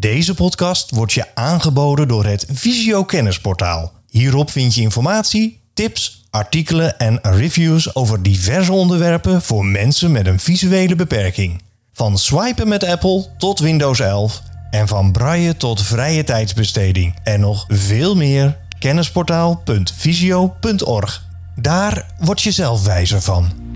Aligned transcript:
Deze 0.00 0.34
podcast 0.34 0.90
wordt 0.90 1.12
je 1.12 1.24
aangeboden 1.34 2.08
door 2.08 2.24
het 2.24 2.46
Visio 2.52 3.04
Kennisportaal. 3.04 3.92
Hierop 4.08 4.50
vind 4.50 4.74
je 4.74 4.80
informatie, 4.80 5.60
tips, 5.74 6.26
artikelen 6.30 6.98
en 6.98 7.18
reviews 7.22 7.94
over 7.94 8.22
diverse 8.22 8.72
onderwerpen 8.72 9.42
voor 9.42 9.64
mensen 9.64 10.12
met 10.12 10.26
een 10.26 10.38
visuele 10.38 10.96
beperking. 10.96 11.62
Van 11.92 12.18
swipen 12.18 12.68
met 12.68 12.84
Apple 12.84 13.26
tot 13.38 13.58
Windows 13.58 14.00
11 14.00 14.42
en 14.70 14.88
van 14.88 15.12
braille 15.12 15.56
tot 15.56 15.82
vrije 15.82 16.24
tijdsbesteding 16.24 17.14
en 17.22 17.40
nog 17.40 17.64
veel 17.68 18.16
meer. 18.16 18.58
Kennisportaal.visio.org. 18.78 21.26
Daar 21.56 22.06
word 22.18 22.42
je 22.42 22.50
zelf 22.50 22.84
wijzer 22.84 23.22
van. 23.22 23.67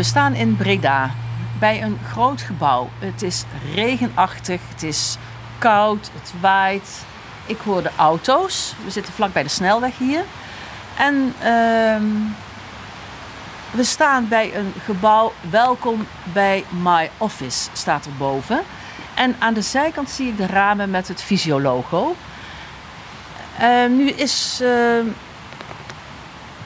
We 0.00 0.06
staan 0.06 0.34
in 0.34 0.56
Breda 0.56 1.10
bij 1.58 1.82
een 1.82 1.98
groot 2.10 2.40
gebouw. 2.40 2.88
Het 2.98 3.22
is 3.22 3.44
regenachtig, 3.74 4.60
het 4.68 4.82
is 4.82 5.16
koud, 5.58 6.10
het 6.12 6.32
waait. 6.40 7.04
Ik 7.46 7.58
hoor 7.58 7.82
de 7.82 7.90
auto's. 7.96 8.74
We 8.84 8.90
zitten 8.90 9.12
vlak 9.12 9.32
bij 9.32 9.42
de 9.42 9.48
snelweg 9.48 9.98
hier. 9.98 10.24
En 10.98 11.34
ehm, 11.42 12.04
we 13.70 13.84
staan 13.84 14.28
bij 14.28 14.56
een 14.56 14.72
gebouw. 14.84 15.32
Welkom 15.50 16.06
bij 16.32 16.64
My 16.68 17.10
Office 17.18 17.68
staat 17.72 18.06
er 18.06 18.16
boven. 18.18 18.62
En 19.14 19.36
aan 19.38 19.54
de 19.54 19.62
zijkant 19.62 20.10
zie 20.10 20.28
ik 20.28 20.36
de 20.36 20.46
ramen 20.46 20.90
met 20.90 21.08
het 21.08 21.22
Visio-logo. 21.22 22.16
Ehm, 23.58 23.96
nu 23.96 24.10
is 24.10 24.60
ehm, 24.62 25.06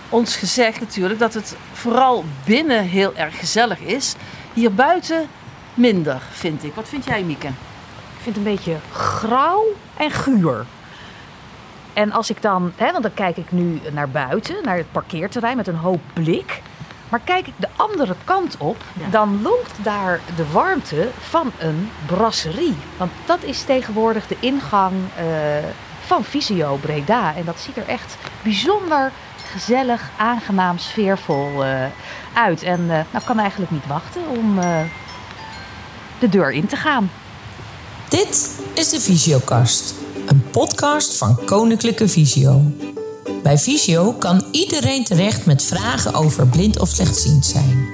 ons 0.08 0.36
gezegd 0.36 0.80
natuurlijk 0.80 1.18
dat 1.20 1.34
het 1.34 1.56
vooral 1.72 2.24
binnen 2.44 2.82
heel 2.84 3.14
erg 3.16 3.38
gezellig 3.38 3.78
is. 3.80 4.14
Hier 4.52 4.74
buiten 4.74 5.26
minder, 5.74 6.22
vind 6.30 6.64
ik. 6.64 6.74
Wat 6.74 6.88
vind 6.88 7.04
jij, 7.04 7.22
Mieke? 7.22 7.46
Ik 7.46 8.20
vind 8.22 8.36
het 8.36 8.46
een 8.46 8.52
beetje 8.54 8.76
grauw 8.92 9.64
en 9.96 10.10
guur. 10.10 10.66
En 11.92 12.12
als 12.12 12.30
ik 12.30 12.42
dan, 12.42 12.72
hè, 12.76 12.90
want 12.90 13.02
dan 13.02 13.14
kijk 13.14 13.36
ik 13.36 13.52
nu 13.52 13.80
naar 13.92 14.08
buiten, 14.08 14.56
naar 14.64 14.76
het 14.76 14.92
parkeerterrein 14.92 15.56
met 15.56 15.66
een 15.66 15.76
hoop 15.76 16.00
blik. 16.12 16.60
Maar 17.08 17.20
kijk 17.24 17.46
ik 17.46 17.52
de 17.56 17.68
andere 17.76 18.14
kant 18.24 18.56
op, 18.58 18.76
Ja. 18.92 19.08
dan 19.10 19.42
lonkt 19.42 19.72
daar 19.82 20.20
de 20.36 20.50
warmte 20.52 21.08
van 21.20 21.52
een 21.58 21.90
brasserie. 22.06 22.76
Want 22.96 23.10
dat 23.26 23.42
is 23.42 23.62
tegenwoordig 23.62 24.26
de 24.26 24.36
ingang 24.40 24.92
eh, 25.16 25.24
van 26.06 26.24
Visio 26.24 26.76
Breda. 26.76 27.34
En 27.34 27.44
dat 27.44 27.60
ziet 27.60 27.76
er 27.76 27.86
echt 27.88 28.16
bijzonder 28.42 29.12
gezellig, 29.54 30.10
aangenaam, 30.16 30.78
sfeervol 30.78 31.64
eh, 31.64 31.84
uit. 32.34 32.62
En 32.62 32.80
eh 32.80 32.98
nou, 33.10 33.24
kan 33.24 33.38
eigenlijk 33.38 33.70
niet 33.70 33.86
wachten 33.86 34.22
om 34.38 34.58
eh, 34.58 34.80
de 36.18 36.28
deur 36.28 36.52
in 36.52 36.66
te 36.66 36.76
gaan. 36.76 37.10
Dit 38.08 38.50
is 38.74 38.88
de 38.88 39.00
Visiokast, 39.00 39.94
een 40.26 40.44
podcast 40.50 41.16
van 41.16 41.38
Koninklijke 41.44 42.08
Visio. 42.08 42.62
Bij 43.42 43.58
Visio 43.58 44.12
kan 44.12 44.44
iedereen 44.50 45.04
terecht 45.04 45.46
met 45.46 45.62
vragen 45.62 46.14
over 46.14 46.46
blind 46.46 46.78
of 46.78 46.88
slechtziend 46.88 47.46
zijn. 47.46 47.88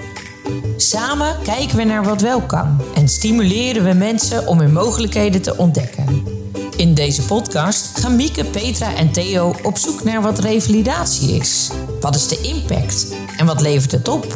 Samen 0.77 1.36
kijken 1.42 1.77
we 1.77 1.84
naar 1.84 2.05
wat 2.05 2.20
wel 2.20 2.41
kan 2.41 2.83
en 2.94 3.08
stimuleren 3.08 3.84
we 3.84 3.92
mensen 3.92 4.47
om 4.47 4.58
hun 4.61 4.72
mogelijkheden 4.72 5.42
te 5.42 5.56
ontdekken. 5.56 6.30
In 6.81 6.95
deze 6.95 7.23
podcast 7.23 8.00
gaan 8.00 8.17
Mieke, 8.17 8.45
Petra 8.45 8.95
en 8.97 9.12
Theo 9.12 9.55
op 9.62 9.77
zoek 9.77 10.05
naar 10.05 10.23
wat 10.23 10.39
revalidatie 10.39 11.37
is. 11.37 11.70
Wat 12.00 12.14
is 12.14 12.28
de 12.28 12.41
impact 12.42 13.14
en 13.37 13.47
wat 13.47 13.61
levert 13.61 13.92
het 13.92 14.09
op? 14.09 14.27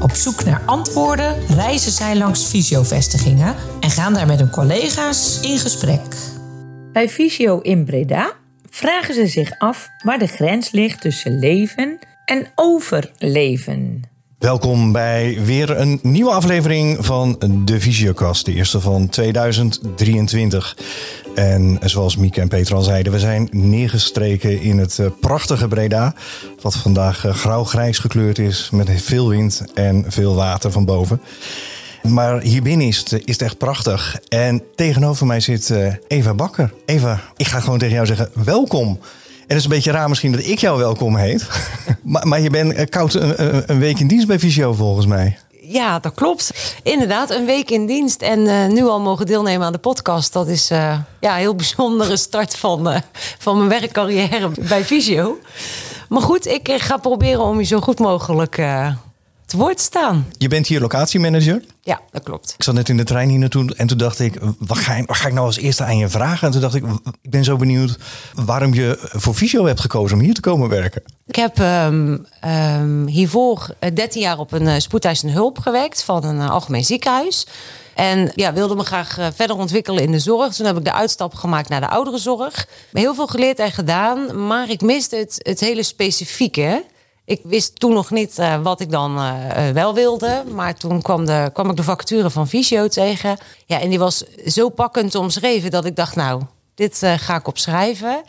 Op 0.00 0.10
zoek 0.10 0.44
naar 0.44 0.62
antwoorden 0.66 1.46
reizen 1.46 1.92
zij 1.92 2.16
langs 2.16 2.44
fysiovestigingen 2.44 3.54
en 3.80 3.90
gaan 3.90 4.14
daar 4.14 4.26
met 4.26 4.38
hun 4.38 4.50
collega's 4.50 5.40
in 5.40 5.58
gesprek. 5.58 6.16
Bij 6.92 7.08
Visio 7.08 7.60
in 7.60 7.84
Breda 7.84 8.32
vragen 8.70 9.14
ze 9.14 9.26
zich 9.26 9.58
af 9.58 9.88
waar 10.04 10.18
de 10.18 10.26
grens 10.26 10.70
ligt 10.70 11.00
tussen 11.00 11.38
leven 11.38 11.98
en 12.24 12.46
overleven. 12.54 14.02
Welkom 14.44 14.92
bij 14.92 15.38
weer 15.44 15.70
een 15.70 15.98
nieuwe 16.02 16.30
aflevering 16.30 17.04
van 17.06 17.38
de 17.64 17.80
Visiokast, 17.80 18.44
de 18.44 18.52
eerste 18.52 18.80
van 18.80 19.08
2023. 19.08 20.76
En 21.34 21.78
zoals 21.82 22.16
Mieke 22.16 22.40
en 22.40 22.48
Peter 22.48 22.74
al 22.74 22.82
zeiden, 22.82 23.12
we 23.12 23.18
zijn 23.18 23.48
neergestreken 23.52 24.60
in 24.60 24.78
het 24.78 24.98
eh, 24.98 25.06
prachtige 25.20 25.68
Breda. 25.68 26.14
Wat 26.60 26.76
vandaag 26.76 27.24
eh, 27.24 27.34
grauw-grijs 27.34 27.98
gekleurd 27.98 28.38
is 28.38 28.68
met 28.72 29.02
veel 29.02 29.28
wind 29.28 29.64
en 29.74 30.04
veel 30.08 30.34
water 30.34 30.72
van 30.72 30.84
boven. 30.84 31.20
Maar 32.02 32.40
hier 32.40 32.62
binnen 32.62 32.86
is 32.86 32.98
het, 32.98 33.12
is 33.12 33.32
het 33.32 33.42
echt 33.42 33.58
prachtig. 33.58 34.18
En 34.28 34.62
tegenover 34.74 35.26
mij 35.26 35.40
zit 35.40 35.70
eh, 35.70 35.92
Eva 36.08 36.34
Bakker. 36.34 36.72
Eva, 36.86 37.20
ik 37.36 37.46
ga 37.46 37.60
gewoon 37.60 37.78
tegen 37.78 37.94
jou 37.94 38.06
zeggen 38.06 38.30
welkom. 38.44 38.98
En 39.46 39.50
het 39.50 39.58
is 39.58 39.64
een 39.64 39.70
beetje 39.70 39.90
raar 39.90 40.08
misschien 40.08 40.32
dat 40.32 40.44
ik 40.46 40.58
jou 40.58 40.78
welkom 40.78 41.16
heet. 41.16 41.48
maar, 42.02 42.26
maar 42.28 42.40
je 42.40 42.50
bent 42.50 42.72
eh, 42.72 42.86
koud 42.88 43.14
een, 43.14 43.42
een- 43.54 43.62
een 43.66 43.78
week 43.78 43.98
in 44.00 44.06
dienst 44.06 44.26
bij 44.26 44.38
Visio 44.38 44.72
volgens 44.72 45.06
mij. 45.06 45.38
Ja, 45.66 45.98
dat 45.98 46.14
klopt. 46.14 46.50
Inderdaad, 46.82 47.30
een 47.30 47.44
week 47.46 47.70
in 47.70 47.86
dienst 47.86 48.22
en 48.22 48.46
eh, 48.46 48.66
nu 48.66 48.84
al 48.84 49.00
mogen 49.00 49.26
deelnemen 49.26 49.66
aan 49.66 49.72
de 49.72 49.78
podcast. 49.78 50.32
Dat 50.32 50.48
is 50.48 50.70
eh, 50.70 50.98
ja, 51.20 51.32
een 51.32 51.38
heel 51.38 51.54
bijzondere 51.54 52.16
start 52.16 52.56
van, 52.56 52.88
eh, 52.90 53.00
van 53.38 53.56
mijn 53.56 53.68
werkcarrière 53.80 54.50
bij 54.68 54.84
Visio. 54.84 55.38
Maar 56.08 56.22
goed, 56.22 56.46
ik 56.46 56.68
eh, 56.68 56.74
ga 56.80 56.96
proberen 56.96 57.40
om 57.42 57.58
je 57.58 57.64
zo 57.66 57.80
goed 57.80 57.98
mogelijk 57.98 58.56
eh, 59.44 59.50
te 59.50 59.56
woord 59.56 59.80
staan. 59.80 60.26
Je 60.38 60.48
bent 60.48 60.66
hier 60.66 60.80
locatiemanager. 60.80 61.62
Ja, 61.80 62.00
dat 62.10 62.22
klopt. 62.22 62.54
Ik 62.56 62.62
zat 62.62 62.74
net 62.74 62.88
in 62.88 62.96
de 62.96 63.04
trein 63.04 63.28
hier 63.28 63.38
naartoe 63.38 63.74
en 63.76 63.86
toen 63.86 63.98
dacht 63.98 64.18
ik, 64.20 64.38
wat 64.58 64.78
ga, 64.78 64.94
ik- 64.94 65.06
wat 65.06 65.16
ga 65.16 65.26
ik 65.26 65.32
nou 65.34 65.46
als 65.46 65.56
eerste 65.56 65.84
aan 65.84 65.96
je 65.98 66.08
vragen? 66.08 66.46
En 66.46 66.52
toen 66.52 66.60
dacht 66.60 66.74
ik, 66.74 66.84
ik 67.22 67.30
ben 67.30 67.44
zo 67.44 67.56
benieuwd 67.56 67.98
waarom 68.34 68.74
je 68.74 68.98
voor 69.12 69.34
Visio 69.34 69.66
hebt 69.66 69.80
gekozen 69.80 70.16
om 70.18 70.22
hier 70.24 70.34
te 70.34 70.40
komen 70.40 70.68
werken. 70.68 71.02
Ik 71.26 71.36
heb 71.36 71.58
ehm, 71.60 72.16
ehm, 72.40 73.06
hiervoor 73.06 73.74
eh, 73.78 73.94
13 73.94 74.20
jaar 74.20 74.38
op 74.38 74.52
een 74.52 74.62
uh, 74.66 74.74
spoedeisende 74.78 75.32
hulp 75.32 75.58
gewerkt 75.58 76.02
van 76.02 76.24
een 76.24 76.40
eh, 76.40 76.50
algemeen 76.50 76.84
ziekenhuis. 76.84 77.46
En 77.94 78.32
ja, 78.34 78.52
wilde 78.52 78.74
me 78.74 78.84
graag 78.84 79.18
eh, 79.18 79.26
verder 79.34 79.56
ontwikkelen 79.56 80.02
in 80.02 80.12
de 80.12 80.18
zorg. 80.18 80.54
Toen 80.54 80.66
heb 80.66 80.76
ik 80.76 80.84
de 80.84 80.92
uitstap 80.92 81.34
gemaakt 81.34 81.68
naar 81.68 81.80
de 81.80 81.88
ouderenzorg. 81.88 82.66
Heel 82.92 83.14
veel 83.14 83.26
geleerd 83.26 83.58
en 83.58 83.72
gedaan, 83.72 84.46
maar 84.46 84.70
ik 84.70 84.80
miste 84.80 85.16
het, 85.16 85.34
het 85.42 85.60
hele 85.60 85.82
specifieke. 85.82 86.84
Ik 87.26 87.40
wist 87.44 87.80
toen 87.80 87.92
nog 87.92 88.10
niet 88.10 88.38
eh, 88.38 88.62
wat 88.62 88.80
ik 88.80 88.90
dan 88.90 89.18
eh, 89.18 89.68
eh, 89.68 89.74
wel 89.74 89.94
wilde. 89.94 90.42
Maar 90.54 90.74
toen 90.74 91.02
kwam, 91.02 91.24
de, 91.24 91.50
kwam 91.52 91.70
ik 91.70 91.76
de 91.76 91.82
vacature 91.82 92.30
van 92.30 92.48
Visio 92.48 92.88
tegen. 92.88 93.36
Ja, 93.66 93.80
en 93.80 93.88
die 93.88 93.98
was 93.98 94.24
zo 94.46 94.68
pakkend 94.68 95.14
omschreven 95.14 95.70
dat 95.70 95.84
ik 95.84 95.96
dacht, 95.96 96.16
nou, 96.16 96.42
dit 96.74 97.02
ga 97.16 97.36
ik 97.36 97.46
opschrijven. 97.46 98.22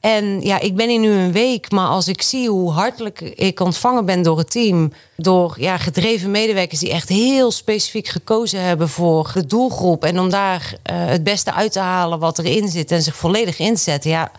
En 0.00 0.40
ja, 0.40 0.60
ik 0.60 0.76
ben 0.76 0.88
hier 0.88 0.98
nu 0.98 1.10
een 1.10 1.32
week, 1.32 1.70
maar 1.70 1.88
als 1.88 2.08
ik 2.08 2.22
zie 2.22 2.48
hoe 2.48 2.70
hartelijk 2.70 3.20
ik 3.20 3.60
ontvangen 3.60 4.04
ben 4.04 4.22
door 4.22 4.38
het 4.38 4.50
team, 4.50 4.92
door 5.16 5.54
ja, 5.58 5.78
gedreven 5.78 6.30
medewerkers 6.30 6.80
die 6.80 6.90
echt 6.90 7.08
heel 7.08 7.50
specifiek 7.50 8.08
gekozen 8.08 8.60
hebben 8.60 8.88
voor 8.88 9.30
de 9.34 9.46
doelgroep 9.46 10.04
en 10.04 10.20
om 10.20 10.30
daar 10.30 10.74
het 10.82 11.24
beste 11.24 11.52
uit 11.52 11.72
te 11.72 11.78
halen 11.78 12.18
wat 12.18 12.38
erin 12.38 12.68
zit 12.68 12.90
en 12.90 13.02
zich 13.02 13.16
volledig 13.16 13.58
inzetten, 13.58 14.10
ja, 14.10 14.32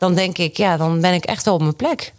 dan 0.00 0.14
denk 0.14 0.38
ik, 0.38 0.56
ja, 0.56 0.76
dan 0.76 1.00
ben 1.00 1.14
ik 1.14 1.24
echt 1.24 1.44
wel 1.44 1.54
op 1.54 1.60
mijn 1.60 1.76
plek. 1.76 2.12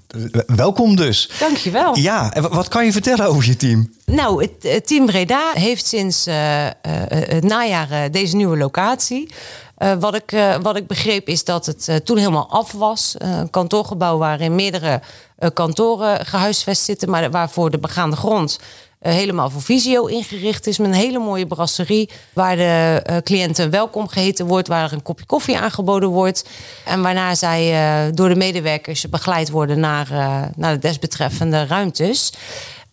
Welkom 0.45 0.95
dus. 0.95 1.29
Dankjewel. 1.39 1.97
Ja, 1.97 2.33
en 2.33 2.41
wa- 2.41 2.49
wat 2.49 2.67
kan 2.67 2.85
je 2.85 2.91
vertellen 2.91 3.25
over 3.25 3.45
je 3.45 3.55
team? 3.55 3.93
Nou, 4.05 4.41
het, 4.43 4.51
het 4.71 4.87
team 4.87 5.05
Breda 5.05 5.51
heeft 5.53 5.85
sinds 5.85 6.25
eh, 6.25 6.65
eh, 6.67 6.71
het 7.07 7.43
najaar 7.43 7.91
eh, 7.91 8.11
deze 8.11 8.35
nieuwe 8.35 8.57
locatie. 8.57 9.29
Eh, 9.77 9.93
wat, 9.99 10.15
ik, 10.15 10.31
eh, 10.31 10.55
wat 10.61 10.75
ik 10.75 10.87
begreep 10.87 11.27
is 11.27 11.43
dat 11.43 11.65
het 11.65 11.87
eh, 11.87 11.95
toen 11.95 12.17
helemaal 12.17 12.49
af 12.49 12.71
was. 12.71 13.15
Eh, 13.17 13.29
een 13.37 13.49
kantoorgebouw 13.49 14.17
waarin 14.17 14.55
meerdere 14.55 15.01
eh, 15.37 15.49
kantoren 15.53 16.25
gehuisvest 16.25 16.83
zitten, 16.83 17.09
maar 17.09 17.31
waarvoor 17.31 17.71
de 17.71 17.79
begaande 17.79 18.15
grond 18.15 18.59
eh, 18.59 18.65
helemaal 19.09 19.49
voor 19.49 19.61
visio 19.61 20.05
ingericht 20.05 20.67
is. 20.67 20.77
Met 20.77 20.87
een 20.87 20.95
hele 20.95 21.19
mooie 21.19 21.47
brasserie 21.47 22.09
waar 22.33 22.55
de 22.55 23.01
eh, 23.03 23.17
cliënten 23.17 23.69
welkom 23.69 24.07
geheten 24.07 24.45
wordt, 24.45 24.67
waar 24.67 24.83
er 24.83 24.93
een 24.93 25.03
kopje 25.03 25.25
koffie 25.25 25.57
aangeboden 25.57 26.09
wordt. 26.09 26.49
En 26.85 27.01
waarna 27.01 27.35
zij 27.35 27.73
eh, 27.73 28.13
door 28.13 28.29
de 28.29 28.35
medewerkers 28.35 29.09
begeleid 29.09 29.49
worden 29.49 29.79
naar, 29.79 30.11
eh, 30.11 30.41
naar 30.55 30.73
de 30.73 30.79
desbetreffende 30.79 31.65
ruimtes. 31.65 32.31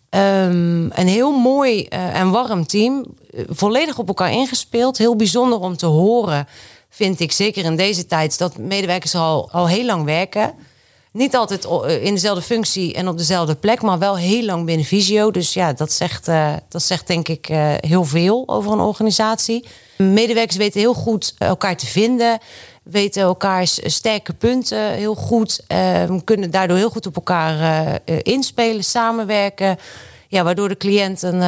Ehm, 0.09 0.83
een 0.91 1.07
heel 1.07 1.31
mooi 1.31 1.83
eh, 1.83 2.19
en 2.19 2.29
warm 2.29 2.65
team. 2.65 3.05
Eh, 3.31 3.43
volledig 3.49 3.97
op 3.97 4.07
elkaar 4.07 4.31
ingespeeld. 4.31 4.97
Heel 4.97 5.15
bijzonder 5.15 5.59
om 5.59 5.77
te 5.77 5.85
horen, 5.85 6.47
vind 6.89 7.19
ik. 7.19 7.31
Zeker 7.31 7.65
in 7.65 7.75
deze 7.75 8.05
tijd, 8.05 8.37
dat 8.37 8.57
medewerkers 8.57 9.15
al, 9.15 9.51
al 9.51 9.67
heel 9.67 9.85
lang 9.85 10.05
werken. 10.05 10.53
Niet 11.11 11.35
altijd 11.35 11.65
eh, 11.65 12.03
in 12.03 12.13
dezelfde 12.13 12.41
functie 12.41 12.93
en 12.93 13.07
op 13.07 13.17
dezelfde 13.17 13.55
plek, 13.55 13.81
maar 13.81 13.99
wel 13.99 14.17
heel 14.17 14.43
lang 14.43 14.65
binnen 14.65 14.85
Visio. 14.85 15.31
Dus 15.31 15.53
ja, 15.53 15.73
dat 15.73 15.91
zegt, 15.91 16.27
eh, 16.27 16.53
dat 16.67 16.83
zegt 16.83 17.07
denk 17.07 17.27
ik 17.27 17.49
eh, 17.49 17.73
heel 17.79 18.03
veel 18.05 18.43
over 18.45 18.71
een 18.71 18.79
organisatie. 18.79 19.65
Medewerkers 19.97 20.57
weten 20.57 20.79
heel 20.79 20.93
goed 20.93 21.35
elkaar 21.37 21.77
te 21.77 21.85
vinden. 21.85 22.39
weten 22.83 23.21
elkaars 23.21 23.79
sterke 23.83 24.33
punten 24.33 24.91
heel 24.91 25.15
goed. 25.15 25.63
eh, 25.67 26.03
kunnen 26.23 26.51
daardoor 26.51 26.77
heel 26.77 26.89
goed 26.89 27.05
op 27.05 27.15
elkaar 27.15 27.99
inspelen, 28.23 28.83
samenwerken. 28.83 29.77
Ja, 30.27 30.43
waardoor 30.43 30.69
de 30.69 30.77
cliënt 30.77 31.21
een, 31.21 31.41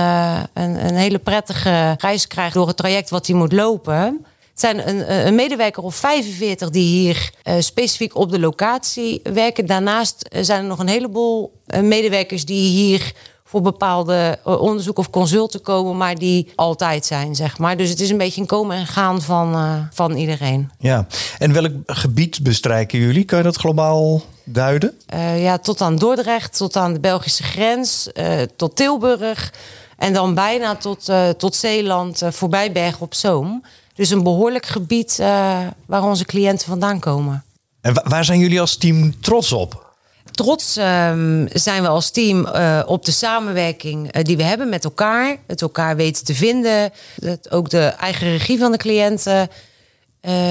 een 0.53 0.95
hele 0.95 1.19
prettige 1.19 1.95
reis 1.97 2.27
krijgt 2.27 2.53
door 2.53 2.67
het 2.67 2.77
traject 2.77 3.09
wat 3.09 3.27
hij 3.27 3.35
moet 3.35 3.51
lopen. 3.53 4.25
Het 4.51 4.59
zijn 4.59 4.87
een, 4.87 5.27
een 5.27 5.35
medewerker 5.35 5.83
of 5.83 5.95
45 5.95 6.69
die 6.69 6.99
hier 6.99 7.31
eh, 7.43 7.55
specifiek 7.59 8.15
op 8.15 8.31
de 8.31 8.39
locatie 8.39 9.19
werken. 9.23 9.65
Daarnaast 9.65 10.21
eh, 10.21 10.43
zijn 10.43 10.61
er 10.61 10.67
nog 10.67 10.79
een 10.79 10.87
heleboel 10.87 11.53
eh, 11.65 11.81
medewerkers 11.81 12.45
die 12.45 12.69
hier 12.69 13.13
voor 13.51 13.61
bepaalde 13.61 14.39
eh, 14.45 14.61
onderzoek 14.61 14.97
of 14.97 15.09
consulten 15.09 15.61
komen, 15.61 15.97
maar 15.97 16.15
die 16.15 16.51
altijd 16.55 17.05
zijn, 17.05 17.35
zeg 17.35 17.57
maar. 17.57 17.77
Dus 17.77 17.89
het 17.89 17.99
is 17.99 18.09
een 18.09 18.17
beetje 18.17 18.41
een 18.41 18.47
komen 18.47 18.77
en 18.77 18.87
gaan 18.87 19.21
van, 19.21 19.53
eh, 19.53 19.73
van 19.91 20.15
iedereen. 20.15 20.71
Ja. 20.79 21.07
En 21.37 21.53
welk 21.53 21.71
gebied 21.85 22.43
bestrijken 22.43 22.99
jullie? 22.99 23.23
Kan 23.23 23.37
je 23.37 23.43
dat 23.43 23.55
globaal 23.55 24.21
duiden? 24.43 24.97
Eh, 25.05 25.43
ja, 25.43 25.57
tot 25.57 25.81
aan 25.81 25.95
Dordrecht, 25.95 26.57
tot 26.57 26.75
aan 26.75 26.93
de 26.93 26.99
Belgische 26.99 27.43
grens, 27.43 28.11
eh, 28.11 28.41
tot 28.55 28.75
Tilburg. 28.75 29.53
En 29.97 30.13
dan 30.13 30.33
bijna 30.33 30.75
tot, 30.75 31.09
eh, 31.09 31.29
tot 31.29 31.55
Zeeland, 31.55 32.21
eh, 32.21 32.31
voorbij 32.31 32.71
Bergen 32.71 33.01
op 33.01 33.13
Zoom. 33.13 33.63
Dus 34.01 34.09
een 34.09 34.23
behoorlijk 34.23 34.65
gebied 34.65 35.17
eh, 35.19 35.59
waar 35.85 36.03
onze 36.03 36.25
cliënten 36.25 36.67
vandaan 36.67 36.99
komen. 36.99 37.43
En 37.81 37.93
wa- 37.93 38.03
waar 38.07 38.25
zijn 38.25 38.39
jullie 38.39 38.61
als 38.61 38.75
team 38.77 39.19
trots 39.19 39.51
op? 39.51 39.93
Trots 40.31 40.77
ehm, 40.77 41.47
zijn 41.53 41.81
we 41.81 41.87
als 41.87 42.09
team 42.11 42.45
eh, 42.45 42.81
op 42.85 43.05
de 43.05 43.11
samenwerking 43.11 44.11
eh, 44.11 44.23
die 44.23 44.37
we 44.37 44.43
hebben 44.43 44.69
met 44.69 44.83
elkaar. 44.83 45.37
Het 45.47 45.61
elkaar 45.61 45.95
weten 45.95 46.25
te 46.25 46.33
vinden. 46.35 46.91
Dat 47.15 47.51
ook 47.51 47.69
de 47.69 47.83
eigen 47.83 48.27
regie 48.27 48.59
van 48.59 48.71
de 48.71 48.77
cliënten 48.77 49.49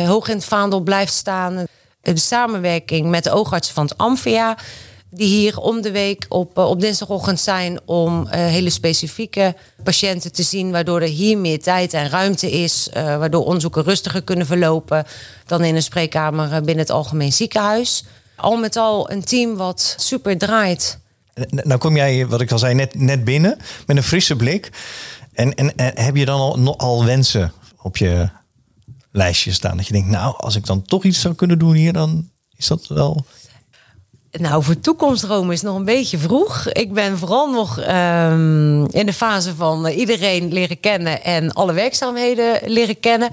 hoog 0.07 0.29
in 0.29 0.37
het 0.37 0.45
vaandel 0.45 0.81
blijft 0.81 1.13
staan. 1.13 1.65
De 2.03 2.17
samenwerking 2.19 3.09
met 3.09 3.25
de 3.25 3.31
oogartsen 3.33 3.75
van 3.75 3.85
het 3.85 3.99
Amphia. 3.99 4.57
Die 5.13 5.27
hier 5.27 5.59
om 5.59 5.81
de 5.81 5.91
week 5.91 6.27
op, 6.29 6.59
eh, 6.59 6.69
op 6.69 6.81
dinsdagochtend 6.81 7.41
zijn 7.41 7.81
om 7.85 8.27
eh, 8.27 8.41
hele 8.41 8.71
specifieke 8.71 9.55
patiënten 9.83 10.33
te 10.33 10.43
zien. 10.43 10.71
Waardoor 10.71 11.01
er 11.01 11.09
hier 11.09 11.39
meer 11.39 11.63
tijd 11.63 11.95
en 11.95 12.09
ruimte 12.09 12.51
is. 12.51 12.89
eh, 12.93 13.03
waardoor 13.03 13.45
onderzoeken 13.45 13.83
rustiger 13.83 14.23
kunnen 14.23 14.47
verlopen 14.47 15.05
dan 15.47 15.65
in 15.65 15.75
een 15.75 15.83
spreekkamer 15.83 16.49
binnen 16.49 16.79
het 16.79 16.91
algemeen 16.91 17.33
ziekenhuis. 17.33 18.05
Al 18.37 18.57
met 18.57 18.77
al 18.77 19.11
een 19.11 19.25
team 19.25 19.57
wat 19.57 19.95
super 19.99 20.39
draait. 20.39 20.99
Nou 21.51 21.79
kom 21.79 21.97
jij, 21.97 22.27
wat 22.27 22.41
ik 22.41 22.53
al 22.53 22.59
zei, 22.59 22.75
net, 22.75 22.95
net 22.95 23.25
binnen 23.25 23.59
met 23.87 23.97
een 23.97 24.03
frisse 24.03 24.37
blik. 24.37 24.71
En, 25.33 25.55
en, 25.55 25.73
heb 25.77 26.17
je 26.17 26.25
dan 26.25 26.41
al, 26.41 26.79
al 26.79 27.05
wensen 27.05 27.53
op 27.83 27.97
je 27.97 28.29
lijstje 29.13 29.53
staan? 29.53 29.77
Dat 29.77 29.87
je 29.87 29.93
denkt, 29.93 30.09
nou, 30.09 30.35
als 30.37 30.57
ik 30.57 30.67
dan 30.67 30.83
toch 30.83 31.05
iets 31.05 31.21
zou 31.21 31.35
kunnen 31.35 31.59
doen 31.59 31.75
hier, 31.75 31.93
dan 31.93 32.31
is 32.57 32.67
dat 32.67 32.87
wel... 32.87 33.25
Nou, 34.33 34.63
voor 34.63 34.81
toekomstdromen 34.81 35.53
is 35.53 35.63
nog 35.63 35.77
een 35.77 35.85
beetje 35.85 36.19
vroeg. 36.19 36.67
Ik 36.69 36.93
ben 36.93 37.19
vooral 37.19 37.51
nog 37.51 37.79
ehm, 37.79 38.85
in 38.85 39.07
de 39.07 39.13
fase 39.13 39.55
van 39.55 39.87
eh, 39.87 39.99
iedereen 39.99 40.53
leren 40.53 40.81
kennen 40.81 41.23
en 41.23 41.53
alle 41.53 41.73
werkzaamheden 41.73 42.59
leren 42.65 43.01
kennen. 43.01 43.31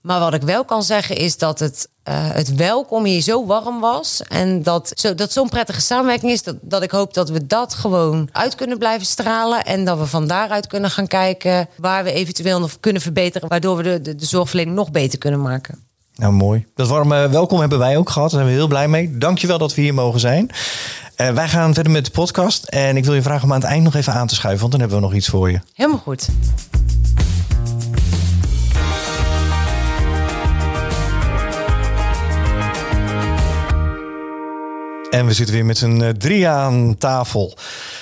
Maar 0.00 0.20
wat 0.20 0.34
ik 0.34 0.42
wel 0.42 0.64
kan 0.64 0.82
zeggen 0.82 1.16
is 1.16 1.38
dat 1.38 1.58
het, 1.58 1.88
eh, 2.02 2.30
het 2.30 2.54
welkom 2.54 3.04
hier 3.04 3.20
zo 3.20 3.46
warm 3.46 3.80
was. 3.80 4.22
En 4.28 4.62
dat, 4.62 4.92
zo, 4.94 5.14
dat 5.14 5.32
zo'n 5.32 5.48
prettige 5.48 5.80
samenwerking 5.80 6.32
is. 6.32 6.42
Dat, 6.42 6.56
dat 6.60 6.82
ik 6.82 6.90
hoop 6.90 7.14
dat 7.14 7.30
we 7.30 7.46
dat 7.46 7.74
gewoon 7.74 8.28
uit 8.32 8.54
kunnen 8.54 8.78
blijven 8.78 9.06
stralen. 9.06 9.64
En 9.64 9.84
dat 9.84 9.98
we 9.98 10.06
van 10.06 10.26
daaruit 10.26 10.66
kunnen 10.66 10.90
gaan 10.90 11.06
kijken 11.06 11.68
waar 11.76 12.04
we 12.04 12.12
eventueel 12.12 12.60
nog 12.60 12.80
kunnen 12.80 13.02
verbeteren. 13.02 13.48
Waardoor 13.48 13.76
we 13.76 13.82
de, 13.82 14.00
de, 14.00 14.14
de 14.14 14.26
zorgverlening 14.26 14.76
nog 14.76 14.90
beter 14.90 15.18
kunnen 15.18 15.42
maken. 15.42 15.83
Nou, 16.16 16.32
mooi. 16.32 16.66
Dat 16.74 16.88
warme 16.88 17.28
welkom 17.28 17.60
hebben 17.60 17.78
wij 17.78 17.96
ook 17.96 18.10
gehad. 18.10 18.30
Daar 18.30 18.40
zijn 18.40 18.52
we 18.52 18.58
heel 18.58 18.68
blij 18.68 18.88
mee. 18.88 19.18
Dankjewel 19.18 19.58
dat 19.58 19.74
we 19.74 19.82
hier 19.82 19.94
mogen 19.94 20.20
zijn. 20.20 20.50
Eh, 21.16 21.30
wij 21.30 21.48
gaan 21.48 21.74
verder 21.74 21.92
met 21.92 22.04
de 22.04 22.10
podcast. 22.10 22.64
En 22.64 22.96
ik 22.96 23.04
wil 23.04 23.14
je 23.14 23.22
vragen 23.22 23.44
om 23.44 23.52
aan 23.52 23.60
het 23.60 23.68
eind 23.68 23.84
nog 23.84 23.94
even 23.94 24.12
aan 24.12 24.26
te 24.26 24.34
schuiven, 24.34 24.60
want 24.60 24.72
dan 24.72 24.80
hebben 24.80 24.98
we 24.98 25.04
nog 25.04 25.14
iets 25.14 25.28
voor 25.28 25.50
je. 25.50 25.60
Helemaal 25.72 25.98
goed. 25.98 26.28
En 35.10 35.26
we 35.26 35.32
zitten 35.32 35.54
weer 35.54 35.64
met 35.64 35.78
z'n 35.78 36.00
eh, 36.00 36.08
drieën 36.08 36.48
aan 36.48 36.96
tafel. 36.98 37.56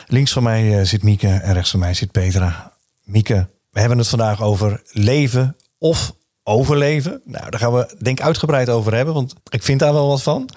Links 0.06 0.32
van 0.32 0.42
mij 0.42 0.78
eh, 0.78 0.84
zit 0.84 1.02
Mieke 1.02 1.28
en 1.28 1.52
rechts 1.52 1.70
van 1.70 1.80
mij 1.80 1.94
zit 1.94 2.10
Petra. 2.10 2.72
Mieke, 3.04 3.48
we 3.70 3.80
hebben 3.80 3.98
het 3.98 4.08
vandaag 4.08 4.42
over 4.42 4.82
leven 4.92 5.56
of 5.78 6.12
overleven. 6.44 7.20
Nou, 7.24 7.50
daar 7.50 7.60
gaan 7.60 7.72
we 7.72 7.94
denk 7.98 8.18
ik 8.18 8.24
uitgebreid 8.24 8.68
over 8.68 8.94
hebben, 8.94 9.14
want 9.14 9.34
ik 9.48 9.62
vind 9.62 9.80
daar 9.80 9.92
wel 9.92 10.08
wat 10.08 10.22
van. 10.22 10.48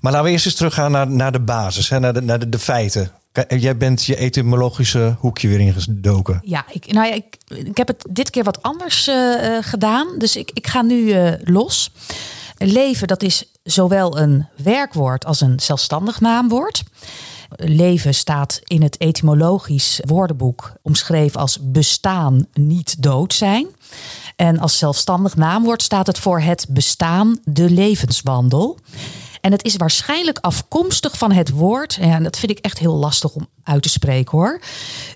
Maar 0.00 0.12
laten 0.12 0.26
we 0.26 0.32
eerst 0.32 0.46
eens 0.46 0.54
teruggaan 0.54 0.90
naar, 0.90 1.10
naar 1.10 1.32
de 1.32 1.40
basis, 1.40 1.88
hè, 1.88 2.00
naar, 2.00 2.14
de, 2.14 2.20
naar 2.20 2.38
de, 2.38 2.48
de 2.48 2.58
feiten. 2.58 3.12
Jij 3.48 3.76
bent 3.76 4.04
je 4.04 4.16
etymologische 4.16 5.16
hoekje 5.18 5.48
weer 5.48 5.60
ingedoken. 5.60 6.40
Ja, 6.42 6.64
ik, 6.70 6.92
nou 6.92 7.06
ja, 7.06 7.14
ik, 7.14 7.36
ik 7.48 7.76
heb 7.76 7.86
het 7.86 8.04
dit 8.10 8.30
keer 8.30 8.44
wat 8.44 8.62
anders 8.62 9.08
eh, 9.08 9.56
eh, 9.56 9.64
gedaan. 9.64 10.18
Dus 10.18 10.36
ik, 10.36 10.50
ik 10.54 10.66
ga 10.66 10.82
nu 10.82 11.10
eh, 11.10 11.32
los. 11.44 11.90
Leven, 12.56 13.08
dat 13.08 13.22
is 13.22 13.52
zowel 13.62 14.18
een 14.18 14.48
werkwoord 14.56 15.24
als 15.24 15.40
een 15.40 15.60
zelfstandig 15.60 16.20
naamwoord. 16.20 16.82
Leven 17.56 18.14
staat 18.14 18.60
in 18.64 18.82
het 18.82 18.98
etymologisch 18.98 20.00
woordenboek 20.04 20.72
omschreven 20.82 21.40
als 21.40 21.58
bestaan, 21.62 22.46
niet 22.52 23.02
dood 23.02 23.34
zijn. 23.34 23.66
En 24.38 24.58
als 24.58 24.78
zelfstandig 24.78 25.36
naamwoord 25.36 25.82
staat 25.82 26.06
het 26.06 26.18
voor 26.18 26.40
het 26.40 26.66
bestaan, 26.68 27.38
de 27.44 27.70
levenswandel. 27.70 28.78
En 29.40 29.52
het 29.52 29.64
is 29.64 29.76
waarschijnlijk 29.76 30.38
afkomstig 30.38 31.18
van 31.18 31.32
het 31.32 31.50
woord, 31.50 31.98
en 32.00 32.22
dat 32.22 32.38
vind 32.38 32.52
ik 32.52 32.58
echt 32.58 32.78
heel 32.78 32.94
lastig 32.94 33.34
om 33.34 33.48
uit 33.62 33.82
te 33.82 33.88
spreken 33.88 34.38
hoor. 34.38 34.60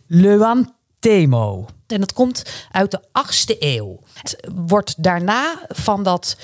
Leuantemo. 0.07 1.67
En 1.87 2.01
dat 2.01 2.13
komt 2.13 2.43
uit 2.71 2.91
de 2.91 3.01
8e 3.01 3.57
eeuw. 3.59 4.01
Het 4.15 4.37
wordt 4.67 5.03
daarna 5.03 5.59
van 5.69 6.03
dat 6.03 6.37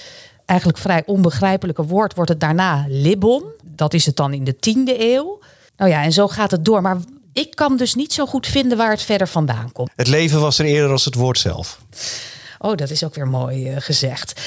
eigenlijk 0.45 0.79
vrij 0.79 1.03
onbegrijpelijke 1.07 1.85
woord, 1.85 2.15
wordt 2.15 2.31
het 2.31 2.41
daarna 2.41 2.85
Libon. 2.89 3.45
Dat 3.65 3.95
is 3.95 4.07
het 4.07 4.17
dan 4.17 4.33
in 4.33 4.45
de 4.45 4.55
10e 4.55 5.01
eeuw. 5.01 5.41
Nou 5.77 5.91
ja, 5.91 6.03
en 6.03 6.13
zo 6.13 6.29
gaat 6.29 6.51
het 6.51 6.65
door. 6.65 6.83
Maar 6.83 6.97
ik 7.33 7.55
kan 7.55 7.77
dus 7.77 7.95
niet 7.95 8.13
zo 8.13 8.27
goed 8.27 8.47
vinden 8.47 8.79
waar 8.79 8.91
het 8.91 9.03
verder 9.03 9.29
vandaan 9.29 9.73
komt. 9.73 9.91
Het 9.97 10.09
leven 10.09 10.41
was 10.41 10.59
er 10.59 10.65
eerder 10.65 10.91
als 10.91 11.05
het 11.05 11.15
woord 11.15 11.39
zelf. 11.39 11.81
Oh, 12.59 12.77
dat 12.77 12.91
is 12.91 13.05
ook 13.05 13.15
weer 13.15 13.29
mooi 13.29 13.69
eh, 13.69 13.81
gezegd. 13.81 14.41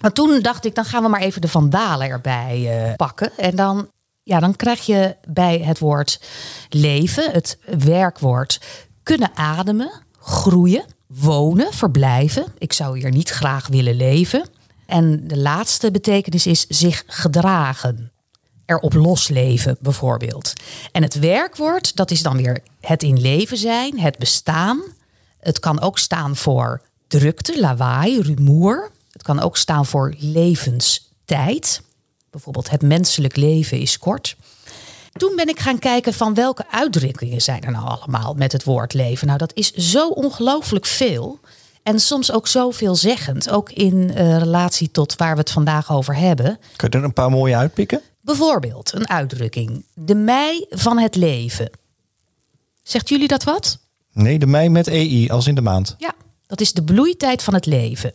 Maar 0.00 0.12
toen 0.12 0.40
dacht 0.40 0.64
ik, 0.64 0.74
dan 0.74 0.84
gaan 0.84 1.02
we 1.02 1.08
maar 1.08 1.20
even 1.20 1.40
de 1.40 1.48
vandalen 1.48 2.08
erbij 2.08 2.86
eh, 2.86 2.94
pakken. 2.94 3.30
En 3.36 3.56
dan, 3.56 3.90
ja, 4.22 4.40
dan 4.40 4.56
krijg 4.56 4.86
je 4.86 5.16
bij 5.28 5.58
het 5.58 5.78
woord 5.78 6.20
leven, 6.68 7.30
het 7.32 7.58
werkwoord, 7.78 8.60
kunnen 9.02 9.30
ademen, 9.34 9.90
groeien, 10.18 10.84
wonen, 11.06 11.72
verblijven. 11.72 12.44
Ik 12.58 12.72
zou 12.72 12.98
hier 12.98 13.10
niet 13.10 13.30
graag 13.30 13.66
willen 13.66 13.94
leven. 13.94 14.48
En 14.86 15.28
de 15.28 15.38
laatste 15.38 15.90
betekenis 15.90 16.46
is 16.46 16.66
zich 16.66 17.04
gedragen. 17.06 18.12
Erop 18.66 18.94
losleven 18.94 19.76
bijvoorbeeld. 19.80 20.52
En 20.92 21.02
het 21.02 21.18
werkwoord, 21.18 21.96
dat 21.96 22.10
is 22.10 22.22
dan 22.22 22.36
weer 22.36 22.62
het 22.80 23.02
in 23.02 23.20
leven 23.20 23.56
zijn, 23.56 24.00
het 24.00 24.18
bestaan. 24.18 24.82
Het 25.40 25.58
kan 25.58 25.80
ook 25.80 25.98
staan 25.98 26.36
voor 26.36 26.82
drukte, 27.08 27.60
lawaai, 27.60 28.20
rumoer. 28.20 28.90
Het 29.12 29.22
kan 29.22 29.40
ook 29.40 29.56
staan 29.56 29.86
voor 29.86 30.14
levenstijd. 30.18 31.82
Bijvoorbeeld 32.30 32.70
het 32.70 32.82
menselijk 32.82 33.36
leven 33.36 33.78
is 33.78 33.98
kort. 33.98 34.36
Toen 35.12 35.36
ben 35.36 35.48
ik 35.48 35.60
gaan 35.60 35.78
kijken 35.78 36.14
van 36.14 36.34
welke 36.34 36.64
uitdrukkingen 36.70 37.40
zijn 37.40 37.62
er 37.62 37.70
nou 37.70 37.88
allemaal 37.88 38.34
met 38.34 38.52
het 38.52 38.64
woord 38.64 38.94
leven. 38.94 39.26
Nou, 39.26 39.38
dat 39.38 39.54
is 39.54 39.72
zo 39.72 40.08
ongelooflijk 40.08 40.86
veel. 40.86 41.40
En 41.82 42.00
soms 42.00 42.32
ook 42.32 42.46
zo 42.46 42.70
veelzeggend. 42.70 43.50
Ook 43.50 43.70
in 43.70 44.14
eh, 44.14 44.38
relatie 44.38 44.90
tot 44.90 45.16
waar 45.16 45.32
we 45.32 45.40
het 45.40 45.50
vandaag 45.50 45.92
over 45.92 46.16
hebben. 46.16 46.58
Kun 46.76 46.88
je 46.90 46.98
er 46.98 47.04
een 47.04 47.12
paar 47.12 47.30
mooie 47.30 47.56
uitpikken? 47.56 48.00
Bijvoorbeeld 48.20 48.92
een 48.94 49.08
uitdrukking. 49.08 49.84
De 49.94 50.14
mei 50.14 50.66
van 50.70 50.98
het 50.98 51.16
leven. 51.16 51.70
Zegt 52.82 53.08
jullie 53.08 53.28
dat 53.28 53.44
wat? 53.44 53.78
Nee, 54.12 54.38
de 54.38 54.46
mei 54.46 54.68
met 54.68 54.86
EI, 54.86 55.28
als 55.28 55.46
in 55.46 55.54
de 55.54 55.60
maand. 55.60 55.94
Ja, 55.98 56.14
dat 56.48 56.60
is 56.60 56.72
de 56.72 56.84
bloeitijd 56.84 57.42
van 57.42 57.54
het 57.54 57.66
leven. 57.66 58.12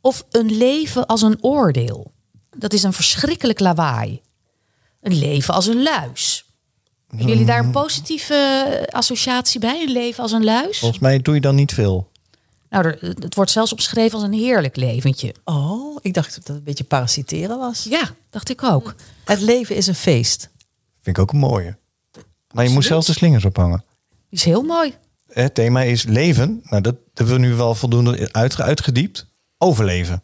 Of 0.00 0.24
een 0.30 0.56
leven 0.56 1.06
als 1.06 1.22
een 1.22 1.42
oordeel. 1.44 2.12
Dat 2.56 2.72
is 2.72 2.82
een 2.82 2.92
verschrikkelijk 2.92 3.60
lawaai. 3.60 4.20
Een 5.00 5.18
leven 5.18 5.54
als 5.54 5.66
een 5.66 5.82
luis. 5.82 6.44
Hebben 7.08 7.28
jullie 7.28 7.44
daar 7.46 7.64
een 7.64 7.70
positieve 7.70 8.34
eh, 8.34 8.94
associatie 8.94 9.60
bij? 9.60 9.82
Een 9.82 9.92
leven 9.92 10.22
als 10.22 10.32
een 10.32 10.44
luis? 10.44 10.78
Volgens 10.78 11.00
mij 11.00 11.18
doe 11.18 11.34
je 11.34 11.40
dan 11.40 11.54
niet 11.54 11.72
veel. 11.72 12.08
Nou, 12.70 12.84
er, 12.84 12.98
het 13.00 13.34
wordt 13.34 13.50
zelfs 13.50 13.72
opgeschreven 13.72 14.14
als 14.14 14.22
een 14.22 14.32
heerlijk 14.32 14.76
leventje. 14.76 15.34
Oh, 15.44 15.98
ik 16.00 16.14
dacht 16.14 16.34
dat 16.34 16.46
het 16.46 16.56
een 16.56 16.62
beetje 16.62 16.84
parasiteren 16.84 17.58
was. 17.58 17.84
Ja, 17.84 18.10
dacht 18.30 18.50
ik 18.50 18.62
ook. 18.62 18.94
Het 19.24 19.40
leven 19.40 19.76
is 19.76 19.86
een 19.86 19.94
feest. 19.94 20.48
Vind 21.02 21.16
ik 21.16 21.22
ook 21.22 21.32
een 21.32 21.38
mooie. 21.38 21.78
Maar 22.50 22.64
je 22.64 22.70
moet 22.70 22.84
zelfs 22.84 23.06
de 23.06 23.12
slingers 23.12 23.44
ophangen. 23.44 23.84
Die 24.08 24.38
is 24.38 24.44
heel 24.44 24.62
mooi. 24.62 24.94
Het 25.32 25.54
thema 25.54 25.82
is 25.82 26.02
leven. 26.04 26.60
Nou, 26.62 26.82
dat 26.82 26.96
hebben 27.14 27.34
we 27.34 27.40
nu 27.40 27.54
wel 27.54 27.74
voldoende 27.74 28.28
uit, 28.32 28.60
uitgediept. 28.60 29.28
Overleven. 29.58 30.22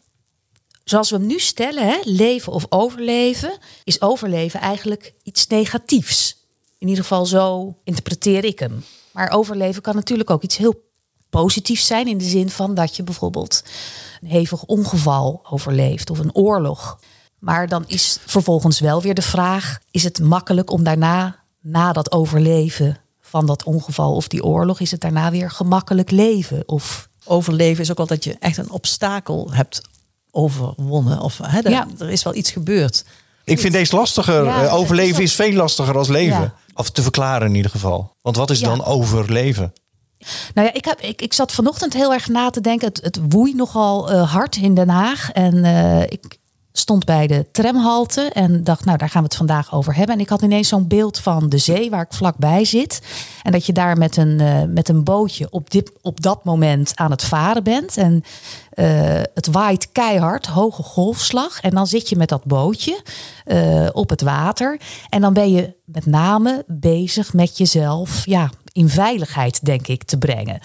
zoals 0.83 1.09
we 1.09 1.15
hem 1.15 1.25
nu 1.25 1.39
stellen, 1.39 1.87
hè, 1.87 1.97
leven 2.03 2.53
of 2.53 2.65
overleven, 2.69 3.57
is 3.83 4.01
overleven 4.01 4.59
eigenlijk 4.59 5.13
iets 5.23 5.47
negatiefs. 5.47 6.45
In 6.77 6.87
ieder 6.87 7.03
geval 7.03 7.25
zo 7.25 7.75
interpreteer 7.83 8.45
ik 8.45 8.59
hem. 8.59 8.83
Maar 9.11 9.31
overleven 9.31 9.81
kan 9.81 9.95
natuurlijk 9.95 10.29
ook 10.29 10.43
iets 10.43 10.57
heel 10.57 10.85
positiefs 11.29 11.85
zijn 11.85 12.07
in 12.07 12.17
de 12.17 12.23
zin 12.23 12.49
van 12.49 12.73
dat 12.73 12.95
je 12.95 13.03
bijvoorbeeld 13.03 13.63
een 14.21 14.27
hevig 14.27 14.63
ongeval 14.63 15.45
overleeft 15.49 16.09
of 16.09 16.19
een 16.19 16.35
oorlog. 16.35 16.99
Maar 17.39 17.67
dan 17.67 17.83
is 17.87 18.17
vervolgens 18.25 18.79
wel 18.79 19.01
weer 19.01 19.13
de 19.13 19.21
vraag: 19.21 19.79
is 19.91 20.03
het 20.03 20.19
makkelijk 20.19 20.71
om 20.71 20.83
daarna, 20.83 21.43
na 21.61 21.93
dat 21.93 22.11
overleven 22.11 23.01
van 23.29 23.45
dat 23.45 23.63
ongeval 23.63 24.15
of 24.15 24.27
die 24.27 24.43
oorlog, 24.43 24.79
is 24.79 24.91
het 24.91 25.01
daarna 25.01 25.31
weer 25.31 25.51
gemakkelijk 25.51 26.11
leven? 26.11 26.63
Of 26.65 27.07
Overleven 27.29 27.83
is 27.83 27.91
ook 27.91 27.97
wel 27.97 28.05
dat 28.07 28.23
je 28.23 28.35
echt 28.39 28.57
een 28.57 28.71
obstakel 28.71 29.47
hebt 29.51 29.81
overwonnen. 30.31 31.19
Of 31.21 31.37
hè, 31.43 31.59
er, 31.59 31.69
Ja. 31.71 31.87
er 31.99 32.09
is 32.09 32.23
wel 32.23 32.35
iets 32.35 32.51
gebeurd. 32.51 33.05
Ik 33.43 33.59
vind 33.59 33.73
deze 33.73 33.95
lastiger. 33.95 34.43
Ja, 34.43 34.63
Eh, 34.63 34.73
overleven 34.73 35.23
is 35.23 35.29
is 35.29 35.35
veel 35.35 35.51
lastiger 35.53 35.97
als 35.97 36.07
leven. 36.07 36.41
Ja. 36.41 36.53
Of 36.73 36.89
te 36.89 37.01
verklaren 37.01 37.47
in 37.47 37.55
ieder 37.55 37.71
geval. 37.71 38.11
Want 38.21 38.35
wat 38.35 38.49
is 38.49 38.59
Ja. 38.59 38.67
dan 38.67 38.83
overleven? 38.85 39.73
Nou 40.53 40.67
ja, 40.67 40.73
ik, 40.73 40.85
heb, 40.85 41.01
ik, 41.01 41.21
ik 41.21 41.33
zat 41.33 41.51
vanochtend 41.51 41.93
heel 41.93 42.13
erg 42.13 42.27
na 42.27 42.49
te 42.49 42.61
denken. 42.61 42.87
Het, 42.87 42.99
het 43.03 43.19
woei 43.29 43.53
nogal 43.53 44.11
eh, 44.11 44.31
hard 44.33 44.55
in 44.55 44.73
Den 44.73 44.89
Haag. 44.89 45.31
En 45.31 45.63
eh, 45.65 46.01
ik 46.01 46.37
stond 46.79 47.05
bij 47.05 47.27
de 47.27 47.45
tramhalte 47.51 48.21
en 48.21 48.63
dacht, 48.63 48.85
nou, 48.85 48.97
daar 48.97 49.09
gaan 49.09 49.21
we 49.21 49.27
het 49.27 49.37
vandaag 49.37 49.73
over 49.73 49.95
hebben. 49.95 50.15
En 50.15 50.21
ik 50.21 50.29
had 50.29 50.41
ineens 50.41 50.67
zo'n 50.67 50.87
beeld 50.87 51.19
van 51.19 51.49
de 51.49 51.57
zee 51.57 51.89
waar 51.89 52.01
ik 52.01 52.13
vlakbij 52.13 52.65
zit. 52.65 53.01
En 53.43 53.51
dat 53.51 53.65
je 53.65 53.73
daar 53.73 53.97
met 53.97 54.17
een, 54.17 54.39
eh, 54.39 54.63
met 54.67 54.89
een 54.89 55.03
bootje 55.03 55.47
op, 55.49 55.69
dit, 55.71 55.91
op 56.01 56.21
dat 56.21 56.43
moment 56.43 56.91
aan 56.95 57.11
het 57.11 57.23
varen 57.23 57.63
bent. 57.63 57.97
En 57.97 58.23
eh, 58.69 59.21
het 59.33 59.47
waait 59.51 59.91
keihard, 59.91 60.45
hoge 60.45 60.83
golfslag. 60.83 61.61
En 61.61 61.69
dan 61.69 61.87
zit 61.87 62.09
je 62.09 62.15
met 62.15 62.29
dat 62.29 62.43
bootje 62.43 63.01
eh, 63.45 63.87
op 63.91 64.09
het 64.09 64.21
water. 64.21 64.79
En 65.09 65.21
dan 65.21 65.33
ben 65.33 65.51
je 65.51 65.73
met 65.85 66.05
name 66.05 66.63
bezig 66.67 67.33
met 67.33 67.57
jezelf 67.57 68.25
ja, 68.25 68.49
in 68.71 68.89
veiligheid, 68.89 69.65
denk 69.65 69.87
ik, 69.87 70.03
te 70.03 70.17
brengen. 70.17 70.59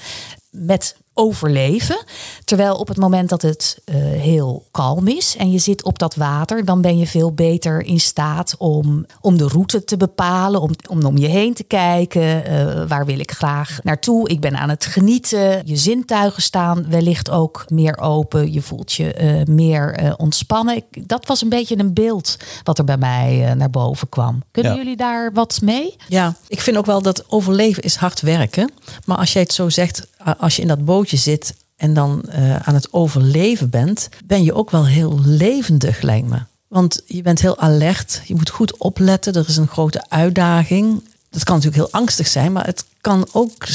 Met 0.50 0.96
overleven. 1.14 2.04
Terwijl 2.44 2.74
op 2.76 2.88
het 2.88 2.96
moment 2.96 3.28
dat 3.28 3.42
het 3.42 3.78
eh, 3.84 3.94
heel 3.96 4.66
kalm 4.70 5.08
is 5.08 5.36
en 5.38 5.50
je 5.50 5.58
zit 5.58 5.84
op 5.84 5.98
dat 5.98 6.14
water, 6.14 6.64
dan 6.64 6.80
ben 6.80 6.98
je 6.98 7.06
veel 7.06 7.32
beter 7.32 7.82
in 7.82 8.00
staat 8.00 8.54
om, 8.58 9.06
om 9.20 9.36
de 9.36 9.48
route 9.48 9.84
te 9.84 9.96
bepalen, 9.96 10.60
om, 10.60 10.70
om 10.88 11.04
om 11.04 11.16
je 11.18 11.26
heen 11.28 11.54
te 11.54 11.62
kijken. 11.64 12.44
eh, 12.44 12.88
waar 12.88 13.06
wil 13.06 13.18
ik 13.18 13.30
graag 13.32 13.78
naartoe? 13.82 14.28
Ik 14.28 14.40
ben 14.40 14.56
aan 14.56 14.68
het 14.68 14.84
genieten. 14.86 15.62
Je 15.64 15.76
zintuigen 15.76 16.42
staan 16.42 16.86
wellicht 16.90 17.30
ook 17.30 17.64
meer 17.68 17.98
open. 17.98 18.52
Je 18.52 18.62
voelt 18.62 18.92
je 18.92 19.12
eh, 19.14 19.44
meer 19.46 19.94
eh, 19.94 20.12
ontspannen. 20.16 20.76
Ik- 20.76 21.08
dat 21.08 21.26
was 21.26 21.42
een 21.42 21.48
beetje 21.48 21.78
een 21.78 21.92
beeld 21.94 22.36
wat 22.62 22.78
er 22.78 22.84
bij 22.84 22.96
mij 22.96 23.54
naar 23.54 23.70
boven 23.70 24.08
kwam. 24.08 24.42
Kunnen 24.50 24.72
Ja. 24.72 24.78
jullie 24.78 24.96
daar 24.96 25.32
wat 25.32 25.58
mee? 25.62 25.96
Ja, 26.08 26.34
ik 26.48 26.60
vind 26.60 26.76
ook 26.76 26.86
wel 26.86 27.02
dat 27.02 27.24
overleven 27.30 27.82
is 27.82 27.94
hard 27.94 28.20
werken. 28.20 28.70
Maar 29.04 29.16
als 29.16 29.32
jij 29.32 29.42
het 29.42 29.52
zo 29.52 29.68
zegt, 29.68 30.06
als 30.38 30.56
je 30.56 30.62
in 30.62 30.68
dat 30.68 30.84
bootje 31.02 31.16
zit 31.16 31.54
en 31.76 31.94
dan 31.94 32.22
eh, 32.22 32.56
aan 32.56 32.74
het 32.74 32.92
overleven 32.92 33.70
bent, 33.70 34.08
ben 34.24 34.42
je 34.42 34.54
ook 34.54 34.70
wel 34.70 34.86
heel 34.86 35.20
levendig, 35.24 36.02
lijkt 36.02 36.28
me. 36.28 36.38
Want 36.68 37.02
je 37.06 37.22
bent 37.22 37.40
heel 37.40 37.58
alert, 37.58 38.22
je 38.24 38.34
moet 38.34 38.50
goed 38.50 38.76
opletten, 38.76 39.34
er 39.34 39.48
is 39.48 39.56
een 39.56 39.66
grote 39.66 40.04
uitdaging. 40.08 41.04
Dat 41.30 41.44
kan 41.44 41.56
natuurlijk 41.56 41.82
heel 41.82 42.00
angstig 42.00 42.26
zijn, 42.26 42.52
maar 42.52 42.66
het 42.66 42.84
kan 43.00 43.28
ook 43.32 43.66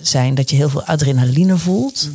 zijn 0.00 0.34
dat 0.34 0.50
je 0.50 0.56
heel 0.56 0.68
veel 0.68 0.84
adrenaline 0.84 1.56
voelt. 1.56 2.08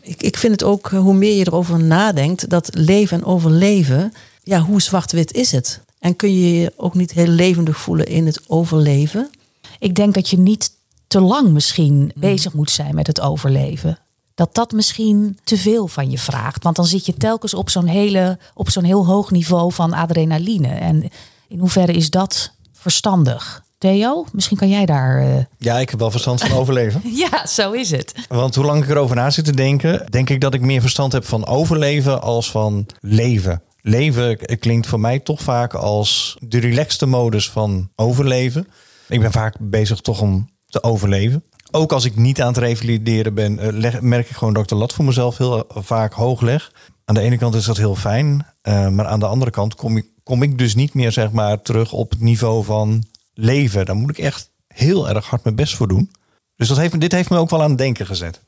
Ik, 0.00 0.22
ik 0.22 0.36
vind 0.36 0.52
het 0.52 0.62
ook, 0.62 0.92
eh, 0.92 0.98
hoe 0.98 1.14
meer 1.14 1.36
je 1.36 1.46
erover 1.46 1.82
nadenkt, 1.82 2.48
dat 2.48 2.68
leven 2.72 3.18
en 3.18 3.24
overleven, 3.24 4.12
ja, 4.42 4.60
hoe 4.60 4.82
zwart-wit 4.82 5.32
is 5.32 5.52
het? 5.52 5.80
En 5.98 6.16
kun 6.16 6.40
je 6.40 6.60
je 6.60 6.72
ook 6.76 6.94
niet 6.94 7.12
heel 7.12 7.26
levendig 7.26 7.78
voelen 7.78 8.06
in 8.06 8.26
het 8.26 8.40
overleven? 8.46 9.30
Ik 9.78 9.94
denk 9.94 10.14
dat 10.14 10.28
je 10.28 10.38
niet 10.38 10.70
te 11.12 11.20
lang 11.20 11.48
misschien 11.52 12.12
bezig 12.14 12.52
moet 12.52 12.70
zijn 12.70 12.94
met 12.94 13.06
het 13.06 13.20
overleven. 13.20 13.98
Dat 14.34 14.54
dat 14.54 14.72
misschien 14.72 15.38
te 15.44 15.56
veel 15.56 15.86
van 15.88 16.10
je 16.10 16.18
vraagt. 16.18 16.62
Want 16.62 16.76
dan 16.76 16.84
zit 16.86 17.06
je 17.06 17.14
telkens 17.14 17.54
op 17.54 17.70
zo'n 17.70 17.86
hele, 17.86 18.38
op 18.54 18.70
zo'n 18.70 18.84
heel 18.84 19.06
hoog 19.06 19.30
niveau 19.30 19.72
van 19.72 19.92
adrenaline. 19.92 20.68
En 20.68 21.08
in 21.48 21.58
hoeverre 21.58 21.92
is 21.92 22.10
dat 22.10 22.52
verstandig? 22.72 23.64
Theo, 23.78 24.26
misschien 24.32 24.56
kan 24.56 24.68
jij 24.68 24.86
daar. 24.86 25.18
eh, 25.20 25.44
Ja, 25.58 25.78
ik 25.78 25.90
heb 25.90 25.98
wel 25.98 26.10
verstand 26.10 26.40
van 26.42 26.58
overleven. 26.58 27.00
Ja, 27.30 27.46
zo 27.46 27.72
is 27.72 27.90
het. 27.90 28.14
Want 28.28 28.54
hoe 28.54 28.64
lang 28.64 28.82
ik 28.84 28.90
erover 28.90 29.16
na 29.16 29.30
zit 29.30 29.44
te 29.44 29.54
denken, 29.56 30.06
denk 30.10 30.30
ik 30.30 30.40
dat 30.40 30.54
ik 30.54 30.60
meer 30.60 30.80
verstand 30.80 31.12
heb 31.12 31.24
van 31.26 31.46
overleven 31.46 32.22
als 32.22 32.50
van 32.50 32.86
leven. 33.00 33.62
Leven 33.80 34.36
klinkt 34.58 34.86
voor 34.86 35.00
mij 35.00 35.18
toch 35.18 35.40
vaak 35.40 35.74
als 35.74 36.36
de 36.40 36.58
relaxte 36.58 37.06
modus 37.06 37.50
van 37.50 37.88
overleven. 37.96 38.68
Ik 39.08 39.20
ben 39.20 39.32
vaak 39.32 39.54
bezig 39.60 40.00
toch 40.00 40.20
om 40.20 40.50
te 40.72 40.82
overleven. 40.82 41.44
Ook 41.70 41.92
als 41.92 42.04
ik 42.04 42.16
niet 42.16 42.40
aan 42.40 42.46
het 42.48 42.56
revalideren 42.56 43.34
ben, 43.34 43.58
eh, 43.58 43.68
leg- 43.72 44.00
merk 44.00 44.30
ik 44.30 44.36
gewoon 44.36 44.52
dat 44.54 44.62
ik 44.62 44.68
de 44.68 44.74
lat 44.74 44.92
voor 44.92 45.04
mezelf 45.04 45.38
heel 45.38 45.66
eh, 45.68 45.82
vaak 45.82 46.12
hoog 46.12 46.40
leg. 46.40 46.72
Aan 47.04 47.14
de 47.14 47.20
ene 47.20 47.38
kant 47.38 47.54
is 47.54 47.64
dat 47.64 47.76
heel 47.76 47.94
fijn, 47.96 48.46
eh, 48.62 48.88
maar 48.88 49.06
aan 49.06 49.18
de 49.20 49.26
andere 49.26 49.50
kant 49.50 49.74
kom 49.74 49.96
ik, 49.96 50.06
kom 50.22 50.42
ik 50.42 50.58
dus 50.58 50.74
niet 50.74 50.94
meer 50.94 51.12
zeg 51.12 51.30
maar, 51.32 51.62
terug 51.62 51.92
op 51.92 52.10
het 52.10 52.20
niveau 52.20 52.64
van 52.64 53.04
leven. 53.34 53.84
Daar 53.86 53.96
moet 53.96 54.10
ik 54.10 54.18
echt 54.18 54.50
heel 54.66 55.08
erg 55.08 55.26
hard 55.26 55.44
mijn 55.44 55.56
best 55.56 55.74
voor 55.76 55.88
doen. 55.88 56.10
Dus 56.56 56.68
dat 56.68 56.76
heeft, 56.76 56.92
me- 56.92 56.98
dit 56.98 57.12
heeft 57.12 57.30
me 57.30 57.38
ook 57.38 57.50
wel 57.50 57.62
aan 57.62 57.68
het 57.68 57.78
denken 57.78 58.06
gezet. 58.06 58.40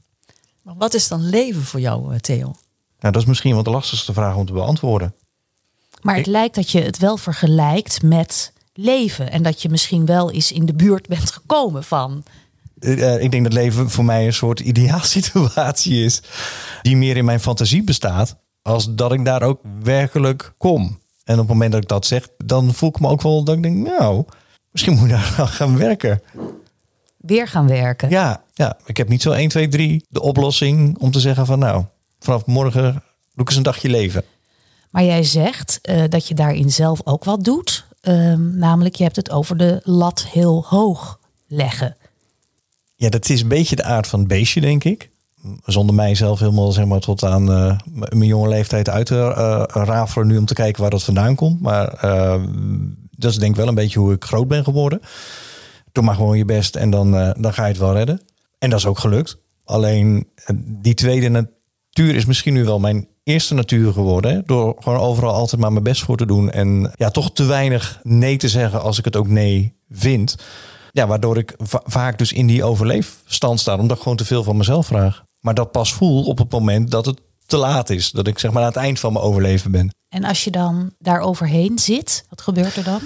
Maar 0.63 0.75
wat 0.79 0.95
is 0.95 1.09
dan 1.09 1.29
leven 1.29 1.63
voor 1.63 1.81
jou, 1.81 2.19
Theo? 2.19 2.55
Nou, 2.99 3.13
dat 3.13 3.17
is 3.23 3.25
misschien 3.25 3.55
wel 3.55 3.63
de 3.63 3.71
lastigste 3.71 4.13
vraag 4.13 4.37
om 4.37 4.47
te 4.47 4.53
beantwoorden. 4.53 5.15
Maar 6.03 6.17
het 6.17 6.27
lijkt 6.27 6.55
dat 6.55 6.71
je 6.71 6.81
het 6.81 6.99
wel 6.99 7.17
vergelijkt 7.17 8.03
met 8.03 8.53
leven. 8.75 9.31
En 9.31 9.43
dat 9.43 9.63
je 9.63 9.69
misschien 9.69 10.07
wel 10.07 10.31
eens 10.31 10.53
in 10.53 10.67
de 10.67 10.75
buurt 10.75 11.07
bent 11.09 11.31
gekomen 11.31 11.85
van. 11.85 12.25
Eh, 12.79 13.15
eh, 13.15 13.23
ik 13.23 13.31
denk 13.31 13.45
dat 13.45 13.53
leven 13.53 13.91
voor 13.91 14.05
mij 14.05 14.27
een 14.27 14.33
soort 14.33 14.61
ideaalsituatie 14.61 16.05
is. 16.05 16.23
Die 16.83 16.97
meer 16.97 17.17
in 17.17 17.25
mijn 17.25 17.41
fantasie 17.41 17.85
bestaat. 17.85 18.37
Als 18.63 18.95
dat 18.95 19.13
ik 19.13 19.25
daar 19.25 19.43
ook 19.43 19.61
werkelijk 19.83 20.53
kom. 20.59 20.99
En 21.25 21.35
op 21.35 21.41
het 21.41 21.49
moment 21.49 21.73
dat 21.73 21.83
ik 21.83 21.89
dat 21.89 22.07
zeg, 22.07 22.29
dan 22.45 22.75
voel 22.75 22.89
ik 22.89 23.01
me 23.01 23.09
ook 23.09 23.23
wel 23.23 23.45
dat 23.45 23.57
ik 23.57 23.63
denk, 23.63 23.77
nou, 23.77 24.25
misschien 24.71 24.95
moet 24.95 25.05
ik 25.05 25.11
daar 25.11 25.35
aan 25.39 25.49
gaan 25.49 25.77
werken. 25.77 26.23
Weer 27.17 27.49
gaan 27.49 27.69
werken. 27.69 28.11
Ja, 28.11 28.43
ja, 28.55 28.79
ik 28.85 28.97
heb 28.97 29.09
niet 29.09 29.23
zo 29.23 29.33
1, 29.33 29.49
2, 29.49 29.69
3 29.69 30.05
de 30.09 30.23
oplossing 30.23 30.99
om 30.99 31.11
te 31.11 31.21
zeggen 31.21 31.47
van 31.47 31.59
nou, 31.59 31.85
vanaf 32.19 32.47
morgen 32.47 32.93
doe 32.93 33.03
ik 33.35 33.49
eens 33.49 33.57
een 33.57 33.63
dagje 33.63 33.89
leven. 33.89 34.25
Maar 34.91 35.05
jij 35.05 35.23
zegt 35.23 35.79
eh, 35.83 36.03
dat 36.09 36.29
je 36.29 36.35
daarin 36.35 36.71
zelf 36.71 37.01
ook 37.05 37.25
wat 37.25 37.45
doet. 37.45 37.87
Ehm, 38.05 38.59
namelijk, 38.59 38.95
je 38.95 39.03
hebt 39.03 39.17
het 39.17 39.31
over 39.31 39.57
de 39.57 39.81
lat 39.83 40.27
heel 40.27 40.65
hoog 40.67 41.21
leggen. 41.47 41.97
Ja, 42.97 43.09
dat 43.09 43.29
is 43.29 43.43
een 43.43 43.49
beetje 43.49 43.77
de 43.77 43.85
aard 43.85 44.07
van 44.07 44.19
het 44.19 44.29
beestje, 44.29 44.61
denk 44.61 44.85
ik. 44.85 45.11
Zonder 45.65 45.95
mij 45.95 46.15
zelf 46.15 46.39
helemaal 46.39 46.73
zeg 46.73 46.85
maar, 46.85 47.01
tot 47.01 47.25
aan 47.25 47.53
eh, 47.53 47.79
mijn 47.93 48.27
jonge 48.27 48.49
leeftijd 48.49 48.89
uit 48.89 49.07
te 49.07 49.17
eh, 49.17 49.85
rafelen 49.85 50.27
nu 50.27 50.37
om 50.37 50.45
te 50.45 50.55
kijken 50.55 50.83
waar 50.83 50.91
dat 50.91 51.03
vandaan 51.03 51.35
komt. 51.35 51.61
Maar 51.61 51.89
eh, 51.89 52.43
dat 53.11 53.31
is 53.31 53.39
denk 53.39 53.51
ik 53.51 53.57
wel 53.57 53.69
een 53.69 53.75
beetje 53.75 53.99
hoe 53.99 54.13
ik 54.13 54.25
groot 54.25 54.49
ben 54.49 54.65
geworden. 54.65 55.01
Doe 55.93 56.05
maar 56.05 56.15
gewoon 56.15 56.39
je 56.39 56.45
best 56.45 56.77
en 56.77 56.91
dan, 56.91 57.17
eh, 57.17 57.31
dan 57.39 57.55
ga 57.55 57.63
je 57.63 57.69
het 57.69 57.79
wel 57.79 57.93
redden. 57.93 58.21
En 58.59 58.71
dat 58.71 58.79
is 58.79 58.87
ook 58.87 58.99
gelukt. 58.99 59.39
Alleen 59.65 60.29
die 60.59 60.95
tweede 60.95 61.29
natuur 61.29 62.15
is 62.15 62.25
misschien 62.25 62.53
nu 62.53 62.65
wel 62.65 62.79
mijn 62.79 63.09
eerste 63.25 63.55
natuur 63.55 63.93
geworden. 63.93 64.43
Door 64.47 64.77
gewoon 64.79 64.99
overal 64.99 65.35
altijd 65.35 65.61
maar 65.61 65.73
mijn 65.73 65.85
best 65.85 66.03
voor 66.03 66.17
te 66.17 66.27
doen. 66.27 66.51
En 66.51 66.93
ja, 66.97 67.11
toch 67.11 67.33
te 67.33 67.45
weinig 67.45 68.01
nee 68.03 68.37
te 68.37 68.49
zeggen 68.49 68.83
als 68.83 68.99
ik 68.99 69.05
het 69.05 69.17
ook 69.17 69.29
nee 69.29 69.75
vind. 69.91 70.35
Ja, 70.93 71.07
waardoor 71.07 71.39
ik 71.39 71.55
va- 71.57 71.83
vaak 71.85 72.19
dus 72.19 72.33
in 72.33 72.47
die 72.47 72.65
overleefstand 72.65 73.61
sta. 73.61 73.77
Omdat 73.79 73.97
ik 73.97 74.03
gewoon 74.03 74.19
te 74.19 74.25
veel 74.25 74.43
van 74.43 74.57
mezelf 74.57 74.87
vraag. 74.87 75.23
Maar 75.41 75.55
dat 75.55 75.73
pas 75.73 75.93
voel 75.93 76.25
op 76.25 76.39
het 76.39 76.51
moment 76.51 76.91
dat 76.91 77.07
het 77.07 77.21
te 77.47 77.57
laat 77.57 77.91
is. 77.91 78.11
Dat 78.11 78.27
ik 78.27 78.39
zeg 78.39 78.53
maar 78.53 78.63
aan 78.63 78.69
het 78.69 78.77
eind 78.77 79.01
van 79.01 79.13
mijn 79.13 79.25
overleven 79.25 79.71
ben. 79.71 79.95
En 80.09 80.25
als 80.25 80.45
je 80.45 80.51
dan 80.51 80.91
daar 80.99 81.21
overheen 81.21 81.79
zit, 81.79 82.25
wat 82.29 82.41
gebeurt 82.41 82.77
er 82.77 82.85
dan? 82.85 83.01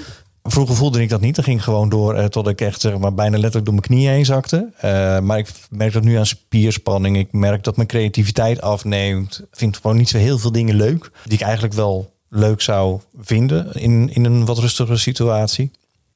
Vroeger 0.51 0.77
voelde 0.77 1.03
ik 1.03 1.09
dat 1.09 1.21
niet. 1.21 1.37
Dat 1.37 1.45
ging 1.45 1.65
gewoon 1.65 1.89
door 1.89 2.15
eh, 2.15 2.25
tot 2.25 2.49
ik 2.49 2.61
echt 2.61 2.81
zeg 2.81 2.99
maar, 2.99 3.15
bijna 3.15 3.37
letterlijk 3.37 3.65
door 3.65 3.75
mijn 3.75 3.87
knieën 3.87 4.11
heen 4.11 4.25
zakte. 4.25 4.71
Eh, 4.77 5.19
maar 5.21 5.39
ik 5.39 5.49
merk 5.71 5.93
dat 5.93 6.03
nu 6.03 6.17
aan 6.17 6.27
spierspanning. 6.27 7.17
Ik 7.17 7.33
merk 7.33 7.65
dat 7.65 7.77
mijn 7.77 7.89
creativiteit 7.89 8.61
afneemt. 8.61 9.39
Ik 9.39 9.59
vind 9.59 9.77
gewoon 9.77 9.97
niet 9.97 10.09
zo 10.09 10.19
heel 10.19 10.39
veel 10.39 10.53
dingen 10.53 10.75
leuk. 10.75 11.11
Die 11.25 11.39
ik 11.39 11.41
eigenlijk 11.41 11.75
wel 11.75 12.13
leuk 12.29 12.61
zou 12.61 13.01
vinden 13.19 13.75
in, 13.75 14.15
in 14.15 14.25
een 14.25 14.45
wat 14.45 14.59
rustigere 14.59 14.97
situatie. 14.97 15.71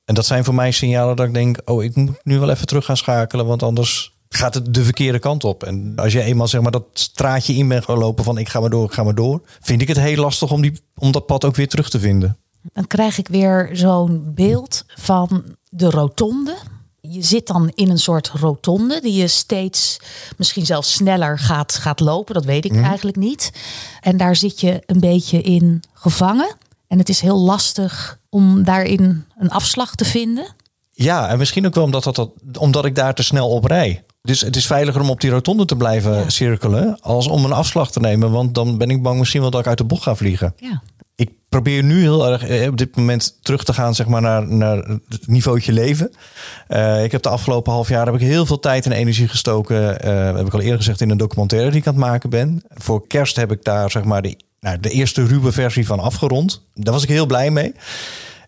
En 0.04 0.14
dat 0.14 0.26
zijn 0.26 0.44
voor 0.44 0.54
mij 0.54 0.70
signalen 0.70 1.16
dat 1.16 1.26
ik 1.26 1.34
denk... 1.34 1.60
oh, 1.64 1.82
ik 1.82 1.94
moet 1.94 2.20
nu 2.22 2.38
wel 2.38 2.50
even 2.50 2.66
terug 2.66 2.84
gaan 2.84 2.96
schakelen. 2.96 3.46
Want 3.46 3.62
anders 3.62 4.12
gaat 4.28 4.54
het 4.54 4.74
de 4.74 4.84
verkeerde 4.84 5.18
kant 5.18 5.44
op. 5.44 5.62
En 5.62 5.92
als 5.96 6.12
je 6.12 6.22
eenmaal 6.22 6.48
zeg 6.48 6.60
maar, 6.60 6.70
dat 6.70 6.84
straatje 6.92 7.54
in 7.54 7.68
bent 7.68 7.84
gelopen 7.84 8.24
van... 8.24 8.38
ik 8.38 8.48
ga 8.48 8.60
maar 8.60 8.70
door, 8.70 8.84
ik 8.84 8.92
ga 8.92 9.02
maar 9.02 9.14
door... 9.14 9.40
vind 9.60 9.82
ik 9.82 9.88
het 9.88 10.00
heel 10.00 10.16
lastig 10.16 10.50
om, 10.50 10.62
die, 10.62 10.80
om 10.94 11.12
dat 11.12 11.26
pad 11.26 11.44
ook 11.44 11.56
weer 11.56 11.68
terug 11.68 11.90
te 11.90 12.00
vinden. 12.00 12.36
Dan 12.72 12.86
krijg 12.86 13.18
ik 13.18 13.28
weer 13.28 13.70
zo'n 13.72 14.32
beeld 14.34 14.84
van 14.86 15.44
de 15.68 15.90
rotonde. 15.90 16.56
Je 17.00 17.22
zit 17.22 17.46
dan 17.46 17.70
in 17.74 17.90
een 17.90 17.98
soort 17.98 18.28
rotonde 18.28 19.00
die 19.00 19.12
je 19.12 19.28
steeds 19.28 20.00
misschien 20.36 20.66
zelfs 20.66 20.92
sneller 20.92 21.38
gaat, 21.38 21.74
gaat 21.74 22.00
lopen. 22.00 22.34
Dat 22.34 22.44
weet 22.44 22.64
ik 22.64 22.82
eigenlijk 22.82 23.16
niet. 23.16 23.52
En 24.00 24.16
daar 24.16 24.36
zit 24.36 24.60
je 24.60 24.82
een 24.86 25.00
beetje 25.00 25.40
in 25.40 25.82
gevangen. 25.92 26.56
En 26.86 26.98
het 26.98 27.08
is 27.08 27.20
heel 27.20 27.38
lastig 27.38 28.18
om 28.28 28.64
daarin 28.64 29.24
een 29.38 29.50
afslag 29.50 29.94
te 29.94 30.04
vinden. 30.04 30.54
Ja, 30.90 31.28
en 31.28 31.38
misschien 31.38 31.66
ook 31.66 31.74
wel 31.74 31.84
omdat, 31.84 32.04
dat, 32.04 32.14
dat, 32.14 32.30
omdat 32.58 32.84
ik 32.84 32.94
daar 32.94 33.14
te 33.14 33.22
snel 33.22 33.48
op 33.48 33.64
rij. 33.64 34.04
Dus 34.22 34.40
het 34.40 34.56
is 34.56 34.66
veiliger 34.66 35.00
om 35.00 35.10
op 35.10 35.20
die 35.20 35.30
rotonde 35.30 35.64
te 35.64 35.76
blijven 35.76 36.32
cirkelen 36.32 37.00
als 37.00 37.26
om 37.26 37.44
een 37.44 37.52
afslag 37.52 37.90
te 37.90 38.00
nemen. 38.00 38.30
Want 38.30 38.54
dan 38.54 38.78
ben 38.78 38.90
ik 38.90 39.02
bang 39.02 39.18
misschien 39.18 39.40
wel 39.40 39.50
dat 39.50 39.60
ik 39.60 39.66
uit 39.66 39.78
de 39.78 39.84
bocht 39.84 40.02
ga 40.02 40.14
vliegen. 40.14 40.54
Ja. 40.56 40.82
Ik 41.22 41.30
probeer 41.48 41.82
nu 41.82 42.00
heel 42.00 42.26
erg 42.26 42.46
eh, 42.46 42.68
op 42.68 42.76
dit 42.76 42.96
moment 42.96 43.38
terug 43.42 43.64
te 43.64 43.72
gaan 43.72 43.94
zeg 43.94 44.06
maar, 44.06 44.20
naar, 44.20 44.48
naar 44.48 44.76
het 45.08 45.26
niveautje 45.26 45.72
leven. 45.72 46.10
Eh, 46.68 47.04
ik 47.04 47.12
heb 47.12 47.22
de 47.22 47.28
afgelopen 47.28 47.72
half 47.72 47.88
jaar 47.88 48.06
heb 48.06 48.14
ik 48.14 48.20
heel 48.20 48.46
veel 48.46 48.58
tijd 48.58 48.86
en 48.86 48.92
energie 48.92 49.28
gestoken. 49.28 50.00
eh, 50.00 50.36
heb 50.36 50.46
ik 50.46 50.52
al 50.52 50.60
eerder 50.60 50.76
gezegd 50.76 51.00
in 51.00 51.10
een 51.10 51.16
documentaire 51.16 51.70
die 51.70 51.80
ik 51.80 51.86
aan 51.86 51.94
het 51.94 52.02
maken 52.02 52.30
ben. 52.30 52.62
Voor 52.68 53.06
kerst 53.06 53.36
heb 53.36 53.52
ik 53.52 53.64
daar 53.64 53.90
zeg 53.90 54.04
maar 54.04 54.22
de, 54.22 54.36
nou, 54.60 54.80
de 54.80 54.90
eerste 54.90 55.26
ruwe 55.26 55.52
versie 55.52 55.86
van 55.86 56.00
afgerond. 56.00 56.62
Daar 56.74 56.92
was 56.94 57.02
ik 57.02 57.08
heel 57.08 57.26
blij 57.26 57.50
mee. 57.50 57.74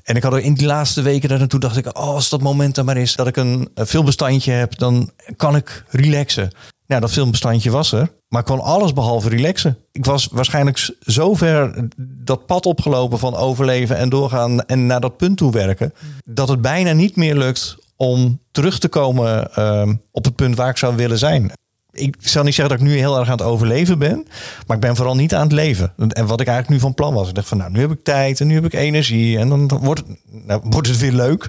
En 0.02 0.16
ik 0.16 0.22
had 0.22 0.32
er 0.32 0.38
in 0.38 0.54
die 0.54 0.66
laatste 0.66 1.02
weken 1.02 1.28
daar 1.28 1.38
naartoe 1.38 1.60
dacht 1.60 1.76
ik, 1.76 1.86
oh, 1.86 1.94
als 1.94 2.28
dat 2.28 2.40
moment 2.40 2.76
er 2.76 2.84
maar 2.84 2.96
is 2.96 3.14
dat 3.14 3.26
ik 3.26 3.36
een 3.36 3.68
filmbestandje 3.74 4.52
heb, 4.52 4.78
dan 4.78 5.10
kan 5.36 5.56
ik 5.56 5.84
relaxen. 5.88 6.50
Ja, 6.86 7.00
dat 7.00 7.12
filmbestandje 7.12 7.70
was 7.70 7.92
er, 7.92 8.12
maar 8.28 8.40
ik 8.40 8.46
kon 8.46 8.60
alles 8.60 8.92
behalve 8.92 9.28
relaxen. 9.28 9.78
Ik 9.92 10.04
was 10.04 10.28
waarschijnlijk 10.32 10.90
zo 11.00 11.34
ver 11.34 11.88
dat 11.98 12.46
pad 12.46 12.66
opgelopen 12.66 13.18
van 13.18 13.36
overleven 13.36 13.96
en 13.96 14.08
doorgaan 14.08 14.64
en 14.66 14.86
naar 14.86 15.00
dat 15.00 15.16
punt 15.16 15.36
toe 15.36 15.52
werken, 15.52 15.94
dat 16.24 16.48
het 16.48 16.60
bijna 16.60 16.92
niet 16.92 17.16
meer 17.16 17.36
lukt 17.36 17.76
om 17.96 18.40
terug 18.50 18.78
te 18.78 18.88
komen 18.88 19.54
ehm, 19.54 19.94
op 20.10 20.24
het 20.24 20.34
punt 20.34 20.56
waar 20.56 20.68
ik 20.68 20.76
zou 20.76 20.96
willen 20.96 21.18
zijn. 21.18 21.52
Ik 21.92 22.16
zal 22.18 22.42
niet 22.42 22.54
zeggen 22.54 22.76
dat 22.76 22.86
ik 22.86 22.92
nu 22.92 22.98
heel 22.98 23.18
erg 23.18 23.26
aan 23.26 23.36
het 23.36 23.46
overleven 23.46 23.98
ben, 23.98 24.26
maar 24.66 24.76
ik 24.76 24.82
ben 24.82 24.96
vooral 24.96 25.14
niet 25.14 25.34
aan 25.34 25.42
het 25.42 25.52
leven. 25.52 25.92
En 25.96 26.26
wat 26.26 26.40
ik 26.40 26.46
eigenlijk 26.46 26.68
nu 26.68 26.78
van 26.78 26.94
plan 26.94 27.14
was, 27.14 27.28
ik 27.28 27.34
dacht 27.34 27.48
van 27.48 27.58
nou, 27.58 27.70
nu 27.70 27.80
heb 27.80 27.90
ik 27.90 28.04
tijd 28.04 28.40
en 28.40 28.46
nu 28.46 28.54
heb 28.54 28.64
ik 28.64 28.72
energie 28.74 29.38
en 29.38 29.48
dan 29.48 29.68
wordt 29.68 30.02
nou, 30.30 30.60
wordt 30.64 30.88
het 30.88 30.98
weer 30.98 31.12
leuk. 31.12 31.48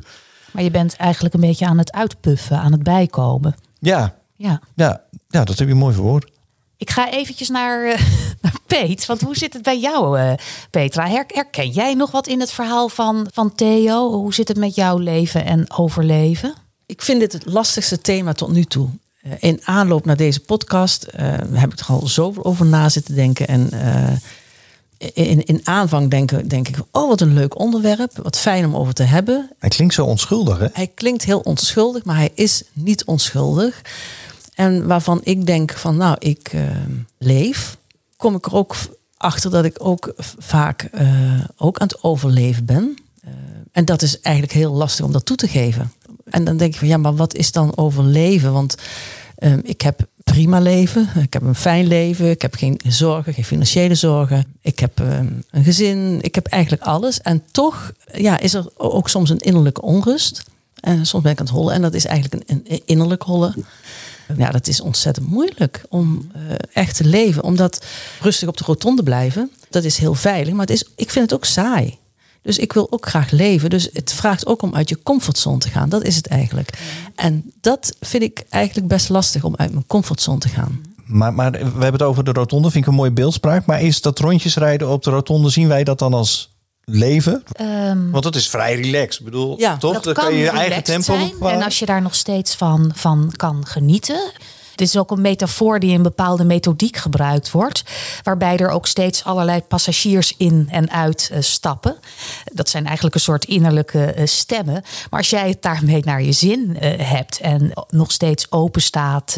Maar 0.51 0.63
je 0.63 0.71
bent 0.71 0.95
eigenlijk 0.95 1.33
een 1.33 1.41
beetje 1.41 1.65
aan 1.65 1.77
het 1.77 1.91
uitpuffen, 1.91 2.57
aan 2.57 2.71
het 2.71 2.83
bijkomen. 2.83 3.55
Ja, 3.79 4.15
Ja. 4.35 4.61
ja, 4.75 5.01
ja 5.35 5.43
dat 5.43 5.59
heb 5.59 5.67
je 5.67 5.73
mooi 5.73 5.93
verwoord. 5.93 6.31
Ik 6.77 6.89
ga 6.89 7.11
eventjes 7.11 7.49
naar, 7.49 7.85
eh, 7.85 8.01
naar 8.41 8.53
Peet. 8.67 9.05
Want 9.05 9.21
hoe 9.21 9.37
zit 9.37 9.53
het 9.53 9.61
bij 9.61 9.79
jou, 9.79 10.19
eh, 10.19 10.33
Petra? 10.69 11.07
Her- 11.07 11.25
herken 11.27 11.69
jij 11.69 11.93
nog 11.93 12.11
wat 12.11 12.27
in 12.27 12.39
het 12.39 12.51
verhaal 12.51 12.89
van, 12.89 13.27
van 13.33 13.55
Theo? 13.55 14.11
Hoe 14.11 14.33
zit 14.33 14.47
het 14.47 14.57
met 14.57 14.75
jouw 14.75 14.97
leven 14.97 15.45
en 15.45 15.71
overleven? 15.77 16.53
Ik 16.85 17.01
vind 17.01 17.19
dit 17.19 17.33
het 17.33 17.45
lastigste 17.45 18.01
thema 18.01 18.33
tot 18.33 18.51
nu 18.51 18.63
toe. 18.63 18.89
Eh, 19.21 19.31
In 19.39 19.61
aanloop 19.63 20.05
naar 20.05 20.17
deze 20.17 20.39
podcast 20.39 21.03
eh, 21.03 21.33
heb 21.53 21.71
ik 21.73 21.79
er 21.79 21.85
al 21.87 22.07
zoveel 22.07 22.43
over 22.45 22.65
na 22.65 22.89
zitten 22.89 23.15
denken. 23.15 23.47
En 23.47 23.71
eh, 23.71 24.13
in, 25.13 25.45
in 25.45 25.61
aanvang 25.63 26.09
denk, 26.09 26.49
denk 26.49 26.67
ik, 26.67 26.77
oh 26.91 27.07
wat 27.07 27.21
een 27.21 27.33
leuk 27.33 27.59
onderwerp. 27.59 28.19
Wat 28.23 28.37
fijn 28.39 28.65
om 28.65 28.75
over 28.75 28.93
te 28.93 29.03
hebben. 29.03 29.51
Hij 29.59 29.69
klinkt 29.69 29.93
zo 29.93 30.05
onschuldig, 30.05 30.59
hè? 30.59 30.67
Hij 30.73 30.87
klinkt 30.87 31.23
heel 31.23 31.39
onschuldig, 31.39 32.03
maar 32.05 32.15
hij 32.15 32.31
is 32.33 32.63
niet 32.73 33.05
onschuldig. 33.05 33.81
En 34.55 34.87
waarvan 34.87 35.21
ik 35.23 35.45
denk 35.45 35.71
van, 35.71 35.97
nou, 35.97 36.15
ik 36.19 36.49
eh, 36.53 36.61
leef, 37.17 37.77
kom 38.17 38.35
ik 38.35 38.45
er 38.45 38.55
ook 38.55 38.75
achter 39.17 39.51
dat 39.51 39.65
ik 39.65 39.75
ook 39.77 40.13
vaak 40.37 40.81
eh, 40.81 41.43
ook 41.57 41.77
aan 41.77 41.87
het 41.87 42.03
overleven 42.03 42.65
ben. 42.65 42.97
Eh, 43.23 43.31
en 43.71 43.85
dat 43.85 44.01
is 44.01 44.19
eigenlijk 44.21 44.55
heel 44.55 44.73
lastig 44.73 45.05
om 45.05 45.11
dat 45.11 45.25
toe 45.25 45.37
te 45.37 45.47
geven. 45.47 45.91
En 46.25 46.43
dan 46.43 46.57
denk 46.57 46.73
ik 46.73 46.79
van, 46.79 46.87
ja, 46.87 46.97
maar 46.97 47.15
wat 47.15 47.35
is 47.35 47.51
dan 47.51 47.77
overleven? 47.77 48.53
Want 48.53 48.75
eh, 49.35 49.53
ik 49.63 49.81
heb 49.81 50.07
prima 50.23 50.59
leven, 50.59 51.09
ik 51.21 51.33
heb 51.33 51.41
een 51.41 51.55
fijn 51.55 51.87
leven, 51.87 52.29
ik 52.29 52.41
heb 52.41 52.55
geen 52.55 52.79
zorgen, 52.87 53.33
geen 53.33 53.45
financiële 53.45 53.95
zorgen, 53.95 54.45
ik 54.61 54.79
heb 54.79 54.99
eh, 54.99 55.19
een 55.51 55.63
gezin, 55.63 56.19
ik 56.21 56.35
heb 56.35 56.47
eigenlijk 56.47 56.83
alles. 56.83 57.21
En 57.21 57.43
toch 57.51 57.91
ja, 58.13 58.39
is 58.39 58.53
er 58.53 58.67
ook 58.77 59.09
soms 59.09 59.29
een 59.29 59.39
innerlijke 59.39 59.81
onrust. 59.81 60.43
En 60.79 61.05
soms 61.05 61.23
ben 61.23 61.31
ik 61.31 61.39
aan 61.39 61.45
het 61.45 61.55
hollen 61.55 61.73
en 61.73 61.81
dat 61.81 61.93
is 61.93 62.05
eigenlijk 62.05 62.43
een, 62.47 62.65
een 62.67 62.81
innerlijk 62.85 63.21
hollen. 63.21 63.65
Ja, 64.37 64.51
dat 64.51 64.67
is 64.67 64.81
ontzettend 64.81 65.27
moeilijk 65.27 65.85
om 65.89 66.31
eh, 66.33 66.41
echt 66.73 66.95
te 66.95 67.05
leven. 67.05 67.43
Omdat 67.43 67.85
rustig 68.21 68.47
op 68.47 68.57
de 68.57 68.63
rotonde 68.63 69.03
blijven, 69.03 69.51
dat 69.69 69.83
is 69.83 69.97
heel 69.97 70.13
veilig. 70.13 70.53
Maar 70.53 70.65
het 70.65 70.75
is, 70.75 70.83
ik 70.95 71.09
vind 71.09 71.29
het 71.29 71.33
ook 71.33 71.45
saai. 71.45 71.97
Dus 72.41 72.57
ik 72.57 72.73
wil 72.73 72.91
ook 72.91 73.07
graag 73.07 73.31
leven. 73.31 73.69
Dus 73.69 73.89
het 73.93 74.13
vraagt 74.13 74.45
ook 74.45 74.61
om 74.61 74.75
uit 74.75 74.89
je 74.89 75.03
comfortzone 75.03 75.57
te 75.57 75.69
gaan. 75.69 75.89
Dat 75.89 76.03
is 76.03 76.15
het 76.15 76.27
eigenlijk. 76.27 76.69
En 77.15 77.51
dat 77.61 77.95
vind 77.99 78.23
ik 78.23 78.45
eigenlijk 78.49 78.87
best 78.87 79.09
lastig 79.09 79.43
om 79.43 79.55
uit 79.55 79.71
mijn 79.71 79.87
comfortzone 79.87 80.39
te 80.39 80.49
gaan. 80.49 80.81
Maar, 81.05 81.33
maar 81.33 81.51
we 81.51 81.57
hebben 81.57 81.91
het 81.91 82.01
over 82.01 82.23
de 82.23 82.31
rotonde, 82.31 82.71
vind 82.71 82.83
ik 82.83 82.89
een 82.89 82.97
mooie 82.97 83.11
beeldspraak. 83.11 83.65
Maar 83.65 83.81
is 83.81 84.01
dat 84.01 84.19
rondjesrijden 84.19 84.89
op 84.89 85.03
de 85.03 85.09
rotonde, 85.09 85.49
zien 85.49 85.67
wij 85.67 85.83
dat 85.83 85.99
dan 85.99 86.13
als 86.13 86.54
leven? 86.85 87.43
Ehm, 87.51 88.11
Want 88.11 88.23
dat 88.23 88.35
is 88.35 88.49
vrij 88.49 88.75
relaxed. 88.75 89.19
Ik 89.19 89.25
bedoel, 89.25 89.59
Ja, 89.59 89.77
toch? 89.77 89.93
dat 89.93 90.03
Dan 90.03 90.13
kan 90.13 90.23
kan 90.23 90.33
je 90.33 90.39
je 90.39 90.49
eigen 90.49 90.83
tempo 90.83 91.03
zijn. 91.03 91.33
En 91.41 91.63
als 91.63 91.79
je 91.79 91.85
daar 91.85 92.01
nog 92.01 92.15
steeds 92.15 92.55
van, 92.55 92.91
van 92.95 93.33
kan 93.35 93.65
genieten. 93.67 94.31
Dit 94.75 94.87
is 94.87 94.97
ook 94.97 95.11
een 95.11 95.21
metafoor 95.21 95.79
die 95.79 95.91
in 95.91 96.03
bepaalde 96.03 96.43
methodiek 96.43 96.97
gebruikt 96.97 97.51
wordt. 97.51 97.83
Waarbij 98.23 98.57
er 98.57 98.69
ook 98.69 98.87
steeds 98.87 99.23
allerlei 99.23 99.61
passagiers 99.61 100.33
in 100.37 100.67
en 100.71 100.91
uit 100.91 101.29
eh, 101.31 101.41
stappen. 101.41 101.97
Dat 102.53 102.69
zijn 102.69 102.85
eigenlijk 102.85 103.15
een 103.15 103.21
soort 103.21 103.45
innerlijke 103.45 104.03
eh, 104.03 104.25
stemmen. 104.25 104.83
Maar 105.09 105.19
als 105.19 105.29
jij 105.29 105.49
het 105.49 105.61
daarmee 105.61 106.01
naar 106.03 106.21
je 106.21 106.31
zin 106.31 106.77
eh, 106.79 107.07
hebt. 107.07 107.39
En 107.39 107.71
nog 107.89 108.11
steeds 108.11 108.51
open 108.51 108.81
staat 108.81 109.37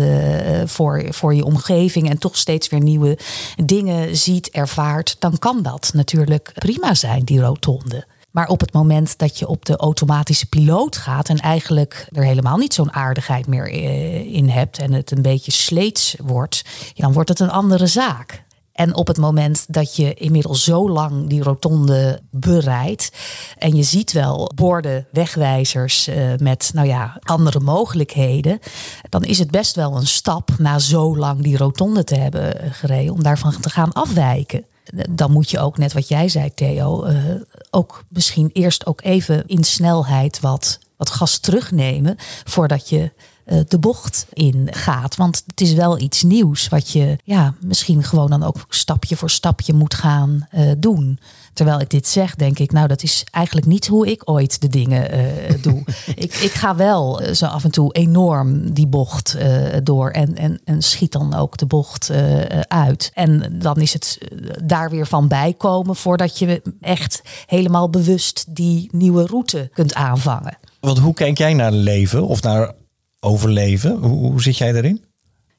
voor, 0.66 1.06
voor 1.10 1.36
je 1.36 1.44
omgeving. 1.44 2.10
En 2.10 2.18
toch 2.18 2.38
steeds 2.38 2.70
weer 2.70 2.82
nieuwe 2.82 3.18
dingen 3.64 4.16
ziet, 4.16 4.50
ervaart. 4.50 5.16
Dan 5.20 5.38
kan 5.40 5.64
dat 5.64 5.90
natuurlijk 5.94 6.52
prima 6.54 6.94
zijn, 6.94 7.24
die 7.24 7.42
rotonde. 7.42 8.06
Maar 8.38 8.48
op 8.48 8.60
het 8.60 8.74
moment 8.74 9.18
dat 9.18 9.40
je 9.40 9.48
op 9.48 9.66
de 9.66 9.76
automatische 9.76 10.46
piloot 10.46 10.98
gaat 10.98 11.30
en 11.30 11.38
eigenlijk 11.38 12.08
er 12.12 12.24
helemaal 12.24 12.58
niet 12.58 12.74
zo'n 12.74 12.94
aardigheid 12.94 13.48
meer 13.48 13.72
eh, 13.72 14.34
in 14.34 14.50
hebt 14.50 14.80
en 14.80 14.92
het 14.92 15.12
een 15.12 15.22
beetje 15.22 15.52
sleets 15.52 16.16
wordt, 16.24 16.66
dan 16.94 17.14
wordt 17.14 17.30
het 17.30 17.40
een 17.40 17.50
andere 17.50 17.88
zaak. 17.88 18.44
En 18.72 18.96
op 18.96 19.08
het 19.08 19.18
moment 19.18 19.74
dat 19.74 19.96
je 19.96 20.14
inmiddels 20.14 20.64
zo 20.64 20.90
lang 20.90 21.28
die 21.30 21.44
rotonde 21.44 22.20
bereidt 22.32 23.12
en 23.58 23.76
je 23.76 23.84
ziet 23.84 24.12
wel 24.12 24.52
borden, 24.56 25.08
wegwijzers 25.12 26.08
eh, 26.08 26.18
met 26.38 26.72
nou 26.74 26.88
ja, 26.88 27.18
andere 27.20 27.60
mogelijkheden, 27.60 28.60
dan 29.10 29.24
is 29.24 29.40
het 29.40 29.52
best 29.52 29.76
wel 29.76 29.96
een 29.96 30.08
stap 30.08 30.50
na 30.58 30.80
zo 30.80 31.18
lang 31.18 31.42
die 31.42 31.58
rotonde 31.58 32.04
te 32.04 32.16
hebben 32.16 32.74
gereden 32.74 33.14
om 33.14 33.24
daarvan 33.24 33.60
te 33.60 33.70
gaan 33.70 33.94
afwijken 33.94 34.66
dan 35.10 35.32
moet 35.32 35.50
je 35.50 35.60
ook, 35.60 35.78
net 35.78 35.94
wat 35.94 36.08
jij 36.08 36.30
zei, 36.30 36.54
Theo, 36.54 37.04
eh, 37.04 37.16
ook 37.70 38.04
misschien 38.10 38.50
eerst 38.54 38.86
ook 38.86 39.02
even 39.04 39.44
in 39.48 39.64
snelheid 39.64 40.40
wat, 40.40 40.80
wat 40.98 41.10
gas 41.10 41.40
terugnemen 41.40 42.16
voordat 42.44 42.90
je 42.90 43.12
eh, 43.48 43.60
de 43.68 43.80
bocht 43.80 44.26
in 44.34 44.68
gaat. 44.72 45.16
Want 45.16 45.44
het 45.48 45.62
is 45.62 45.74
wel 45.74 46.00
iets 46.00 46.24
nieuws 46.24 46.68
wat 46.68 46.92
je 46.92 47.18
ja, 47.24 47.54
misschien 47.60 48.04
gewoon 48.04 48.30
dan 48.30 48.44
ook 48.44 48.66
stapje 48.70 49.16
voor 49.16 49.30
stapje 49.30 49.74
moet 49.74 49.94
gaan 49.94 50.48
eh, 50.50 50.72
doen. 50.78 51.20
Terwijl 51.54 51.80
ik 51.80 51.90
dit 51.90 52.08
zeg, 52.08 52.36
denk 52.36 52.60
ik, 52.60 52.72
nou, 52.72 52.88
dat 52.88 53.04
is 53.04 53.24
eigenlijk 53.32 53.68
niet 53.68 53.88
hoe 53.88 54.08
ik 54.08 54.22
ooit 54.30 54.62
de 54.62 54.68
dingen 54.68 55.12
eh, 55.12 55.62
doe. 55.62 55.84
ik, 56.16 56.34
ik 56.36 56.52
ga 56.52 56.76
wel 56.76 57.22
zo 57.34 57.46
af 57.46 57.64
en 57.64 57.72
toe 57.72 57.94
enorm 57.94 58.74
die 58.74 58.88
bocht 58.88 59.38
door 59.84 60.10
en, 60.10 60.36
en, 60.36 60.62
en 60.64 60.82
schiet 60.82 61.12
dan 61.12 61.34
ook 61.34 61.58
de 61.58 61.66
bocht 61.66 62.12
uit. 62.68 63.12
En 63.14 63.60
dan 63.60 63.82
is 63.82 63.94
het 63.94 64.18
daar 64.64 64.90
weer 64.90 65.08
van 65.08 65.28
bijkomen 65.28 65.96
voordat 65.96 66.40
je 66.40 66.62
echt 66.82 67.22
helemaal 67.46 67.90
bewust 67.90 68.46
die 68.56 68.90
nieuwe 68.92 69.26
route 69.26 69.70
kunt 69.74 69.94
aanvangen. 69.94 70.58
Want 70.80 71.00
hoe 71.00 71.14
kijk 71.14 71.38
jij 71.38 71.54
naar 71.54 71.72
leven 71.72 72.28
of 72.28 72.42
naar 72.42 72.74
overleven? 73.20 73.98
Hoe, 73.98 74.32
hoe 74.32 74.42
zit 74.42 74.58
jij 74.58 74.72
daarin? 74.72 75.04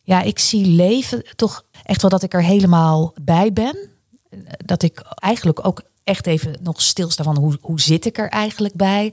Ja, 0.03 0.23
ik 0.23 0.39
zie 0.39 0.67
leven 0.67 1.25
toch 1.37 1.65
echt 1.83 2.01
wel 2.01 2.11
dat 2.11 2.23
ik 2.23 2.35
er 2.35 2.43
helemaal 2.43 3.15
bij 3.23 3.53
ben. 3.53 3.77
Dat 4.65 4.83
ik 4.83 5.03
eigenlijk 5.15 5.67
ook 5.67 5.83
echt 6.05 6.27
even 6.27 6.57
nog 6.63 6.83
stilsta 6.83 7.23
van 7.23 7.39
hoe, 7.39 7.59
hoe 7.61 7.81
zit 7.81 8.05
ik 8.07 8.19
er 8.19 8.29
eigenlijk 8.29 8.75
bij? 8.75 9.13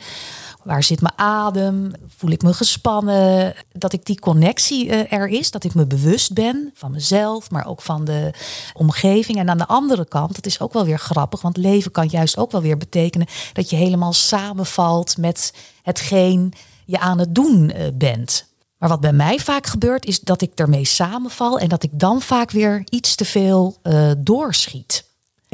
Waar 0.63 0.83
zit 0.83 1.01
mijn 1.01 1.17
adem? 1.17 1.91
Voel 2.07 2.31
ik 2.31 2.41
me 2.41 2.53
gespannen? 2.53 3.55
Dat 3.71 3.93
ik 3.93 4.05
die 4.05 4.19
connectie 4.19 4.89
eh, 4.89 5.19
er 5.19 5.27
is, 5.27 5.51
dat 5.51 5.63
ik 5.63 5.73
me 5.73 5.85
bewust 5.85 6.33
ben 6.33 6.71
van 6.73 6.91
mezelf, 6.91 7.51
maar 7.51 7.67
ook 7.67 7.81
van 7.81 8.05
de 8.05 8.33
omgeving. 8.73 9.37
En 9.37 9.49
aan 9.49 9.57
de 9.57 9.67
andere 9.67 10.07
kant, 10.07 10.35
dat 10.35 10.45
is 10.45 10.59
ook 10.59 10.73
wel 10.73 10.85
weer 10.85 10.99
grappig, 10.99 11.41
want 11.41 11.57
leven 11.57 11.91
kan 11.91 12.07
juist 12.07 12.37
ook 12.37 12.51
wel 12.51 12.61
weer 12.61 12.77
betekenen 12.77 13.27
dat 13.53 13.69
je 13.69 13.75
helemaal 13.75 14.13
samenvalt 14.13 15.17
met 15.17 15.53
hetgeen 15.83 16.53
je 16.85 16.99
aan 16.99 17.19
het 17.19 17.35
doen 17.35 17.69
eh, 17.69 17.87
bent. 17.93 18.53
Maar 18.77 18.89
wat 18.89 18.99
bij 18.99 19.13
mij 19.13 19.39
vaak 19.39 19.65
gebeurt, 19.65 20.05
is 20.05 20.19
dat 20.19 20.41
ik 20.41 20.51
ermee 20.55 20.85
samenval 20.85 21.59
en 21.59 21.69
dat 21.69 21.83
ik 21.83 21.89
dan 21.93 22.21
vaak 22.21 22.51
weer 22.51 22.81
iets 22.89 23.15
te 23.15 23.25
veel 23.25 23.77
eh, 23.81 24.11
doorschiet. 24.17 25.05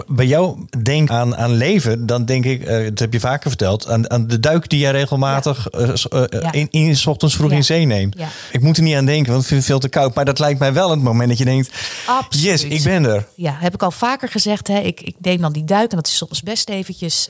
Bij 0.07 0.25
jou 0.25 0.65
denk 0.83 1.09
aan, 1.09 1.35
aan 1.35 1.51
leven, 1.53 2.05
dan 2.05 2.25
denk 2.25 2.45
ik, 2.45 2.63
eh, 2.63 2.83
dat 2.83 2.99
heb 2.99 3.13
je 3.13 3.19
vaker 3.19 3.49
verteld, 3.49 3.87
aan, 3.87 4.09
aan 4.11 4.27
de 4.27 4.39
duik 4.39 4.69
die 4.69 4.79
jij 4.79 4.91
regelmatig 4.91 5.67
eh, 5.69 5.89
eh, 5.89 6.41
Ja. 6.41 6.51
in, 6.51 6.67
in 6.69 6.95
's 6.95 7.05
ochtends 7.05 7.35
vroeg 7.35 7.49
Ja. 7.49 7.55
in 7.55 7.63
zee 7.63 7.85
neemt. 7.85 8.15
Ik 8.51 8.61
moet 8.61 8.77
er 8.77 8.83
niet 8.83 8.95
aan 8.95 9.05
denken, 9.05 9.31
want 9.31 9.41
ik 9.41 9.47
vind 9.47 9.59
het 9.59 9.69
veel 9.69 9.79
te 9.79 9.89
koud. 9.89 10.15
Maar 10.15 10.25
dat 10.25 10.39
lijkt 10.39 10.59
mij 10.59 10.73
wel 10.73 10.89
het 10.89 11.01
moment 11.01 11.29
dat 11.29 11.37
je 11.37 11.45
denkt, 11.45 11.69
Absoluut. 12.07 12.45
yes, 12.45 12.63
ik 12.63 12.83
ben 12.83 13.05
er. 13.05 13.27
Ja, 13.35 13.55
heb 13.59 13.73
ik 13.73 13.83
al 13.83 13.91
vaker 13.91 14.29
gezegd. 14.29 14.67
Hè? 14.67 14.79
Ik, 14.79 15.01
ik 15.01 15.15
neem 15.21 15.41
dan 15.41 15.53
die 15.53 15.65
duik 15.65 15.89
en 15.91 15.95
dat 15.97 16.07
is 16.07 16.17
soms 16.17 16.41
best 16.43 16.69
eventjes 16.69 17.29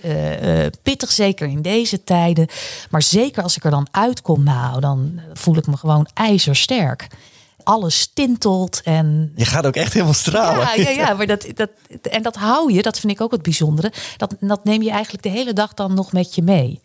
pittig, 0.83 1.11
zeker 1.11 1.47
in 1.47 1.61
deze 1.61 2.03
tijden. 2.03 2.47
Maar 2.89 3.01
zeker 3.03 3.43
als 3.43 3.57
ik 3.57 3.63
er 3.63 3.71
dan 3.71 3.87
uitkom, 3.91 4.43
nou, 4.43 4.79
dan 4.79 5.19
voel 5.33 5.57
ik 5.57 5.67
me 5.67 5.77
gewoon 5.77 6.07
ijzersterk. 6.13 7.07
Alles 7.63 8.11
tintelt 8.13 8.81
en 8.83 9.31
Je 9.35 9.45
gaat 9.45 9.65
ook 9.65 9.75
echt 9.75 9.93
helemaal 9.93 10.13
stralen. 10.13 10.59
ja, 10.59 10.73
ja, 10.73 10.89
ja, 10.89 11.13
maar 11.13 11.27
dat, 11.27 11.45
dat, 11.53 11.69
en 12.01 12.23
dat 12.23 12.35
hou 12.35 12.73
je, 12.73 12.81
dat 12.81 12.99
vind 12.99 13.13
ik 13.13 13.21
ook 13.21 13.31
het 13.31 13.41
bijzondere. 13.41 13.91
Dat, 14.17 14.35
dat 14.39 14.63
neem 14.63 14.81
je 14.81 14.91
eigenlijk 14.91 15.23
de 15.23 15.29
hele 15.29 15.53
dag 15.53 15.73
dan 15.73 15.93
nog 15.93 16.11
met 16.11 16.35
je 16.35 16.41
mee. 16.41 16.81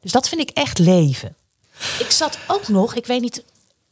Dus 0.00 0.12
dat 0.12 0.28
vind 0.28 0.40
ik 0.40 0.50
echt 0.50 0.78
leven. 0.78 1.36
Ik 1.98 2.10
zat 2.10 2.38
ook 2.46 2.68
nog, 2.68 2.94
ik 2.94 3.06
weet 3.06 3.20
niet 3.20 3.44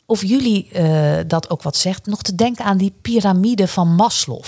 of 0.06 0.22
jullie 0.22 0.68
eh, 0.70 1.18
dat 1.26 1.50
ook 1.50 1.62
wat 1.62 1.76
zegt, 1.76 2.06
nog 2.06 2.22
te 2.22 2.34
denken 2.34 2.64
aan 2.64 2.76
die 2.76 2.94
piramide 3.02 3.68
van 3.68 3.94
Maslow. 3.94 4.44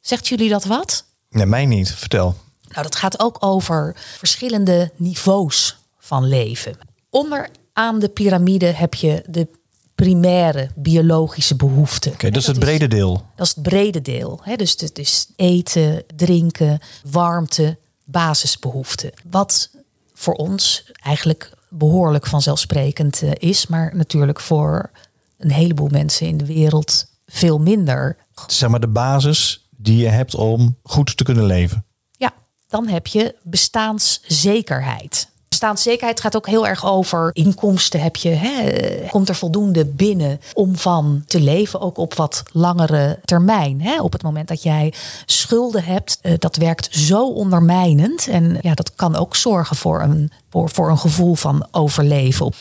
Zegt 0.00 0.28
jullie 0.28 0.48
dat 0.48 0.64
wat? 0.64 1.04
Nee, 1.30 1.46
mij 1.46 1.66
niet. 1.66 1.92
Vertel. 1.92 2.36
Nou, 2.68 2.82
dat 2.82 2.96
gaat 2.96 3.20
ook 3.20 3.36
over 3.40 3.96
verschillende 4.18 4.90
niveaus 4.96 5.76
van 5.98 6.28
leven. 6.28 6.78
Onderaan 7.10 7.98
de 7.98 8.08
piramide 8.08 8.66
heb 8.66 8.94
je 8.94 9.24
de 9.28 9.48
primaire 9.96 10.70
biologische 10.74 11.56
behoeften. 11.56 12.12
Oké, 12.12 12.30
dat 12.30 12.42
is 12.42 12.46
het 12.46 12.58
brede 12.58 12.88
deel. 12.88 13.22
Dat 13.36 13.46
is 13.46 13.54
het 13.54 13.62
brede 13.62 14.02
deel. 14.02 14.40
Hè? 14.42 14.56
Dus 14.56 14.70
het 14.70 14.98
is 14.98 15.26
eten, 15.36 16.04
drinken, 16.16 16.78
warmte, 17.10 17.78
basisbehoeften. 18.04 19.12
Wat 19.30 19.70
voor 20.14 20.34
ons 20.34 20.92
eigenlijk 21.02 21.52
behoorlijk 21.68 22.26
vanzelfsprekend 22.26 23.22
eh, 23.22 23.30
is, 23.38 23.66
maar 23.66 23.96
natuurlijk 23.96 24.40
voor 24.40 24.90
een 25.38 25.52
heleboel 25.52 25.88
mensen 25.88 26.26
in 26.26 26.36
de 26.36 26.46
wereld 26.46 27.06
veel 27.26 27.58
minder. 27.58 28.16
Zeg 28.46 28.68
maar 28.68 28.80
de 28.80 28.88
basis 28.88 29.68
die 29.76 29.96
je 29.96 30.08
hebt 30.08 30.34
om 30.34 30.76
goed 30.82 31.16
te 31.16 31.24
kunnen 31.24 31.44
leven. 31.44 31.84
Ja, 32.10 32.32
dan 32.68 32.88
heb 32.88 33.06
je 33.06 33.34
bestaanszekerheid. 33.42 35.28
Bestaanszekerheid 35.60 36.20
gaat 36.20 36.36
ook 36.36 36.46
heel 36.46 36.66
erg 36.66 36.86
over 36.86 37.30
inkomsten. 37.32 38.00
Heb 38.00 38.16
je, 38.16 38.28
hè, 38.28 38.74
komt 39.10 39.28
er 39.28 39.34
voldoende 39.34 39.84
binnen 39.86 40.40
om 40.54 40.76
van 40.76 41.22
te 41.26 41.40
leven, 41.40 41.80
ook 41.80 41.96
op 41.98 42.14
wat 42.14 42.42
langere 42.52 43.18
termijn. 43.24 43.80
Hè? 43.82 44.00
Op 44.00 44.12
het 44.12 44.22
moment 44.22 44.48
dat 44.48 44.62
jij 44.62 44.92
schulden 45.26 45.84
hebt, 45.84 46.18
eh, 46.22 46.32
dat 46.38 46.56
werkt 46.56 46.88
zo 46.96 47.28
ondermijnend. 47.28 48.28
En 48.28 48.58
ja, 48.60 48.74
dat 48.74 48.94
kan 48.94 49.16
ook 49.16 49.36
zorgen 49.36 49.76
voor 49.76 50.02
een, 50.02 50.30
voor, 50.50 50.70
voor 50.70 50.90
een 50.90 50.98
gevoel 50.98 51.34
van 51.34 51.66
overleven. 51.70 52.52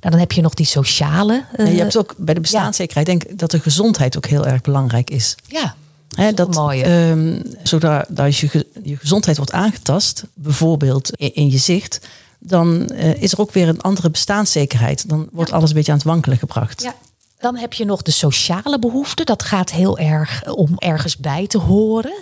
Nou, 0.00 0.10
dan 0.10 0.18
heb 0.18 0.32
je 0.32 0.40
nog 0.42 0.54
die 0.54 0.66
sociale. 0.66 1.44
eh, 1.56 1.72
je 1.74 1.78
hebt 1.80 1.98
ook 1.98 2.14
bij 2.16 2.34
de 2.34 2.40
bestaanszekerheid, 2.40 3.06
denk 3.06 3.24
ik 3.24 3.38
dat 3.38 3.50
de 3.50 3.60
gezondheid 3.60 4.16
ook 4.16 4.26
heel 4.26 4.46
erg 4.46 4.60
belangrijk 4.60 5.10
is. 5.10 5.34
ja, 5.46 5.74
Hè, 6.08 6.32
dat 6.32 6.54
mooie. 6.54 7.42
zodra 7.62 8.04
dat 8.08 8.26
als 8.26 8.40
je, 8.40 8.66
je 8.82 8.96
gezondheid 8.96 9.36
wordt 9.36 9.52
aangetast, 9.52 10.24
bijvoorbeeld 10.34 11.10
in, 11.16 11.34
in 11.34 11.50
je 11.50 11.58
zicht, 11.58 12.00
dan 12.38 12.86
eh, 12.86 13.22
is 13.22 13.32
er 13.32 13.40
ook 13.40 13.52
weer 13.52 13.68
een 13.68 13.80
andere 13.80 14.10
bestaanszekerheid. 14.10 15.08
Dan 15.08 15.28
wordt 15.32 15.52
alles 15.52 15.68
een 15.68 15.76
beetje 15.76 15.92
aan 15.92 15.98
het 15.98 16.06
wankelen 16.06 16.38
gebracht. 16.38 16.82
Ja. 16.82 16.94
Dan 17.38 17.56
heb 17.56 17.72
je 17.72 17.84
nog 17.84 18.02
de 18.02 18.10
sociale 18.10 18.78
behoefte. 18.78 19.24
Dat 19.24 19.42
gaat 19.42 19.70
heel 19.70 19.98
erg 19.98 20.54
om 20.54 20.74
ergens 20.76 21.16
bij 21.16 21.46
te 21.46 21.58
horen. 21.58 22.12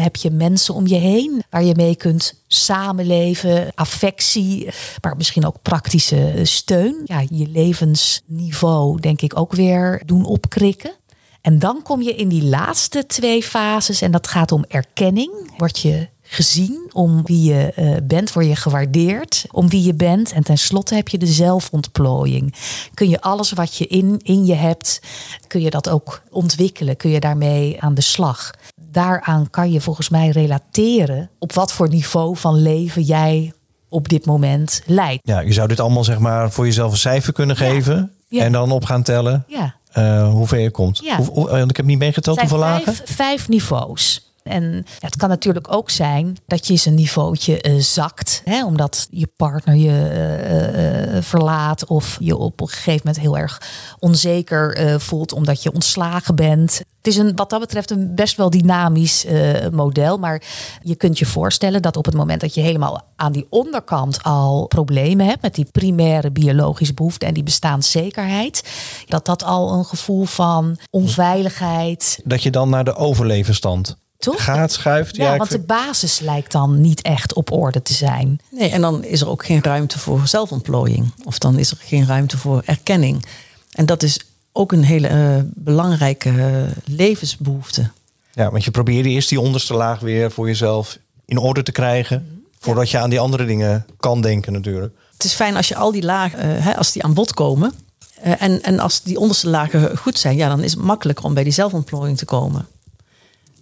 Heb 0.00 0.16
je 0.16 0.30
mensen 0.30 0.74
om 0.74 0.86
je 0.86 0.94
heen 0.94 1.42
waar 1.50 1.64
je 1.64 1.74
mee 1.74 1.96
kunt 1.96 2.34
samenleven, 2.46 3.72
affectie, 3.74 4.68
maar 5.00 5.16
misschien 5.16 5.46
ook 5.46 5.62
praktische 5.62 6.40
steun. 6.42 7.02
Ja, 7.04 7.24
je 7.30 7.48
levensniveau 7.48 9.00
denk 9.00 9.22
ik 9.22 9.38
ook 9.38 9.52
weer 9.52 10.02
doen 10.06 10.24
opkrikken. 10.24 10.92
En 11.40 11.58
dan 11.58 11.82
kom 11.82 12.02
je 12.02 12.14
in 12.14 12.28
die 12.28 12.44
laatste 12.44 13.06
twee 13.06 13.42
fases 13.42 14.00
en 14.00 14.10
dat 14.10 14.28
gaat 14.28 14.52
om 14.52 14.64
erkenning. 14.68 15.52
Word 15.56 15.78
je 15.78 16.08
gezien 16.34 16.90
om 16.92 17.20
wie 17.24 17.42
je 17.52 17.72
eh, 17.74 17.96
bent, 18.02 18.32
word 18.32 18.46
je 18.46 18.56
gewaardeerd 18.56 19.44
om 19.50 19.68
wie 19.68 19.82
je 19.82 19.94
bent. 19.94 20.32
En 20.32 20.42
tenslotte 20.44 20.94
heb 20.94 21.08
je 21.08 21.18
de 21.18 21.26
zelfontplooiing. 21.26 22.54
Kun 22.94 23.08
je 23.08 23.20
alles 23.20 23.52
wat 23.52 23.76
je 23.76 23.86
in, 23.86 24.20
in 24.22 24.44
je 24.46 24.54
hebt, 24.54 25.00
kun 25.46 25.60
je 25.60 25.70
dat 25.70 25.88
ook 25.88 26.22
ontwikkelen? 26.30 26.96
Kun 26.96 27.10
je 27.10 27.20
daarmee 27.20 27.80
aan 27.80 27.94
de 27.94 28.00
slag? 28.00 28.50
Daaraan 28.90 29.50
kan 29.50 29.72
je 29.72 29.80
volgens 29.80 30.08
mij 30.08 30.28
relateren 30.28 31.30
op 31.38 31.52
wat 31.52 31.72
voor 31.72 31.88
niveau 31.88 32.36
van 32.36 32.54
leven 32.62 33.02
jij 33.02 33.52
op 33.88 34.08
dit 34.08 34.26
moment 34.26 34.82
leidt. 34.86 35.20
Ja, 35.28 35.40
je 35.40 35.52
zou 35.52 35.68
dit 35.68 35.80
allemaal 35.80 36.04
zeg 36.04 36.18
maar 36.18 36.50
voor 36.52 36.64
jezelf 36.64 36.92
een 36.92 36.98
cijfer 36.98 37.32
kunnen 37.32 37.56
geven. 37.56 38.12
Ja. 38.28 38.42
En 38.44 38.52
dan 38.52 38.70
op 38.72 38.84
gaan 38.84 39.02
tellen 39.02 39.44
Ja. 39.48 39.74
eh, 39.92 40.30
hoe 40.30 40.46
ver 40.46 40.58
je 40.58 40.70
komt. 40.70 41.00
Ja. 41.04 41.16
Hoe, 41.16 41.26
hoe- 41.26 41.48
want 41.48 41.70
ik 41.70 41.76
heb 41.76 41.86
niet 41.86 41.98
meegeteld 41.98 42.40
hoeveel 42.40 42.58
vijf, 42.58 42.86
lagen. 42.86 43.06
vijf 43.06 43.48
niveaus. 43.48 44.23
En 44.44 44.84
het 44.98 45.16
kan 45.16 45.28
natuurlijk 45.28 45.72
ook 45.72 45.90
zijn 45.90 46.36
dat 46.46 46.66
je 46.66 46.72
eens 46.72 46.86
een 46.86 46.94
niveautje 46.94 47.60
eh, 47.60 47.74
zakt. 47.78 48.42
Hè, 48.44 48.64
omdat 48.64 49.06
je 49.10 49.28
partner 49.36 49.74
je 49.74 49.88
eh, 49.88 51.16
eh, 51.16 51.22
verlaat. 51.22 51.86
Of 51.86 52.16
je 52.20 52.36
op 52.36 52.60
een 52.60 52.68
gegeven 52.68 53.00
moment 53.04 53.22
heel 53.22 53.38
erg 53.38 53.62
onzeker 53.98 55.00
voelt 55.00 55.32
omdat 55.32 55.62
je 55.62 55.72
ontslagen 55.72 56.34
bent. 56.34 56.78
Het 56.78 57.12
is 57.12 57.16
een, 57.16 57.36
wat 57.36 57.50
dat 57.50 57.60
betreft 57.60 57.90
een 57.90 58.14
best 58.14 58.36
wel 58.36 58.50
dynamisch 58.50 59.26
model. 59.72 60.18
Maar 60.18 60.42
je 60.82 60.94
kunt 60.94 61.18
je 61.18 61.26
voorstellen 61.26 61.82
dat 61.82 61.96
op 61.96 62.04
het 62.04 62.14
moment 62.14 62.40
dat 62.40 62.54
je 62.54 62.60
helemaal 62.60 63.02
aan 63.16 63.32
die 63.32 63.46
onderkant 63.50 64.22
al 64.22 64.66
problemen 64.66 65.26
hebt. 65.26 65.42
Met 65.42 65.54
die 65.54 65.68
primaire 65.72 66.30
biologische 66.30 66.94
behoefte 66.94 67.26
en 67.26 67.34
die 67.34 67.42
bestaanszekerheid. 67.42 68.62
Dat 69.06 69.26
dat 69.26 69.44
al 69.44 69.72
een 69.72 69.84
gevoel 69.84 70.24
van 70.24 70.78
onveiligheid, 70.90 72.20
Dat 72.24 72.42
je 72.42 72.50
dan 72.50 72.68
naar 72.68 72.84
de 72.84 72.94
overlevenstand 72.94 74.02
toch? 74.18 74.44
gaat, 74.44 74.72
schuift. 74.72 75.16
Ja, 75.16 75.32
ik 75.32 75.38
want 75.38 75.50
de 75.50 75.58
basis 75.58 76.18
lijkt 76.18 76.52
dan 76.52 76.80
niet 76.80 77.02
echt 77.02 77.32
op 77.34 77.52
orde 77.52 77.82
te 77.82 77.92
zijn. 77.94 78.40
Nee, 78.50 78.70
en 78.70 78.80
dan 78.80 79.04
is 79.04 79.20
er 79.20 79.28
ook 79.28 79.44
geen 79.44 79.62
ruimte 79.62 79.98
voor 79.98 80.26
zelfontplooiing. 80.26 81.12
Of 81.24 81.38
dan 81.38 81.58
is 81.58 81.70
er 81.70 81.76
geen 81.80 82.06
ruimte 82.06 82.38
voor 82.38 82.62
erkenning. 82.64 83.24
En 83.72 83.86
dat 83.86 84.02
is 84.02 84.18
ook 84.52 84.72
een 84.72 84.84
hele 84.84 85.08
eh, 85.08 85.36
belangrijke 85.44 86.28
eh, 86.28 86.76
levensbehoefte. 86.84 87.90
ja, 88.32 88.50
want 88.50 88.64
je 88.64 88.70
probeert 88.70 89.06
eerst 89.06 89.28
die 89.28 89.40
onderste 89.40 89.74
laag 89.74 90.00
weer 90.00 90.30
voor 90.30 90.46
jezelf 90.46 90.98
in 91.24 91.38
orde 91.38 91.62
te 91.62 91.72
krijgen. 91.72 92.42
Voordat 92.58 92.90
je 92.90 92.98
aan 92.98 93.10
die 93.10 93.20
andere 93.20 93.44
dingen 93.44 93.86
kan 94.00 94.20
denken 94.20 94.52
natuurlijk. 94.52 94.94
Het 95.12 95.24
is 95.24 95.32
fijn 95.32 95.56
als 95.56 95.68
je 95.68 95.76
al 95.76 95.92
die 95.92 96.02
lagen, 96.02 96.38
eh, 96.38 96.64
hè, 96.64 96.76
als 96.76 96.92
die 96.92 97.02
aan 97.02 97.14
bod 97.14 97.34
komen. 97.34 97.72
eh, 98.20 98.42
en, 98.42 98.62
en 98.62 98.78
als 98.78 99.02
die 99.02 99.18
onderste 99.18 99.48
lagen 99.48 99.96
goed 99.96 100.18
zijn, 100.18 100.36
ja, 100.36 100.48
dan 100.48 100.62
is 100.62 100.72
het 100.72 100.82
makkelijker 100.82 101.24
om 101.24 101.34
bij 101.34 101.44
die 101.44 101.52
zelfontplooiing 101.52 102.18
te 102.18 102.24
komen. 102.24 102.66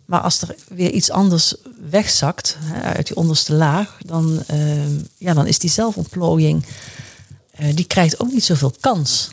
Maar 0.05 0.21
als 0.21 0.43
er 0.43 0.55
weer 0.69 0.91
iets 0.91 1.11
anders 1.11 1.55
wegzakt 1.91 2.57
hè, 2.61 2.81
uit 2.81 3.07
die 3.07 3.17
onderste 3.17 3.55
laag, 3.55 3.99
dan, 4.07 4.43
eh, 4.47 4.97
ja, 5.17 5.35
dan 5.35 5.47
is 5.47 5.59
die 5.59 5.71
zelfontplooiing, 5.71 6.67
eh, 7.51 7.75
die 7.75 7.85
krijgt 7.85 8.21
ook 8.21 8.33
niet 8.33 8.45
zoveel 8.45 8.75
kans. 8.81 9.31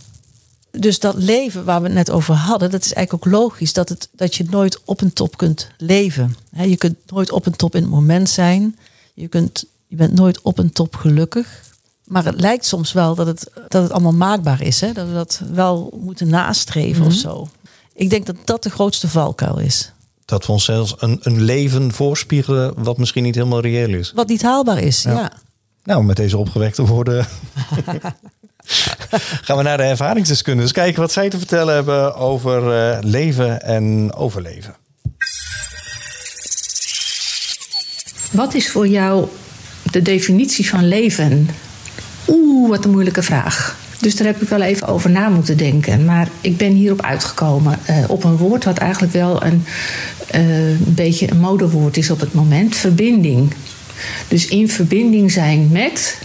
Dus 0.71 0.99
dat 0.99 1.15
leven 1.15 1.65
waar 1.65 1.81
we 1.81 1.85
het 1.85 1.95
net 1.95 2.09
over 2.09 2.33
hadden, 2.33 2.71
dat 2.71 2.85
is 2.85 2.93
eigenlijk 2.93 3.25
ook 3.25 3.33
logisch 3.33 3.73
dat, 3.73 3.89
het, 3.89 4.09
dat 4.15 4.35
je 4.35 4.45
nooit 4.49 4.79
op 4.85 5.01
een 5.01 5.13
top 5.13 5.37
kunt 5.37 5.67
leven. 5.77 6.35
Je 6.51 6.77
kunt 6.77 6.97
nooit 7.05 7.31
op 7.31 7.45
een 7.45 7.55
top 7.55 7.75
in 7.75 7.81
het 7.81 7.91
moment 7.91 8.29
zijn. 8.29 8.77
Je, 9.13 9.27
kunt, 9.27 9.65
je 9.87 9.95
bent 9.95 10.13
nooit 10.13 10.41
op 10.41 10.57
een 10.57 10.71
top 10.71 10.95
gelukkig. 10.95 11.63
Maar 12.03 12.25
het 12.25 12.39
lijkt 12.39 12.65
soms 12.65 12.91
wel 12.91 13.15
dat 13.15 13.27
het, 13.27 13.51
dat 13.67 13.83
het 13.83 13.91
allemaal 13.91 14.13
maakbaar 14.13 14.61
is. 14.61 14.81
Hè? 14.81 14.91
Dat 14.91 15.07
we 15.07 15.13
dat 15.13 15.41
wel 15.51 15.99
moeten 16.01 16.27
nastreven 16.27 17.05
of 17.05 17.13
zo. 17.13 17.47
Ik 17.93 18.09
denk 18.09 18.25
dat 18.25 18.35
dat 18.45 18.63
de 18.63 18.69
grootste 18.69 19.07
valkuil 19.07 19.59
is. 19.59 19.91
Dat 20.29 20.45
we 20.45 20.51
onszelf 20.51 20.95
een, 20.97 21.19
een 21.21 21.41
leven 21.41 21.91
voorspiegelen 21.91 22.83
wat 22.83 22.97
misschien 22.97 23.23
niet 23.23 23.35
helemaal 23.35 23.61
reëel 23.61 23.93
is. 23.93 24.11
Wat 24.15 24.27
niet 24.27 24.41
haalbaar 24.41 24.79
is, 24.79 25.03
ja. 25.03 25.31
Nou, 25.83 26.03
met 26.03 26.15
deze 26.15 26.37
opgewekte 26.37 26.85
woorden 26.85 27.25
gaan 29.45 29.57
we 29.57 29.63
naar 29.63 29.77
de 29.77 29.83
ervaringsdeskundigen. 29.83 30.73
Kijken 30.73 31.01
wat 31.01 31.11
zij 31.11 31.29
te 31.29 31.37
vertellen 31.37 31.73
hebben 31.73 32.15
over 32.15 32.73
eh, 32.73 32.97
leven 33.01 33.61
en 33.61 34.13
overleven. 34.13 34.75
Wat 38.31 38.53
is 38.53 38.71
voor 38.71 38.87
jou 38.87 39.27
de 39.91 40.01
definitie 40.01 40.69
van 40.69 40.87
leven? 40.87 41.49
Oeh, 42.27 42.69
wat 42.69 42.85
een 42.85 42.91
moeilijke 42.91 43.23
vraag. 43.23 43.78
Dus 43.99 44.15
daar 44.15 44.27
heb 44.27 44.41
ik 44.41 44.49
wel 44.49 44.61
even 44.61 44.87
over 44.87 45.09
na 45.09 45.29
moeten 45.29 45.57
denken. 45.57 46.05
Maar 46.05 46.27
ik 46.41 46.57
ben 46.57 46.73
hierop 46.73 47.01
uitgekomen. 47.01 47.79
eh, 47.85 47.95
op 48.07 48.23
een 48.23 48.37
woord 48.37 48.63
wat 48.63 48.77
eigenlijk 48.77 49.13
wel 49.13 49.43
een, 49.43 49.63
eh, 50.27 50.69
een 50.69 50.93
beetje 50.93 51.31
een 51.31 51.39
modewoord 51.39 51.97
is 51.97 52.09
op 52.09 52.19
het 52.19 52.33
moment: 52.33 52.75
verbinding. 52.75 53.53
Dus 54.27 54.47
in 54.47 54.69
verbinding 54.69 55.31
zijn 55.31 55.69
met. 55.71 56.21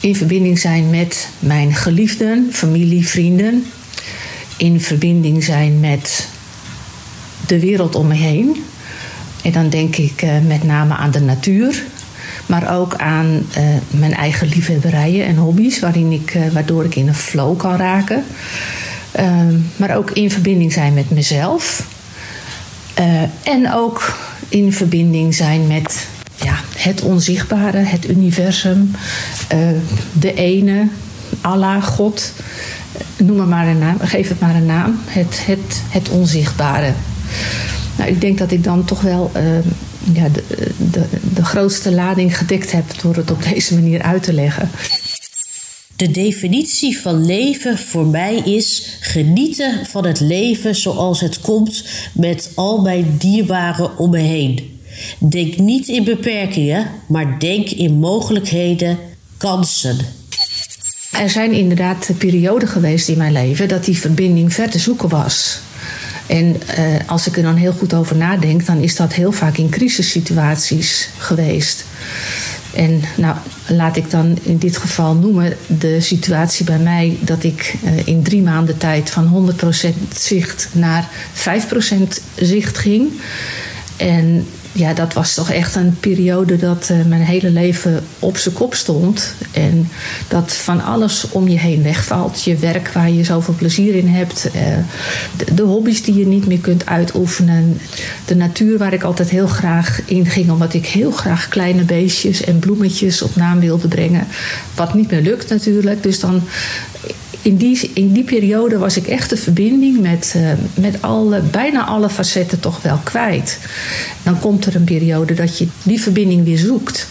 In 0.00 0.16
verbinding 0.16 0.58
zijn 0.58 0.90
met 0.90 1.28
mijn 1.38 1.74
geliefden, 1.74 2.48
familie, 2.52 3.08
vrienden. 3.08 3.64
In 4.56 4.80
verbinding 4.80 5.44
zijn 5.44 5.80
met 5.80 6.28
de 7.46 7.60
wereld 7.60 7.94
om 7.94 8.06
me 8.06 8.14
heen. 8.14 8.64
En 9.42 9.52
dan 9.52 9.68
denk 9.68 9.96
ik 9.96 10.22
eh, 10.22 10.30
met 10.46 10.62
name 10.62 10.94
aan 10.94 11.10
de 11.10 11.20
natuur. 11.20 11.84
Maar 12.46 12.76
ook 12.76 12.94
aan 12.94 13.46
eh, 13.52 13.62
mijn 13.90 14.14
eigen 14.14 14.48
liefhebberijen 14.48 15.26
en 15.26 15.36
hobby's, 15.36 15.78
waarin 15.78 16.12
ik, 16.12 16.34
eh, 16.34 16.42
waardoor 16.52 16.84
ik 16.84 16.94
in 16.94 17.08
een 17.08 17.14
flow 17.14 17.56
kan 17.56 17.76
raken. 17.76 18.24
Ehm, 19.12 19.54
maar 19.76 19.96
ook 19.96 20.10
in 20.10 20.30
verbinding 20.30 20.72
zijn 20.72 20.94
met 20.94 21.10
mezelf. 21.10 21.86
Eh, 22.94 23.22
en 23.42 23.72
ook 23.72 24.18
in 24.48 24.72
verbinding 24.72 25.34
zijn 25.34 25.66
met 25.66 26.06
ja, 26.34 26.54
het 26.76 27.02
onzichtbare, 27.02 27.78
het 27.78 28.08
universum, 28.08 28.90
de 30.12 30.34
ene, 30.34 30.88
Allah, 31.40 31.82
God. 31.82 32.32
Noem 33.16 33.38
het 33.38 33.48
maar 33.48 33.66
een 33.66 33.78
naam, 33.78 33.98
geef 34.00 34.28
het 34.28 34.40
maar 34.40 34.54
een 34.54 34.66
naam. 34.66 34.98
Het, 35.06 35.42
het, 35.46 35.82
het 35.88 36.08
onzichtbare. 36.08 36.92
Nou, 37.96 38.10
ik 38.10 38.20
denk 38.20 38.38
dat 38.38 38.50
ik 38.50 38.64
dan 38.64 38.84
toch 38.84 39.00
wel 39.00 39.30
eh, 39.32 39.42
ja, 40.12 40.28
de, 40.28 40.44
de, 40.90 41.04
de 41.34 41.44
grootste 41.44 41.92
lading 41.92 42.38
gedekt 42.38 42.72
heb 42.72 42.84
door 43.02 43.16
het 43.16 43.30
op 43.30 43.42
deze 43.42 43.74
manier 43.74 44.02
uit 44.02 44.22
te 44.22 44.32
leggen. 44.32 44.70
De 45.96 46.10
definitie 46.10 46.98
van 46.98 47.26
leven 47.26 47.78
voor 47.78 48.06
mij 48.06 48.36
is 48.36 48.96
genieten 49.00 49.86
van 49.86 50.06
het 50.06 50.20
leven 50.20 50.74
zoals 50.74 51.20
het 51.20 51.40
komt 51.40 51.84
met 52.14 52.52
al 52.54 52.80
mijn 52.80 53.14
dierbaren 53.18 53.98
om 53.98 54.10
me 54.10 54.18
heen. 54.18 54.80
Denk 55.18 55.56
niet 55.56 55.88
in 55.88 56.04
beperkingen, 56.04 56.90
maar 57.08 57.38
denk 57.38 57.70
in 57.70 57.98
mogelijkheden, 57.98 58.98
kansen. 59.36 59.98
Er 61.12 61.30
zijn 61.30 61.52
inderdaad 61.52 62.10
perioden 62.18 62.68
geweest 62.68 63.08
in 63.08 63.18
mijn 63.18 63.32
leven 63.32 63.68
dat 63.68 63.84
die 63.84 63.98
verbinding 63.98 64.52
ver 64.52 64.70
te 64.70 64.78
zoeken 64.78 65.08
was. 65.08 65.58
En 66.26 66.56
eh, 66.66 66.84
als 67.06 67.26
ik 67.26 67.36
er 67.36 67.42
dan 67.42 67.54
heel 67.54 67.72
goed 67.72 67.94
over 67.94 68.16
nadenk, 68.16 68.66
dan 68.66 68.78
is 68.78 68.96
dat 68.96 69.12
heel 69.12 69.32
vaak 69.32 69.56
in 69.56 69.68
crisissituaties 69.68 71.08
geweest. 71.18 71.84
En 72.74 73.02
nou, 73.16 73.36
laat 73.66 73.96
ik 73.96 74.10
dan 74.10 74.38
in 74.42 74.58
dit 74.58 74.76
geval 74.76 75.14
noemen 75.14 75.56
de 75.66 76.00
situatie 76.00 76.64
bij 76.64 76.78
mij 76.78 77.18
dat 77.20 77.44
ik 77.44 77.74
eh, 77.84 78.06
in 78.06 78.22
drie 78.22 78.42
maanden 78.42 78.78
tijd 78.78 79.10
van 79.10 79.54
100% 79.64 79.88
zicht 80.14 80.68
naar 80.72 81.08
5% 81.34 82.22
zicht 82.34 82.78
ging. 82.78 83.12
En 83.96 84.46
ja, 84.76 84.94
dat 84.94 85.12
was 85.12 85.34
toch 85.34 85.50
echt 85.50 85.74
een 85.74 85.96
periode 86.00 86.56
dat 86.56 86.88
eh, 86.90 86.96
mijn 87.06 87.22
hele 87.22 87.50
leven 87.50 88.04
op 88.18 88.36
zijn 88.36 88.54
kop 88.54 88.74
stond. 88.74 89.34
En 89.50 89.88
dat 90.28 90.52
van 90.54 90.84
alles 90.84 91.30
om 91.30 91.48
je 91.48 91.58
heen 91.58 91.82
wegvalt. 91.82 92.42
Je 92.42 92.56
werk 92.56 92.88
waar 92.92 93.10
je 93.10 93.24
zoveel 93.24 93.54
plezier 93.54 93.94
in 93.94 94.08
hebt. 94.08 94.50
eh, 94.52 94.62
de, 95.36 95.54
de 95.54 95.62
hobby's 95.62 96.02
die 96.02 96.18
je 96.18 96.26
niet 96.26 96.46
meer 96.46 96.58
kunt 96.58 96.86
uitoefenen. 96.86 97.80
De 98.24 98.36
natuur 98.36 98.78
waar 98.78 98.92
ik 98.92 99.02
altijd 99.02 99.30
heel 99.30 99.46
graag 99.46 100.00
in 100.04 100.26
ging. 100.26 100.50
Omdat 100.50 100.74
ik 100.74 100.86
heel 100.86 101.10
graag 101.10 101.48
kleine 101.48 101.82
beestjes 101.82 102.44
en 102.44 102.58
bloemetjes 102.58 103.22
op 103.22 103.36
naam 103.36 103.60
wilde 103.60 103.88
brengen. 103.88 104.26
Wat 104.74 104.94
niet 104.94 105.10
meer 105.10 105.22
lukt 105.22 105.48
natuurlijk. 105.48 106.02
Dus 106.02 106.20
dan 106.20 106.42
in 107.46 107.56
die, 107.56 107.90
in 107.94 108.12
die 108.12 108.24
periode 108.24 108.78
was 108.78 108.96
ik 108.96 109.06
echt 109.06 109.30
de 109.30 109.36
verbinding 109.36 110.00
met, 110.00 110.32
eh, 110.36 110.42
met 110.74 111.02
alle, 111.02 111.40
bijna 111.40 111.84
alle 111.84 112.10
facetten 112.10 112.60
toch 112.60 112.82
wel 112.82 113.00
kwijt. 113.04 113.58
Dan 114.22 114.38
komt 114.38 114.66
er 114.66 114.76
een 114.76 114.84
periode 114.84 115.34
dat 115.34 115.58
je 115.58 115.66
die 115.82 116.00
verbinding 116.00 116.44
weer 116.44 116.58
zoekt. 116.58 117.06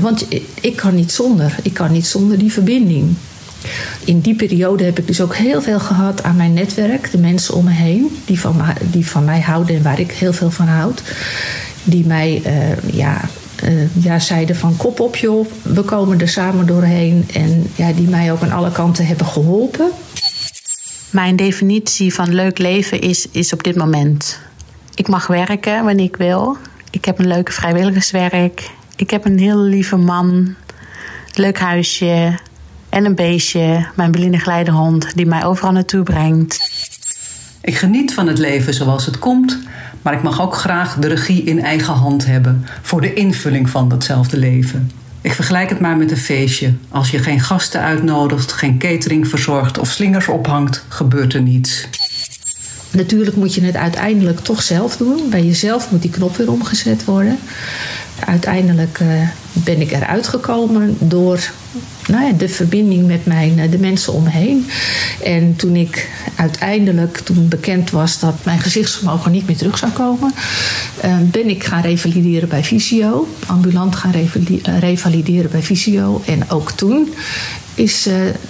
Want 0.00 0.26
ik, 0.60 0.76
kan 0.76 0.94
niet 0.94 1.12
zonder. 1.12 1.56
Ik 1.62 1.74
kan 1.74 1.92
niet 1.92 2.06
zonder 2.06 2.38
die 2.38 2.52
verbinding. 2.52 3.14
In 4.04 4.20
die 4.20 4.34
periode 4.34 4.84
heb 4.84 4.98
ik 4.98 5.06
dus 5.06 5.20
ook 5.20 5.34
heel 5.34 5.62
veel 5.62 5.80
gehad 5.80 6.22
aan 6.22 6.36
mijn 6.36 6.52
netwerk. 6.52 7.10
De 7.10 7.18
mensen 7.18 7.54
om 7.54 7.64
me 7.64 7.70
heen 7.70 8.18
die 8.24 8.40
van, 8.40 8.62
die 8.90 9.06
van 9.06 9.24
mij 9.24 9.40
houden 9.40 9.76
en 9.76 9.82
waar 9.82 10.00
ik 10.00 10.12
heel 10.12 10.32
veel 10.32 10.50
van 10.50 10.66
houd. 10.66 11.02
Die 11.84 12.06
mij 12.06 12.40
eh, 12.44 12.94
ja, 12.94 13.20
eh, 13.62 14.04
ja, 14.04 14.18
zeiden 14.18 14.56
van 14.56 14.76
kop 14.76 15.00
op 15.00 15.16
joh, 15.16 15.46
we 15.62 15.82
komen 15.82 16.20
er 16.20 16.28
samen 16.28 16.66
doorheen. 16.66 17.28
En 17.34 17.66
ja, 17.74 17.92
die 17.92 18.08
mij 18.08 18.32
ook 18.32 18.42
aan 18.42 18.52
alle 18.52 18.72
kanten 18.72 19.06
hebben 19.06 19.26
geholpen. 19.26 19.90
Mijn 21.10 21.36
definitie 21.36 22.14
van 22.14 22.34
leuk 22.34 22.58
leven 22.58 23.00
is, 23.00 23.26
is 23.30 23.52
op 23.52 23.62
dit 23.62 23.76
moment. 23.76 24.40
Ik 24.94 25.08
mag 25.08 25.26
werken 25.26 25.84
wanneer 25.84 26.04
ik 26.04 26.16
wil. 26.16 26.56
Ik 26.90 27.04
heb 27.04 27.18
een 27.18 27.26
leuke 27.26 27.52
vrijwilligerswerk. 27.52 28.70
Ik 28.96 29.10
heb 29.10 29.24
een 29.24 29.38
heel 29.38 29.58
lieve 29.58 29.96
man. 29.96 30.54
Leuk 31.34 31.58
huisje. 31.58 32.38
En 32.88 33.04
een 33.04 33.14
beestje. 33.14 33.86
Mijn 33.96 34.10
Beline 34.10 34.38
Geleidehond 34.38 35.16
die 35.16 35.26
mij 35.26 35.44
overal 35.44 35.72
naartoe 35.72 36.02
brengt. 36.02 36.60
Ik 37.60 37.76
geniet 37.76 38.14
van 38.14 38.26
het 38.26 38.38
leven 38.38 38.74
zoals 38.74 39.06
het 39.06 39.18
komt, 39.18 39.58
maar 40.02 40.12
ik 40.12 40.22
mag 40.22 40.40
ook 40.40 40.56
graag 40.56 40.96
de 40.96 41.08
regie 41.08 41.42
in 41.42 41.64
eigen 41.64 41.94
hand 41.94 42.26
hebben 42.26 42.66
voor 42.82 43.00
de 43.00 43.14
invulling 43.14 43.70
van 43.70 43.88
datzelfde 43.88 44.36
leven. 44.36 44.90
Ik 45.20 45.32
vergelijk 45.32 45.68
het 45.68 45.80
maar 45.80 45.96
met 45.96 46.10
een 46.10 46.16
feestje. 46.16 46.74
Als 46.88 47.10
je 47.10 47.18
geen 47.18 47.40
gasten 47.40 47.80
uitnodigt, 47.80 48.52
geen 48.52 48.78
catering 48.78 49.28
verzorgt 49.28 49.78
of 49.78 49.90
slingers 49.90 50.28
ophangt, 50.28 50.84
gebeurt 50.88 51.34
er 51.34 51.42
niets. 51.42 51.88
Natuurlijk 52.90 53.36
moet 53.36 53.54
je 53.54 53.60
het 53.60 53.76
uiteindelijk 53.76 54.40
toch 54.40 54.62
zelf 54.62 54.96
doen. 54.96 55.30
Bij 55.30 55.44
jezelf 55.44 55.90
moet 55.90 56.02
die 56.02 56.10
knop 56.10 56.36
weer 56.36 56.50
omgezet 56.50 57.04
worden. 57.04 57.38
Uiteindelijk 58.26 59.00
eh, 59.00 59.28
ben 59.52 59.80
ik 59.80 59.92
eruit 59.92 60.28
gekomen 60.28 60.96
door 60.98 61.40
nou 62.08 62.24
ja, 62.24 62.32
de 62.32 62.48
verbinding 62.48 63.06
met 63.06 63.26
mijn, 63.26 63.58
eh, 63.58 63.70
de 63.70 63.78
mensen 63.78 64.12
om 64.12 64.22
me 64.22 64.30
heen. 64.30 64.66
En 65.22 65.56
toen 65.56 65.76
ik 65.76 66.10
uiteindelijk, 66.36 67.18
toen 67.18 67.48
bekend 67.48 67.90
was 67.90 68.18
dat 68.18 68.34
mijn 68.44 68.60
gezichtsvermogen 68.60 69.32
niet 69.32 69.46
meer 69.46 69.56
terug 69.56 69.78
zou 69.78 69.92
komen, 69.92 70.32
eh, 71.00 71.16
ben 71.22 71.48
ik 71.48 71.64
gaan 71.64 71.82
revalideren 71.82 72.48
bij 72.48 72.64
Visio. 72.64 73.28
Ambulant 73.46 73.96
gaan 73.96 74.14
eh, 74.14 74.24
revalideren 74.78 75.50
bij 75.50 75.62
Visio. 75.62 76.22
En 76.26 76.50
ook 76.50 76.70
toen 76.70 77.14
is 77.74 78.08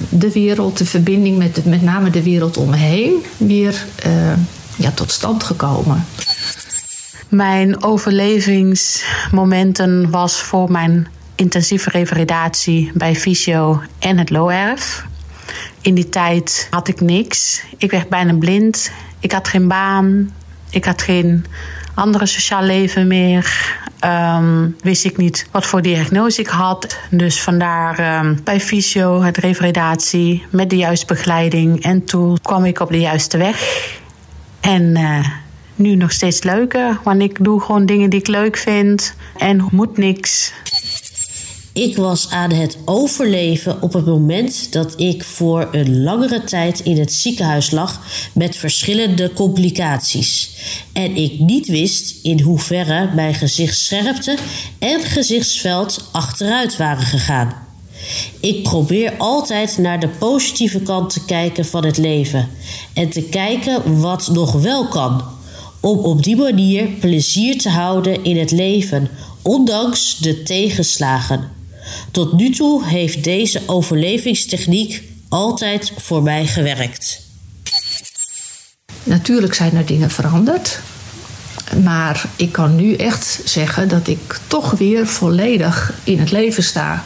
de 0.08 0.32
wereld, 0.32 0.78
de 0.78 0.84
verbinding 0.84 1.38
met 1.38 1.64
met 1.64 1.82
name 1.82 2.10
de 2.10 2.22
wereld 2.22 2.56
om 2.56 2.70
me 2.70 2.76
heen, 2.76 3.12
weer 3.36 3.84
ja, 4.76 4.90
tot 4.90 5.10
stand 5.10 5.44
gekomen. 5.44 6.04
Mijn 7.28 7.82
overlevingsmomenten 7.82 10.10
was 10.10 10.40
voor 10.40 10.70
mijn 10.70 11.06
intensieve 11.42 11.90
revalidatie 11.90 12.90
bij 12.94 13.14
Fysio 13.14 13.82
en 13.98 14.18
het 14.18 14.30
LOERF. 14.30 15.06
In 15.80 15.94
die 15.94 16.08
tijd 16.08 16.66
had 16.70 16.88
ik 16.88 17.00
niks. 17.00 17.62
Ik 17.76 17.90
werd 17.90 18.08
bijna 18.08 18.34
blind. 18.34 18.90
Ik 19.20 19.32
had 19.32 19.48
geen 19.48 19.68
baan. 19.68 20.30
Ik 20.70 20.84
had 20.84 21.02
geen 21.02 21.44
andere 21.94 22.26
sociaal 22.26 22.62
leven 22.62 23.06
meer. 23.06 23.76
Ehm, 23.98 24.68
wist 24.80 25.04
ik 25.04 25.16
niet 25.16 25.46
wat 25.50 25.66
voor 25.66 25.82
diagnose 25.82 26.40
ik 26.40 26.46
had. 26.46 26.98
Dus 27.10 27.40
vandaar 27.40 27.98
ehm, 27.98 28.36
bij 28.44 28.60
fysio, 28.60 29.22
het 29.22 29.36
revalidatie, 29.36 30.44
met 30.50 30.70
de 30.70 30.76
juiste 30.76 31.06
begeleiding. 31.06 31.82
En 31.82 32.04
toen 32.04 32.38
kwam 32.42 32.64
ik 32.64 32.80
op 32.80 32.90
de 32.90 33.00
juiste 33.00 33.38
weg. 33.38 33.88
En 34.60 34.96
eh, 34.96 35.26
nu 35.74 35.94
nog 35.94 36.12
steeds 36.12 36.42
leuker, 36.42 36.98
want 37.04 37.22
ik 37.22 37.44
doe 37.44 37.60
gewoon 37.60 37.86
dingen 37.86 38.10
die 38.10 38.20
ik 38.20 38.26
leuk 38.26 38.56
vind. 38.56 39.14
En 39.38 39.66
moet 39.70 39.96
niks. 39.96 40.52
Ik 41.74 41.96
was 41.96 42.30
aan 42.30 42.50
het 42.50 42.78
overleven 42.84 43.82
op 43.82 43.92
het 43.92 44.06
moment 44.06 44.72
dat 44.72 45.00
ik 45.00 45.24
voor 45.24 45.68
een 45.70 46.02
langere 46.02 46.44
tijd 46.44 46.80
in 46.80 46.98
het 46.98 47.12
ziekenhuis 47.12 47.70
lag 47.70 48.00
met 48.34 48.56
verschillende 48.56 49.32
complicaties. 49.32 50.50
En 50.92 51.16
ik 51.16 51.38
niet 51.38 51.68
wist 51.68 52.14
in 52.22 52.40
hoeverre 52.40 53.10
mijn 53.14 53.34
gezichtsscherpte 53.34 54.36
en 54.78 55.00
gezichtsveld 55.00 56.08
achteruit 56.12 56.76
waren 56.76 57.06
gegaan. 57.06 57.54
Ik 58.40 58.62
probeer 58.62 59.12
altijd 59.18 59.78
naar 59.78 60.00
de 60.00 60.08
positieve 60.08 60.80
kant 60.80 61.12
te 61.12 61.24
kijken 61.24 61.66
van 61.66 61.84
het 61.84 61.98
leven 61.98 62.48
en 62.94 63.10
te 63.10 63.22
kijken 63.22 64.00
wat 64.00 64.28
nog 64.32 64.52
wel 64.52 64.88
kan. 64.88 65.22
Om 65.80 65.98
op 65.98 66.22
die 66.22 66.36
manier 66.36 66.86
plezier 66.86 67.58
te 67.58 67.68
houden 67.68 68.24
in 68.24 68.38
het 68.38 68.50
leven, 68.50 69.08
ondanks 69.42 70.18
de 70.18 70.42
tegenslagen. 70.42 71.61
Tot 72.10 72.32
nu 72.32 72.50
toe 72.50 72.86
heeft 72.86 73.24
deze 73.24 73.62
overlevingstechniek 73.66 75.02
altijd 75.28 75.92
voor 75.96 76.22
mij 76.22 76.46
gewerkt. 76.46 77.20
Natuurlijk 79.02 79.54
zijn 79.54 79.76
er 79.76 79.86
dingen 79.86 80.10
veranderd. 80.10 80.80
Maar 81.82 82.24
ik 82.36 82.52
kan 82.52 82.76
nu 82.76 82.94
echt 82.94 83.40
zeggen 83.44 83.88
dat 83.88 84.08
ik 84.08 84.40
toch 84.46 84.70
weer 84.70 85.06
volledig 85.06 85.92
in 86.04 86.18
het 86.18 86.30
leven 86.30 86.62
sta. 86.62 87.04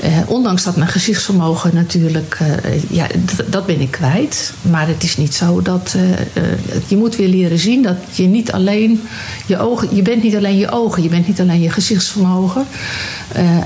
Eh, 0.00 0.18
ondanks 0.26 0.64
dat 0.64 0.76
mijn 0.76 0.90
gezichtsvermogen 0.90 1.74
natuurlijk, 1.74 2.36
eh, 2.40 2.82
ja, 2.90 3.06
dat 3.46 3.66
ben 3.66 3.80
ik 3.80 3.90
kwijt. 3.90 4.52
Maar 4.62 4.88
het 4.88 5.02
is 5.02 5.16
niet 5.16 5.34
zo 5.34 5.62
dat 5.62 5.94
eh, 5.96 6.42
je 6.86 6.96
moet 6.96 7.16
weer 7.16 7.28
leren 7.28 7.58
zien 7.58 7.82
dat 7.82 7.96
je 8.12 8.22
niet 8.22 8.52
alleen 8.52 9.02
je 9.46 9.58
ogen, 9.58 9.96
je 9.96 10.02
bent 10.02 10.22
niet 10.22 10.36
alleen 10.36 10.58
je 10.58 10.70
ogen, 10.70 11.02
je 11.02 11.08
bent 11.08 11.26
niet 11.26 11.40
alleen 11.40 11.60
je 11.60 11.70
gezichtsvermogen. 11.70 12.66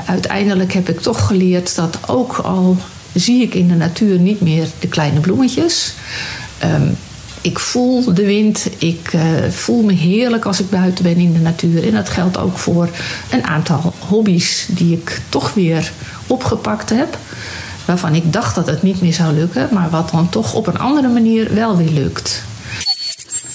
Uiteindelijk 0.06 0.72
heb 0.72 0.88
ik 0.88 1.00
toch 1.00 1.26
geleerd 1.26 1.74
dat 1.74 1.98
ook 2.06 2.36
al 2.36 2.76
zie 3.12 3.42
ik 3.42 3.54
in 3.54 3.68
de 3.68 3.74
natuur 3.74 4.18
niet 4.18 4.40
meer 4.40 4.66
de 4.78 4.88
kleine 4.88 5.20
bloemetjes. 5.20 5.94
ehm, 6.58 6.88
Ik 7.40 7.58
voel 7.58 8.14
de 8.14 8.24
wind. 8.24 8.66
Ik 8.78 9.12
voel 9.50 9.82
me 9.82 9.92
heerlijk 9.92 10.44
als 10.44 10.60
ik 10.60 10.70
buiten 10.70 11.04
ben 11.04 11.16
in 11.16 11.32
de 11.32 11.38
natuur. 11.38 11.86
En 11.86 11.92
dat 11.92 12.08
geldt 12.08 12.38
ook 12.38 12.58
voor 12.58 12.88
een 13.30 13.44
aantal 13.44 13.92
hobby's 14.08 14.66
die 14.70 14.92
ik 14.92 15.20
toch 15.28 15.54
weer 15.54 15.92
opgepakt 16.34 16.90
heb. 16.90 17.18
Waarvan 17.84 18.14
ik 18.14 18.32
dacht 18.32 18.54
dat 18.54 18.66
het 18.66 18.82
niet 18.82 19.00
meer 19.00 19.12
zou 19.12 19.34
lukken, 19.34 19.68
maar 19.72 19.90
wat 19.90 20.10
dan 20.10 20.28
toch 20.28 20.54
op 20.54 20.66
een 20.66 20.78
andere 20.78 21.08
manier 21.08 21.54
wel 21.54 21.76
weer 21.76 21.90
lukt. 21.90 22.44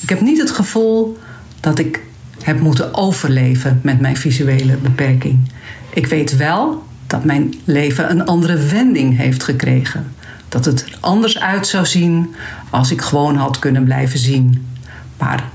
Ik 0.01 0.09
heb 0.09 0.21
niet 0.21 0.39
het 0.39 0.51
gevoel 0.51 1.17
dat 1.59 1.79
ik 1.79 2.01
heb 2.43 2.59
moeten 2.59 2.93
overleven 2.93 3.79
met 3.83 3.99
mijn 3.99 4.17
visuele 4.17 4.77
beperking. 4.77 5.39
Ik 5.93 6.07
weet 6.07 6.37
wel 6.37 6.83
dat 7.07 7.23
mijn 7.23 7.53
leven 7.63 8.11
een 8.11 8.25
andere 8.25 8.57
wending 8.57 9.17
heeft 9.17 9.43
gekregen. 9.43 10.13
Dat 10.49 10.65
het 10.65 10.81
er 10.81 10.97
anders 10.99 11.39
uit 11.39 11.67
zou 11.67 11.85
zien 11.85 12.35
als 12.69 12.91
ik 12.91 13.01
gewoon 13.01 13.35
had 13.35 13.59
kunnen 13.59 13.83
blijven 13.83 14.19
zien. 14.19 14.67
Maar 15.17 15.49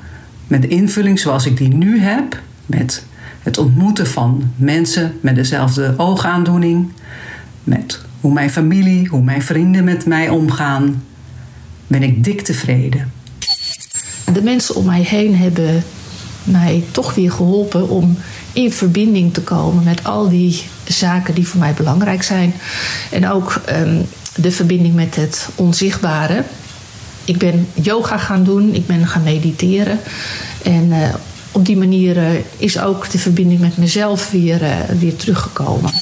met 0.46 0.62
de 0.62 0.68
invulling 0.68 1.18
zoals 1.18 1.46
ik 1.46 1.56
die 1.56 1.74
nu 1.74 2.00
heb, 2.00 2.40
met 2.66 3.06
het 3.42 3.58
ontmoeten 3.58 4.06
van 4.06 4.52
mensen 4.56 5.18
met 5.20 5.34
dezelfde 5.34 5.94
oogaandoening, 5.96 6.92
met 7.64 8.00
hoe 8.20 8.32
mijn 8.32 8.50
familie, 8.50 9.06
hoe 9.08 9.22
mijn 9.22 9.42
vrienden 9.42 9.84
met 9.84 10.06
mij 10.06 10.28
omgaan, 10.28 11.04
ben 11.86 12.02
ik 12.02 12.24
dik 12.24 12.40
tevreden. 12.40 13.12
De 14.32 14.42
mensen 14.42 14.74
om 14.74 14.84
mij 14.84 15.02
heen 15.02 15.36
hebben 15.36 15.84
mij 16.44 16.84
toch 16.90 17.14
weer 17.14 17.32
geholpen 17.32 17.88
om 17.88 18.18
in 18.52 18.72
verbinding 18.72 19.34
te 19.34 19.40
komen 19.40 19.84
met 19.84 20.04
al 20.04 20.28
die 20.28 20.62
zaken 20.84 21.34
die 21.34 21.48
voor 21.48 21.60
mij 21.60 21.72
belangrijk 21.72 22.22
zijn. 22.22 22.54
En 23.10 23.28
ook 23.28 23.60
um, 23.70 24.06
de 24.36 24.50
verbinding 24.50 24.94
met 24.94 25.16
het 25.16 25.48
onzichtbare. 25.54 26.44
Ik 27.24 27.38
ben 27.38 27.68
yoga 27.72 28.18
gaan 28.18 28.44
doen, 28.44 28.74
ik 28.74 28.86
ben 28.86 29.06
gaan 29.06 29.22
mediteren. 29.22 29.98
En 30.62 30.84
uh, 30.84 31.14
op 31.52 31.66
die 31.66 31.76
manier 31.76 32.16
uh, 32.16 32.28
is 32.56 32.78
ook 32.78 33.10
de 33.10 33.18
verbinding 33.18 33.60
met 33.60 33.76
mezelf 33.76 34.30
weer, 34.30 34.62
uh, 34.62 34.78
weer 34.98 35.16
teruggekomen. 35.16 35.92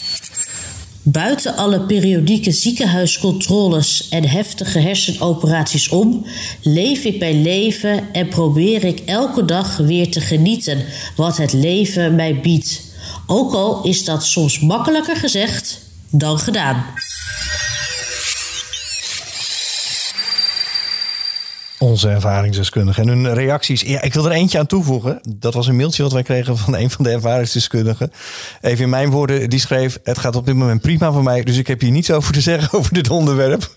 Buiten 1.04 1.56
alle 1.56 1.80
periodieke 1.80 2.52
ziekenhuiscontroles 2.52 4.08
en 4.08 4.28
heftige 4.28 4.78
hersenoperaties 4.78 5.88
om, 5.88 6.26
leef 6.62 7.04
ik 7.04 7.18
mijn 7.18 7.42
leven 7.42 8.12
en 8.12 8.28
probeer 8.28 8.84
ik 8.84 9.00
elke 9.00 9.44
dag 9.44 9.76
weer 9.76 10.10
te 10.10 10.20
genieten 10.20 10.84
wat 11.16 11.36
het 11.36 11.52
leven 11.52 12.14
mij 12.14 12.40
biedt. 12.40 12.82
Ook 13.26 13.52
al 13.52 13.82
is 13.84 14.04
dat 14.04 14.24
soms 14.24 14.60
makkelijker 14.60 15.16
gezegd 15.16 15.80
dan 16.10 16.38
gedaan. 16.38 16.84
Onze 21.82 22.08
ervaringsdeskundigen 22.08 23.02
en 23.02 23.08
hun 23.08 23.34
reacties. 23.34 23.80
Ja, 23.80 24.02
ik 24.02 24.14
wil 24.14 24.24
er 24.24 24.32
eentje 24.32 24.58
aan 24.58 24.66
toevoegen. 24.66 25.20
Dat 25.36 25.54
was 25.54 25.66
een 25.66 25.76
mailtje 25.76 26.02
wat 26.02 26.12
wij 26.12 26.22
kregen 26.22 26.58
van 26.58 26.76
een 26.76 26.90
van 26.90 27.04
de 27.04 27.10
ervaringsdeskundigen. 27.10 28.12
Even 28.60 28.84
in 28.84 28.90
mijn 28.90 29.10
woorden, 29.10 29.50
die 29.50 29.58
schreef: 29.58 29.98
Het 30.02 30.18
gaat 30.18 30.36
op 30.36 30.46
dit 30.46 30.54
moment 30.54 30.80
prima 30.80 31.12
voor 31.12 31.22
mij, 31.22 31.42
dus 31.42 31.56
ik 31.56 31.66
heb 31.66 31.80
hier 31.80 31.90
niets 31.90 32.10
over 32.10 32.32
te 32.32 32.40
zeggen 32.40 32.72
over 32.78 32.94
dit 32.94 33.10
onderwerp. 33.10 33.70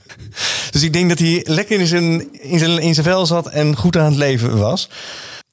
Dus 0.72 0.84
ik 0.84 0.94
denk 0.94 1.10
dat 1.10 1.20
hij 1.20 1.44
lekker 1.48 1.80
in 1.80 1.88
zijn, 1.88 2.34
in 2.42 2.94
zijn, 2.94 3.06
vel 3.06 3.26
zat 3.26 3.48
en 3.48 3.76
goed 3.76 3.98
aan 3.98 4.06
het 4.06 4.16
leven 4.16 4.58
was. 4.58 4.90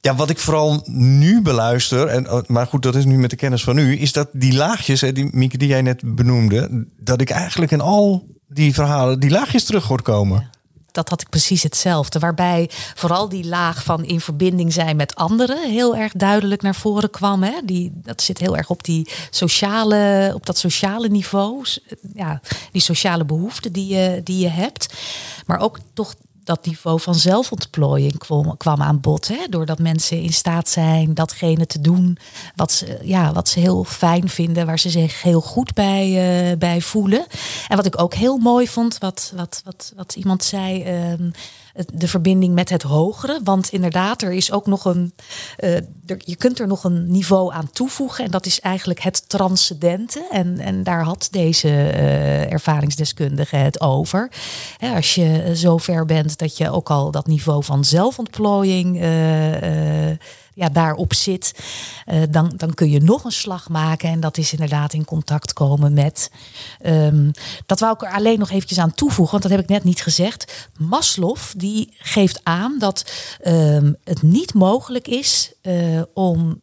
Ja, 0.00 0.14
wat 0.14 0.30
ik 0.30 0.38
vooral 0.38 0.82
nu 0.86 1.42
beluister, 1.42 2.06
en, 2.06 2.44
maar 2.46 2.66
goed, 2.66 2.82
dat 2.82 2.94
is 2.94 3.04
nu 3.04 3.18
met 3.18 3.30
de 3.30 3.36
kennis 3.36 3.64
van 3.64 3.78
u, 3.78 4.00
is 4.00 4.12
dat 4.12 4.28
die 4.32 4.54
laagjes, 4.54 5.00
die, 5.00 5.28
Mieke, 5.32 5.58
die 5.58 5.68
jij 5.68 5.82
net 5.82 6.02
benoemde, 6.14 6.86
dat 6.98 7.20
ik 7.20 7.30
eigenlijk 7.30 7.72
in 7.72 7.80
al 7.80 8.26
die 8.48 8.74
verhalen 8.74 9.20
die 9.20 9.30
laagjes 9.30 9.64
terug 9.64 9.84
hoor 9.84 10.02
komen 10.02 10.50
dat 10.92 11.08
had 11.08 11.20
ik 11.20 11.28
precies 11.28 11.62
hetzelfde. 11.62 12.18
Waarbij 12.18 12.70
vooral 12.94 13.28
die 13.28 13.44
laag 13.44 13.84
van 13.84 14.04
in 14.04 14.20
verbinding 14.20 14.72
zijn 14.72 14.96
met 14.96 15.14
anderen 15.14 15.70
heel 15.70 15.96
erg 15.96 16.12
duidelijk 16.12 16.62
naar 16.62 16.74
voren 16.74 17.10
kwam. 17.10 17.42
Hè? 17.42 17.60
Die, 17.64 17.92
dat 17.94 18.22
zit 18.22 18.38
heel 18.38 18.56
erg 18.56 18.70
op, 18.70 18.84
die 18.84 19.08
sociale, 19.30 20.30
op 20.34 20.46
dat 20.46 20.58
sociale 20.58 21.08
niveau. 21.08 21.64
Ja, 22.14 22.40
die 22.72 22.82
sociale 22.82 23.24
behoeften 23.24 23.72
die 23.72 23.94
je, 23.94 24.20
die 24.24 24.38
je 24.38 24.48
hebt. 24.48 24.94
Maar 25.46 25.58
ook 25.58 25.78
toch 25.94 26.14
dat 26.44 26.66
niveau 26.66 27.00
van 27.00 27.14
zelfontplooiing 27.14 28.18
kwam, 28.18 28.56
kwam 28.56 28.82
aan 28.82 29.00
bod. 29.00 29.28
Hè? 29.28 29.46
Doordat 29.50 29.78
mensen 29.78 30.20
in 30.20 30.32
staat 30.32 30.68
zijn 30.68 31.14
datgene 31.14 31.66
te 31.66 31.80
doen 31.80 32.18
wat 32.56 32.72
ze, 32.72 32.98
ja, 33.02 33.32
wat 33.32 33.48
ze 33.48 33.60
heel 33.60 33.84
fijn 33.84 34.28
vinden, 34.28 34.66
waar 34.66 34.78
ze 34.78 34.90
zich 34.90 35.22
heel 35.22 35.40
goed 35.40 35.74
bij, 35.74 36.08
uh, 36.50 36.58
bij 36.58 36.80
voelen. 36.80 37.26
En 37.68 37.76
wat 37.76 37.86
ik 37.86 38.00
ook 38.00 38.14
heel 38.14 38.36
mooi 38.36 38.68
vond, 38.68 38.98
wat, 38.98 39.32
wat, 39.36 39.60
wat, 39.64 39.92
wat 39.96 40.14
iemand 40.16 40.44
zei. 40.44 40.84
Uh, 41.12 41.30
de 41.94 42.08
verbinding 42.08 42.54
met 42.54 42.68
het 42.68 42.82
hogere. 42.82 43.40
Want 43.44 43.68
inderdaad, 43.68 44.22
er 44.22 44.32
is 44.32 44.52
ook 44.52 44.66
nog 44.66 44.84
een. 44.84 45.14
Uh, 45.58 45.76
je 46.18 46.36
kunt 46.36 46.58
er 46.58 46.66
nog 46.66 46.84
een 46.84 47.10
niveau 47.10 47.52
aan 47.52 47.70
toevoegen. 47.70 48.24
En 48.24 48.30
dat 48.30 48.46
is 48.46 48.60
eigenlijk 48.60 49.00
het 49.00 49.28
transcendente. 49.28 50.26
En, 50.30 50.58
en 50.58 50.82
daar 50.82 51.02
had 51.04 51.28
deze 51.30 51.68
uh, 51.68 52.52
ervaringsdeskundige 52.52 53.56
het 53.56 53.80
over. 53.80 54.30
als 54.94 55.14
je 55.14 55.52
zo 55.56 55.76
ver 55.76 56.04
bent 56.04 56.38
dat 56.38 56.56
je 56.56 56.70
ook 56.70 56.90
al 56.90 57.10
dat 57.10 57.26
niveau 57.26 57.64
van 57.64 57.84
zelfontplooiing. 57.84 59.02
Uh, 59.02 60.10
ja, 60.54 60.68
daarop 60.68 61.14
zit, 61.14 61.54
uh, 62.06 62.22
dan, 62.30 62.52
dan 62.56 62.74
kun 62.74 62.90
je 62.90 63.00
nog 63.00 63.24
een 63.24 63.32
slag 63.32 63.68
maken. 63.68 64.08
En 64.08 64.20
dat 64.20 64.38
is 64.38 64.52
inderdaad 64.52 64.92
in 64.92 65.04
contact 65.04 65.52
komen 65.52 65.92
met. 65.92 66.30
Um, 66.86 67.30
dat 67.66 67.80
wou 67.80 67.92
ik 67.92 68.02
er 68.02 68.12
alleen 68.12 68.38
nog 68.38 68.50
eventjes 68.50 68.78
aan 68.78 68.94
toevoegen, 68.94 69.30
want 69.30 69.42
dat 69.42 69.52
heb 69.52 69.60
ik 69.60 69.68
net 69.68 69.84
niet 69.84 70.02
gezegd. 70.02 70.68
Maslow 70.78 71.36
die 71.56 71.94
geeft 71.98 72.40
aan 72.42 72.78
dat 72.78 73.12
um, 73.44 73.96
het 74.04 74.22
niet 74.22 74.54
mogelijk 74.54 75.08
is 75.08 75.52
uh, 75.62 76.02
om 76.14 76.60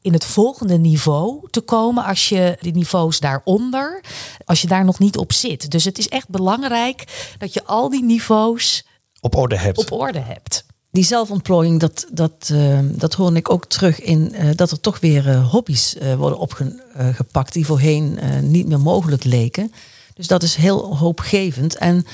in 0.00 0.12
het 0.12 0.24
volgende 0.24 0.78
niveau 0.78 1.50
te 1.50 1.60
komen 1.60 2.04
als 2.04 2.28
je 2.28 2.56
de 2.60 2.70
niveaus 2.70 3.20
daaronder, 3.20 4.04
als 4.44 4.60
je 4.60 4.68
daar 4.68 4.84
nog 4.84 4.98
niet 4.98 5.16
op 5.16 5.32
zit. 5.32 5.70
Dus 5.70 5.84
het 5.84 5.98
is 5.98 6.08
echt 6.08 6.28
belangrijk 6.28 7.34
dat 7.38 7.54
je 7.54 7.64
al 7.64 7.90
die 7.90 8.04
niveaus 8.04 8.86
op 9.20 9.36
orde 9.36 9.56
hebt. 9.56 9.78
Op 9.78 9.92
orde 9.92 10.18
hebt 10.18 10.65
die 10.96 11.04
zelfontplooiing, 11.04 11.80
dat, 11.80 12.06
dat, 12.12 12.50
uh, 12.52 12.78
dat 12.82 13.14
hoor 13.14 13.36
ik 13.36 13.50
ook 13.50 13.66
terug 13.66 14.00
in 14.00 14.34
uh, 14.34 14.50
dat 14.54 14.70
er 14.70 14.80
toch 14.80 15.00
weer 15.00 15.26
uh, 15.26 15.50
hobby's 15.50 15.96
worden 16.16 16.38
opgepakt 16.38 17.52
die 17.52 17.66
voorheen 17.66 18.18
niet 18.42 18.66
meer 18.66 18.80
mogelijk 18.80 19.24
leken. 19.24 19.72
Dus 20.14 20.26
dat 20.26 20.42
is 20.42 20.54
heel 20.54 20.96
hoopgevend. 20.96 21.76
En 21.76 22.06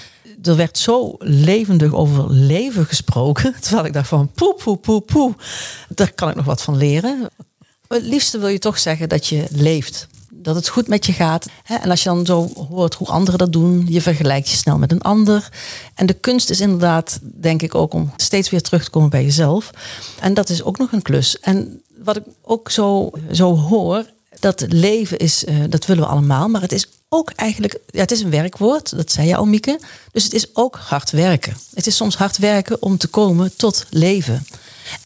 er 0.42 0.56
werd 0.56 0.78
zo 0.78 1.14
levendig 1.18 1.92
over 1.92 2.30
leven 2.30 2.86
gesproken. 2.86 3.54
Terwijl 3.60 3.86
ik 3.86 3.92
dacht 3.92 4.08
van 4.08 4.30
poe, 4.34 4.54
poe, 4.54 4.76
poe, 4.76 5.00
poe. 5.00 5.34
Daar 5.88 6.12
kan 6.12 6.28
ik 6.28 6.34
nog 6.34 6.44
wat 6.44 6.62
van 6.62 6.76
leren. 6.76 7.28
Het 7.88 8.02
liefste 8.02 8.38
wil 8.38 8.48
je 8.48 8.58
toch 8.58 8.78
zeggen 8.78 9.08
dat 9.08 9.26
je 9.26 9.46
leeft 9.50 10.08
dat 10.42 10.54
het 10.54 10.68
goed 10.68 10.88
met 10.88 11.06
je 11.06 11.12
gaat. 11.12 11.46
En 11.64 11.90
als 11.90 12.02
je 12.02 12.08
dan 12.08 12.26
zo 12.26 12.48
hoort 12.68 12.94
hoe 12.94 13.06
anderen 13.06 13.38
dat 13.38 13.52
doen, 13.52 13.86
je 13.88 14.02
vergelijkt 14.02 14.50
je 14.50 14.56
snel 14.56 14.78
met 14.78 14.92
een 14.92 15.02
ander. 15.02 15.48
En 15.94 16.06
de 16.06 16.12
kunst 16.12 16.50
is 16.50 16.60
inderdaad, 16.60 17.18
denk 17.22 17.62
ik 17.62 17.74
ook, 17.74 17.92
om 17.94 18.12
steeds 18.16 18.50
weer 18.50 18.62
terug 18.62 18.84
te 18.84 18.90
komen 18.90 19.10
bij 19.10 19.24
jezelf. 19.24 19.70
En 20.20 20.34
dat 20.34 20.48
is 20.48 20.62
ook 20.62 20.78
nog 20.78 20.92
een 20.92 21.02
klus. 21.02 21.38
En 21.40 21.82
wat 21.96 22.16
ik 22.16 22.24
ook 22.42 22.70
zo, 22.70 23.10
zo 23.32 23.56
hoor, 23.56 24.04
dat 24.40 24.64
leven 24.68 25.18
is, 25.18 25.44
uh, 25.44 25.64
dat 25.68 25.86
willen 25.86 26.02
we 26.02 26.08
allemaal, 26.08 26.48
maar 26.48 26.60
het 26.60 26.72
is 26.72 26.88
ook 27.08 27.30
eigenlijk, 27.30 27.78
ja, 27.86 28.00
het 28.00 28.10
is 28.10 28.20
een 28.20 28.30
werkwoord, 28.30 28.96
dat 28.96 29.12
zei 29.12 29.28
je 29.28 29.36
al, 29.36 29.44
Mieke. 29.44 29.80
Dus 30.12 30.24
het 30.24 30.32
is 30.32 30.46
ook 30.52 30.76
hard 30.76 31.10
werken. 31.10 31.56
Het 31.74 31.86
is 31.86 31.96
soms 31.96 32.16
hard 32.16 32.38
werken 32.38 32.82
om 32.82 32.98
te 32.98 33.08
komen 33.08 33.56
tot 33.56 33.86
leven 33.90 34.46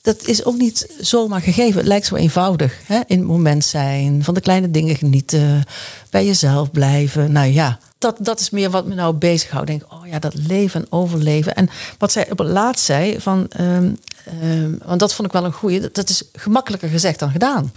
dat 0.03 0.27
is 0.27 0.45
ook 0.45 0.57
niet 0.57 0.95
zomaar 1.01 1.41
gegeven. 1.41 1.79
Het 1.79 1.87
lijkt 1.87 2.07
zo 2.07 2.15
eenvoudig. 2.15 2.81
Hè? 2.85 3.01
In 3.07 3.19
het 3.19 3.27
moment 3.27 3.65
zijn, 3.65 4.25
van 4.25 4.35
de 4.35 4.41
kleine 4.41 4.71
dingen 4.71 4.97
genieten, 4.97 5.65
bij 6.11 6.27
jezelf 6.27 6.71
blijven. 6.71 7.33
Nou 7.33 7.47
ja, 7.47 7.79
dat, 7.99 8.17
dat 8.21 8.41
is 8.41 8.51
meer 8.51 8.71
wat 8.71 8.87
me 8.87 8.95
nou 8.95 9.15
bezighoudt. 9.15 9.67
Denk, 9.67 9.83
oh 9.89 10.07
ja, 10.07 10.19
dat 10.19 10.35
leven 10.35 10.81
en 10.81 10.87
overleven. 10.93 11.55
En 11.55 11.69
wat 11.99 12.13
zij 12.13 12.31
op 12.31 12.39
het 12.39 12.49
laatst 12.49 12.85
zei, 12.85 13.21
van, 13.21 13.49
um, 13.61 13.99
um, 14.43 14.79
want 14.85 15.01
dat 15.01 15.15
vond 15.15 15.29
ik 15.29 15.35
wel 15.35 15.45
een 15.45 15.53
goeie. 15.53 15.91
Dat 15.93 16.09
is 16.09 16.23
gemakkelijker 16.33 16.89
gezegd 16.89 17.19
dan 17.19 17.31
gedaan. 17.31 17.73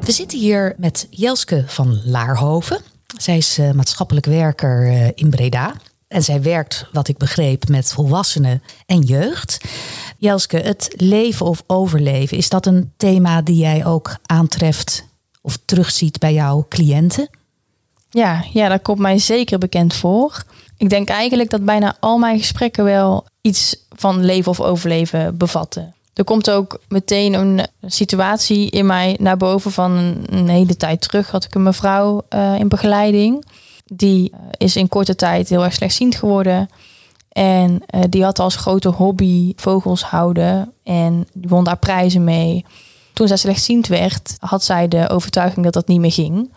We 0.00 0.14
zitten 0.14 0.38
hier 0.38 0.74
met 0.76 1.06
Jelske 1.10 1.64
van 1.66 2.00
Laarhoven. 2.04 2.80
Zij 3.16 3.36
is 3.36 3.58
uh, 3.58 3.70
maatschappelijk 3.70 4.26
werker 4.26 4.86
uh, 4.86 5.06
in 5.14 5.30
Breda. 5.30 5.72
En 6.08 6.22
zij 6.22 6.42
werkt, 6.42 6.86
wat 6.92 7.08
ik 7.08 7.16
begreep, 7.16 7.68
met 7.68 7.92
volwassenen 7.92 8.62
en 8.86 9.00
jeugd. 9.00 9.60
Jelske, 10.18 10.56
het 10.56 10.94
leven 10.96 11.46
of 11.46 11.62
overleven, 11.66 12.36
is 12.36 12.48
dat 12.48 12.66
een 12.66 12.92
thema 12.96 13.42
die 13.42 13.56
jij 13.56 13.86
ook 13.86 14.16
aantreft 14.26 15.04
of 15.40 15.58
terugziet 15.64 16.18
bij 16.18 16.32
jouw 16.32 16.66
cliënten? 16.68 17.28
Ja, 18.10 18.44
ja, 18.52 18.68
dat 18.68 18.82
komt 18.82 18.98
mij 18.98 19.18
zeker 19.18 19.58
bekend 19.58 19.94
voor. 19.94 20.42
Ik 20.76 20.88
denk 20.88 21.08
eigenlijk 21.08 21.50
dat 21.50 21.64
bijna 21.64 21.96
al 22.00 22.18
mijn 22.18 22.38
gesprekken 22.38 22.84
wel 22.84 23.26
iets 23.40 23.76
van 23.96 24.24
leven 24.24 24.50
of 24.50 24.60
overleven 24.60 25.36
bevatten. 25.36 25.94
Er 26.18 26.24
komt 26.24 26.50
ook 26.50 26.80
meteen 26.88 27.34
een 27.34 27.66
situatie 27.86 28.70
in 28.70 28.86
mij 28.86 29.16
naar 29.20 29.36
boven 29.36 29.70
van 29.70 29.90
een, 30.26 30.48
hele 30.48 30.76
tijd 30.76 31.00
terug. 31.00 31.30
Had 31.30 31.44
ik 31.44 31.54
een 31.54 31.62
mevrouw 31.62 32.22
uh, 32.34 32.58
in 32.58 32.68
begeleiding. 32.68 33.44
Die 33.84 34.30
uh, 34.32 34.38
is 34.56 34.76
in 34.76 34.88
korte 34.88 35.14
tijd 35.14 35.48
heel 35.48 35.64
erg 35.64 35.72
slechtziend 35.72 36.14
geworden. 36.14 36.68
En 37.28 37.82
uh, 37.94 38.00
die 38.08 38.24
had 38.24 38.38
als 38.38 38.56
grote 38.56 38.88
hobby 38.88 39.52
vogels 39.56 40.02
houden. 40.02 40.72
En 40.84 41.26
die 41.32 41.48
won 41.48 41.64
daar 41.64 41.78
prijzen 41.78 42.24
mee. 42.24 42.64
Toen 43.12 43.28
zij 43.28 43.36
slechtziend 43.36 43.86
werd, 43.86 44.36
had 44.38 44.64
zij 44.64 44.88
de 44.88 45.08
overtuiging 45.08 45.64
dat 45.64 45.74
dat 45.74 45.88
niet 45.88 46.00
meer 46.00 46.12
ging. 46.12 46.52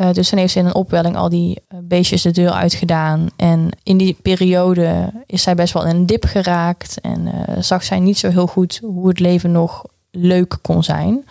Uh, 0.00 0.12
dus 0.12 0.30
dan 0.30 0.38
heeft 0.38 0.52
ze 0.52 0.58
in 0.58 0.66
een 0.66 0.74
opwelling 0.74 1.16
al 1.16 1.28
die 1.28 1.62
beestjes 1.82 2.22
de 2.22 2.30
deur 2.30 2.50
uitgedaan. 2.50 3.28
En 3.36 3.68
in 3.82 3.96
die 3.96 4.16
periode 4.22 5.12
is 5.26 5.42
zij 5.42 5.54
best 5.54 5.72
wel 5.72 5.86
in 5.86 5.96
een 5.96 6.06
dip 6.06 6.24
geraakt. 6.24 7.00
En 7.00 7.26
uh, 7.26 7.32
zag 7.60 7.84
zij 7.84 8.00
niet 8.00 8.18
zo 8.18 8.28
heel 8.28 8.46
goed 8.46 8.80
hoe 8.82 9.08
het 9.08 9.20
leven 9.20 9.52
nog 9.52 9.84
leuk 10.10 10.58
kon 10.62 10.82
zijn. 10.82 11.24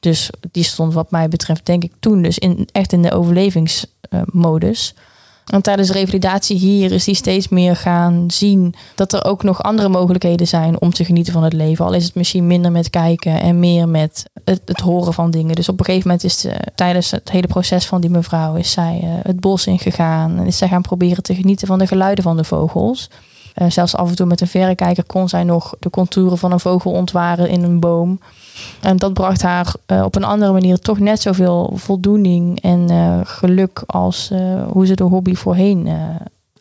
Dus 0.00 0.30
die 0.50 0.64
stond 0.64 0.94
wat 0.94 1.10
mij 1.10 1.28
betreft 1.28 1.66
denk 1.66 1.84
ik 1.84 1.92
toen 2.00 2.22
dus 2.22 2.38
in, 2.38 2.68
echt 2.72 2.92
in 2.92 3.02
de 3.02 3.12
overlevingsmodus. 3.12 4.94
En 5.48 5.62
tijdens 5.62 5.88
de 5.88 5.94
revalidatie 5.94 6.56
hier 6.56 6.92
is 6.92 7.04
die 7.04 7.14
steeds 7.14 7.48
meer 7.48 7.76
gaan 7.76 8.24
zien 8.30 8.74
dat 8.94 9.12
er 9.12 9.24
ook 9.24 9.42
nog 9.42 9.62
andere 9.62 9.88
mogelijkheden 9.88 10.46
zijn 10.46 10.80
om 10.80 10.92
te 10.92 11.04
genieten 11.04 11.32
van 11.32 11.42
het 11.42 11.52
leven. 11.52 11.84
Al 11.84 11.92
is 11.92 12.04
het 12.04 12.14
misschien 12.14 12.46
minder 12.46 12.72
met 12.72 12.90
kijken 12.90 13.40
en 13.40 13.58
meer 13.58 13.88
met 13.88 14.24
het, 14.44 14.80
horen 14.80 15.14
van 15.14 15.30
dingen. 15.30 15.54
Dus 15.54 15.68
op 15.68 15.78
een 15.78 15.84
gegeven 15.84 16.08
moment 16.08 16.26
is 16.26 16.40
de, 16.40 16.54
tijdens 16.74 17.10
het 17.10 17.30
hele 17.30 17.46
proces 17.46 17.86
van 17.86 18.00
die 18.00 18.10
mevrouw 18.10 18.54
is 18.54 18.70
zij 18.70 19.00
uh, 19.04 19.10
het 19.22 19.40
bos 19.40 19.66
ingegaan 19.66 20.38
en 20.38 20.46
is 20.46 20.58
zij 20.58 20.68
gaan 20.68 20.82
proberen 20.82 21.22
te 21.22 21.34
genieten 21.34 21.66
van 21.66 21.78
de 21.78 21.86
geluiden 21.86 22.24
van 22.24 22.36
de 22.36 22.44
vogels. 22.44 23.10
Uh, 23.62 23.70
zelfs 23.70 23.96
af 23.96 24.08
en 24.08 24.16
toe 24.16 24.26
met 24.26 24.40
een 24.40 24.46
verrekijker 24.46 25.04
kon 25.04 25.28
zij 25.28 25.44
nog 25.44 25.74
de 25.78 25.90
contouren 25.90 26.38
van 26.38 26.52
een 26.52 26.60
vogel 26.60 26.92
ontwaren 26.92 27.48
in 27.48 27.62
een 27.62 27.80
boom. 27.80 28.20
En 28.80 28.96
dat 28.96 29.12
bracht 29.12 29.42
haar 29.42 29.74
uh, 29.86 30.02
op 30.04 30.16
een 30.16 30.24
andere 30.24 30.52
manier 30.52 30.78
toch 30.78 30.98
net 30.98 31.20
zoveel 31.20 31.72
voldoening 31.74 32.60
en 32.60 32.90
uh, 32.90 33.20
geluk 33.22 33.82
als 33.86 34.30
uh, 34.32 34.38
hoe 34.70 34.86
ze 34.86 34.94
de 34.94 35.04
hobby 35.04 35.34
voorheen 35.34 35.88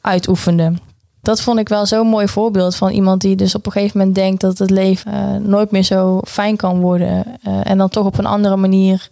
uitoefende. 0.01 0.73
Dat 1.21 1.41
vond 1.41 1.59
ik 1.59 1.69
wel 1.69 1.85
zo'n 1.85 2.07
mooi 2.07 2.27
voorbeeld 2.27 2.75
van 2.75 2.91
iemand 2.91 3.21
die 3.21 3.35
dus 3.35 3.55
op 3.55 3.65
een 3.65 3.71
gegeven 3.71 3.97
moment 3.97 4.15
denkt 4.15 4.41
dat 4.41 4.57
het 4.57 4.69
leven 4.69 5.49
nooit 5.49 5.71
meer 5.71 5.83
zo 5.83 6.19
fijn 6.27 6.55
kan 6.55 6.79
worden. 6.79 7.25
en 7.63 7.77
dan 7.77 7.89
toch 7.89 8.05
op 8.05 8.17
een 8.17 8.25
andere 8.25 8.55
manier 8.55 9.09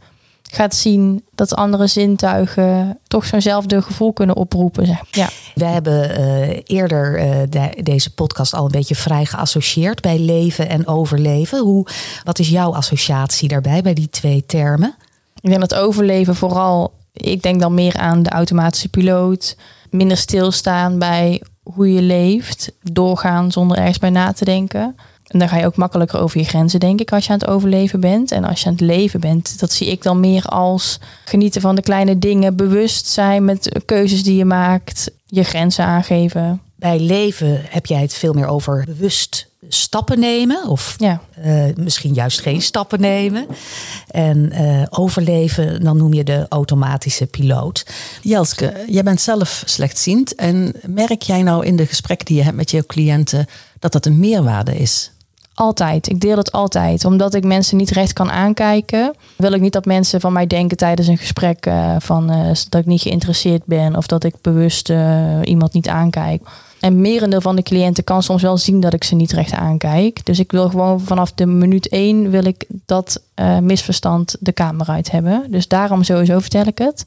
gaat 0.56 0.76
zien 0.76 1.24
dat 1.36 1.56
andere 1.56 1.88
zintuigen 1.88 3.00
toch 3.08 3.26
zo'nzelfde 3.26 3.82
gevoel 3.82 4.14
kunnen 4.14 4.36
oproepen. 4.36 4.86
Zeg. 4.86 5.02
Ja. 5.12 5.30
We 5.56 5.66
hebben 5.66 6.20
uh, 6.20 6.60
eerder 6.64 7.20
uh, 7.20 7.36
de, 7.50 7.82
deze 7.84 8.14
podcast 8.14 8.54
al 8.54 8.66
een 8.66 8.72
beetje 8.72 8.96
vrij 8.96 9.26
geassocieerd 9.26 10.02
bij 10.02 10.20
leven 10.20 10.70
en 10.70 10.88
overleven. 10.88 11.60
Hoe, 11.60 11.88
wat 12.24 12.40
is 12.40 12.50
jouw 12.50 12.74
associatie 12.74 13.48
daarbij 13.48 13.82
bij 13.82 13.94
die 13.94 14.10
twee 14.10 14.46
termen? 14.46 14.96
Ik 15.40 15.50
denk 15.50 15.60
dat 15.62 15.76
overleven 15.76 16.36
vooral, 16.36 16.94
ik 17.14 17.42
denk 17.42 17.60
dan 17.60 17.74
meer 17.74 17.98
aan 17.98 18.24
de 18.24 18.30
automatische 18.30 18.90
piloot. 18.90 19.58
Minder 19.90 20.18
stilstaan 20.18 21.00
bij 21.00 21.42
hoe 21.64 21.94
je 21.94 22.02
leeft, 22.02 22.72
doorgaan 22.82 23.52
zonder 23.52 23.78
ergens 23.78 24.00
bij 24.00 24.10
na 24.10 24.32
te 24.32 24.46
denken. 24.46 24.96
En 25.28 25.40
dan 25.40 25.50
ga 25.50 25.58
je 25.58 25.66
ook 25.66 25.76
makkelijker 25.76 26.20
over 26.20 26.40
je 26.40 26.46
grenzen, 26.46 26.80
denk 26.80 27.00
ik, 27.00 27.12
als 27.12 27.26
je 27.26 27.32
aan 27.32 27.40
het 27.40 27.48
overleven 27.48 28.00
bent. 28.00 28.32
En 28.32 28.44
als 28.44 28.62
je 28.62 28.66
aan 28.66 28.72
het 28.72 28.82
leven 28.82 29.20
bent, 29.20 29.60
dat 29.60 29.72
zie 29.72 29.88
ik 29.88 30.04
dan 30.04 30.20
meer 30.20 30.44
als 30.46 31.00
genieten 31.26 31.62
van 31.62 31.76
de 31.76 31.82
kleine 31.82 32.20
dingen, 32.20 32.56
bewust 32.56 33.08
zijn 33.08 33.46
met 33.46 33.80
keuzes 33.86 34.24
die 34.24 34.36
je 34.36 34.46
maakt, 34.46 35.12
je 35.26 35.44
grenzen 35.44 35.86
aangeven. 35.86 36.62
Bij 36.76 37.00
leven 37.00 37.62
heb 37.70 37.86
jij 37.86 38.02
het 38.02 38.14
veel 38.14 38.34
meer 38.34 38.48
over 38.48 38.84
bewust 38.86 39.48
stappen 39.70 40.20
nemen, 40.20 40.68
of 40.68 40.96
ja. 40.98 41.22
uh, 41.46 41.64
misschien 41.76 42.14
juist 42.14 42.42
geen 42.42 42.62
stappen 42.62 43.00
nemen. 43.00 43.48
En 44.08 44.52
uh, 44.54 44.84
overleven, 44.90 45.84
dan 45.84 45.98
noem 45.98 46.14
je 46.14 46.24
de 46.24 46.46
automatische 46.50 47.26
piloot. 47.26 47.86
Jelske, 48.22 48.84
jij 48.88 49.04
bent 49.04 49.22
zelf 49.22 49.64
slechtziend. 49.66 50.36
En 50.36 50.74
merk 50.88 51.22
jij 51.22 51.42
nou 51.42 51.66
in 51.66 51.76
de 51.76 51.86
gesprekken 51.86 52.26
die 52.26 52.38
je 52.38 52.44
hebt 52.44 52.56
met 52.56 52.72
je 52.72 52.86
cliënten 52.86 53.48
dat 53.80 53.92
dat 53.92 54.06
een 54.06 54.20
meerwaarde 54.20 54.78
is? 54.78 55.12
Altijd. 55.56 56.10
Ik 56.10 56.20
deel 56.20 56.38
het 56.38 56.52
altijd. 56.52 57.06
Omdat 57.06 57.34
ik 57.34 57.44
mensen 57.44 57.78
niet 57.78 57.90
recht 57.90 58.14
kan 58.14 58.32
aankijken, 58.32 59.14
wil 59.36 59.52
ik 59.52 59.62
niet 59.62 59.74
dat 59.74 59.86
mensen 59.86 60.22
van 60.22 60.34
mij 60.34 60.48
denken 60.48 60.78
tijdens 60.78 61.08
een 61.08 61.18
gesprek 61.18 61.66
uh, 61.66 61.96
van, 62.00 62.32
uh, 62.32 62.48
dat 62.70 62.82
ik 62.82 62.86
niet 62.86 63.02
geïnteresseerd 63.02 63.66
ben 63.66 63.96
of 63.96 64.08
dat 64.08 64.24
ik 64.24 64.36
bewust 64.42 64.90
uh, 64.90 65.40
iemand 65.44 65.74
niet 65.74 65.88
aankijk. 65.88 66.44
En 66.80 67.02
merendeel 67.02 67.42
van 67.42 67.56
de 67.56 67.64
cliënten 67.64 68.04
kan 68.04 68.24
soms 68.24 68.42
wel 68.42 68.58
zien 68.58 68.80
dat 68.80 68.94
ik 68.94 69.04
ze 69.04 69.16
niet 69.16 69.32
recht 69.32 69.54
aankijk. 69.54 70.26
Dus 70.26 70.40
ik 70.40 70.52
wil 70.52 70.70
gewoon 70.70 71.02
vanaf 71.02 71.32
de 71.32 71.46
minuut 71.46 71.88
één 71.88 72.30
wil 72.30 72.46
ik 72.46 72.66
dat 72.86 73.22
misverstand 73.62 74.36
de 74.40 74.52
kamer 74.52 74.88
uit 74.88 75.12
hebben. 75.12 75.48
Dus 75.50 75.68
daarom 75.68 76.04
sowieso 76.04 76.40
vertel 76.40 76.66
ik 76.66 76.78
het. 76.78 77.06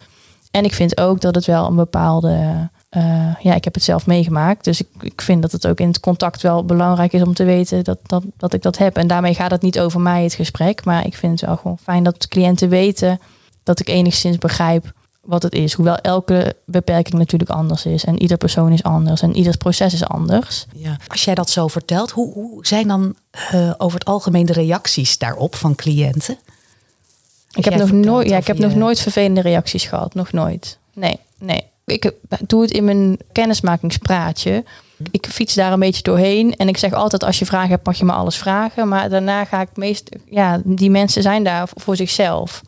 En 0.51 0.65
ik 0.65 0.73
vind 0.73 1.01
ook 1.01 1.21
dat 1.21 1.35
het 1.35 1.45
wel 1.45 1.67
een 1.67 1.77
bepaalde 1.77 2.69
uh, 2.97 3.35
ja, 3.41 3.55
ik 3.55 3.65
heb 3.65 3.75
het 3.75 3.83
zelf 3.83 4.07
meegemaakt. 4.07 4.65
Dus 4.65 4.81
ik, 4.81 4.89
ik 5.01 5.23
vind 5.23 5.43
dat 5.43 5.53
het 5.53 5.67
ook 5.67 5.81
in 5.81 5.89
het 5.89 6.01
contact 6.01 6.43
wel 6.43 6.65
belangrijk 6.65 7.13
is 7.13 7.23
om 7.23 7.35
te 7.35 7.45
weten 7.45 7.85
dat, 7.85 7.99
dat, 8.03 8.23
dat 8.37 8.53
ik 8.53 8.63
dat 8.63 8.79
heb. 8.79 8.97
En 8.97 9.07
daarmee 9.07 9.35
gaat 9.35 9.51
het 9.51 9.63
niet 9.63 9.81
over 9.81 10.01
mij, 10.01 10.23
het 10.23 10.35
gesprek. 10.35 10.85
Maar 10.85 11.07
ik 11.07 11.15
vind 11.15 11.41
het 11.41 11.49
wel 11.49 11.57
gewoon 11.57 11.79
fijn 11.79 12.03
dat 12.03 12.29
cliënten 12.29 12.69
weten 12.69 13.21
dat 13.63 13.81
ik 13.81 13.89
enigszins 13.89 14.39
begrijp 14.39 14.93
wat 15.21 15.43
het 15.43 15.55
is. 15.55 15.73
Hoewel 15.73 15.97
elke 15.97 16.57
beperking 16.65 17.19
natuurlijk 17.19 17.51
anders 17.51 17.87
is. 17.87 18.05
En 18.05 18.23
ieder 18.23 18.37
persoon 18.37 18.73
is 18.73 18.83
anders. 18.83 19.23
En 19.23 19.37
ieder 19.37 19.57
proces 19.57 19.93
is 19.93 20.05
anders. 20.05 20.67
Ja. 20.75 20.97
Als 21.07 21.25
jij 21.25 21.35
dat 21.35 21.51
zo 21.51 21.69
vertelt, 21.69 22.11
hoe, 22.11 22.33
hoe 22.33 22.67
zijn 22.67 22.89
dan 22.89 23.15
uh, 23.55 23.73
over 23.79 23.99
het 23.99 24.09
algemeen 24.09 24.47
de 24.47 24.53
reacties 24.53 25.19
daarop 25.19 25.55
van 25.55 25.75
cliënten? 25.75 26.39
Ik 27.53 27.65
heb, 27.65 27.75
nog, 27.75 27.91
nooit, 27.91 28.29
ja, 28.29 28.37
ik 28.37 28.47
heb 28.47 28.57
je... 28.57 28.63
nog 28.63 28.75
nooit 28.75 29.01
vervelende 29.01 29.41
reacties 29.41 29.85
gehad. 29.85 30.15
Nog 30.15 30.33
nooit. 30.33 30.79
Nee, 30.95 31.21
nee 31.39 31.68
ik 31.93 32.13
doe 32.47 32.63
het 32.63 32.71
in 32.71 32.85
mijn 32.85 33.19
kennismakingspraatje. 33.33 34.65
Ik 35.11 35.27
fiets 35.27 35.55
daar 35.55 35.73
een 35.73 35.81
beetje 35.81 36.03
doorheen. 36.03 36.57
En 36.57 36.69
ik 36.69 36.77
zeg 36.77 36.93
altijd, 36.93 37.25
als 37.25 37.39
je 37.39 37.47
vragen 37.47 37.71
hebt, 37.71 37.87
mag 37.87 37.99
je 37.99 38.05
me 38.05 38.13
alles 38.13 38.37
vragen. 38.37 38.89
Maar 38.89 39.09
daarna 39.09 39.45
ga 39.45 39.61
ik 39.61 39.69
meest... 39.75 40.09
Ja, 40.31 40.61
die 40.65 40.91
mensen 40.91 41.23
zijn 41.23 41.45
daar 41.45 41.69
voor 41.75 41.97
zichzelf. 41.97 42.63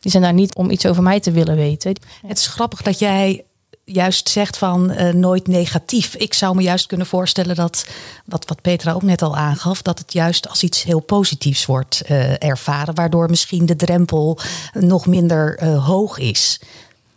Die 0.00 0.10
zijn 0.10 0.22
daar 0.22 0.32
niet 0.32 0.54
om 0.54 0.70
iets 0.70 0.86
over 0.86 1.02
mij 1.02 1.20
te 1.20 1.30
willen 1.30 1.56
weten. 1.56 1.94
Het 2.26 2.38
is 2.38 2.46
grappig 2.46 2.82
dat 2.82 2.98
jij 2.98 3.44
juist 3.84 4.28
zegt 4.28 4.58
van 4.58 4.90
uh, 4.90 5.12
nooit 5.12 5.46
negatief. 5.46 6.14
Ik 6.14 6.34
zou 6.34 6.56
me 6.56 6.62
juist 6.62 6.86
kunnen 6.86 7.06
voorstellen 7.06 7.54
dat, 7.54 7.86
wat, 8.24 8.48
wat 8.48 8.60
Petra 8.60 8.92
ook 8.92 9.02
net 9.02 9.22
al 9.22 9.36
aangaf, 9.36 9.82
dat 9.82 9.98
het 9.98 10.12
juist 10.12 10.48
als 10.48 10.62
iets 10.62 10.82
heel 10.82 11.00
positiefs 11.00 11.66
wordt 11.66 12.02
uh, 12.10 12.42
ervaren, 12.42 12.94
waardoor 12.94 13.30
misschien 13.30 13.66
de 13.66 13.76
drempel 13.76 14.38
nog 14.72 15.06
minder 15.06 15.62
uh, 15.62 15.86
hoog 15.86 16.18
is. 16.18 16.60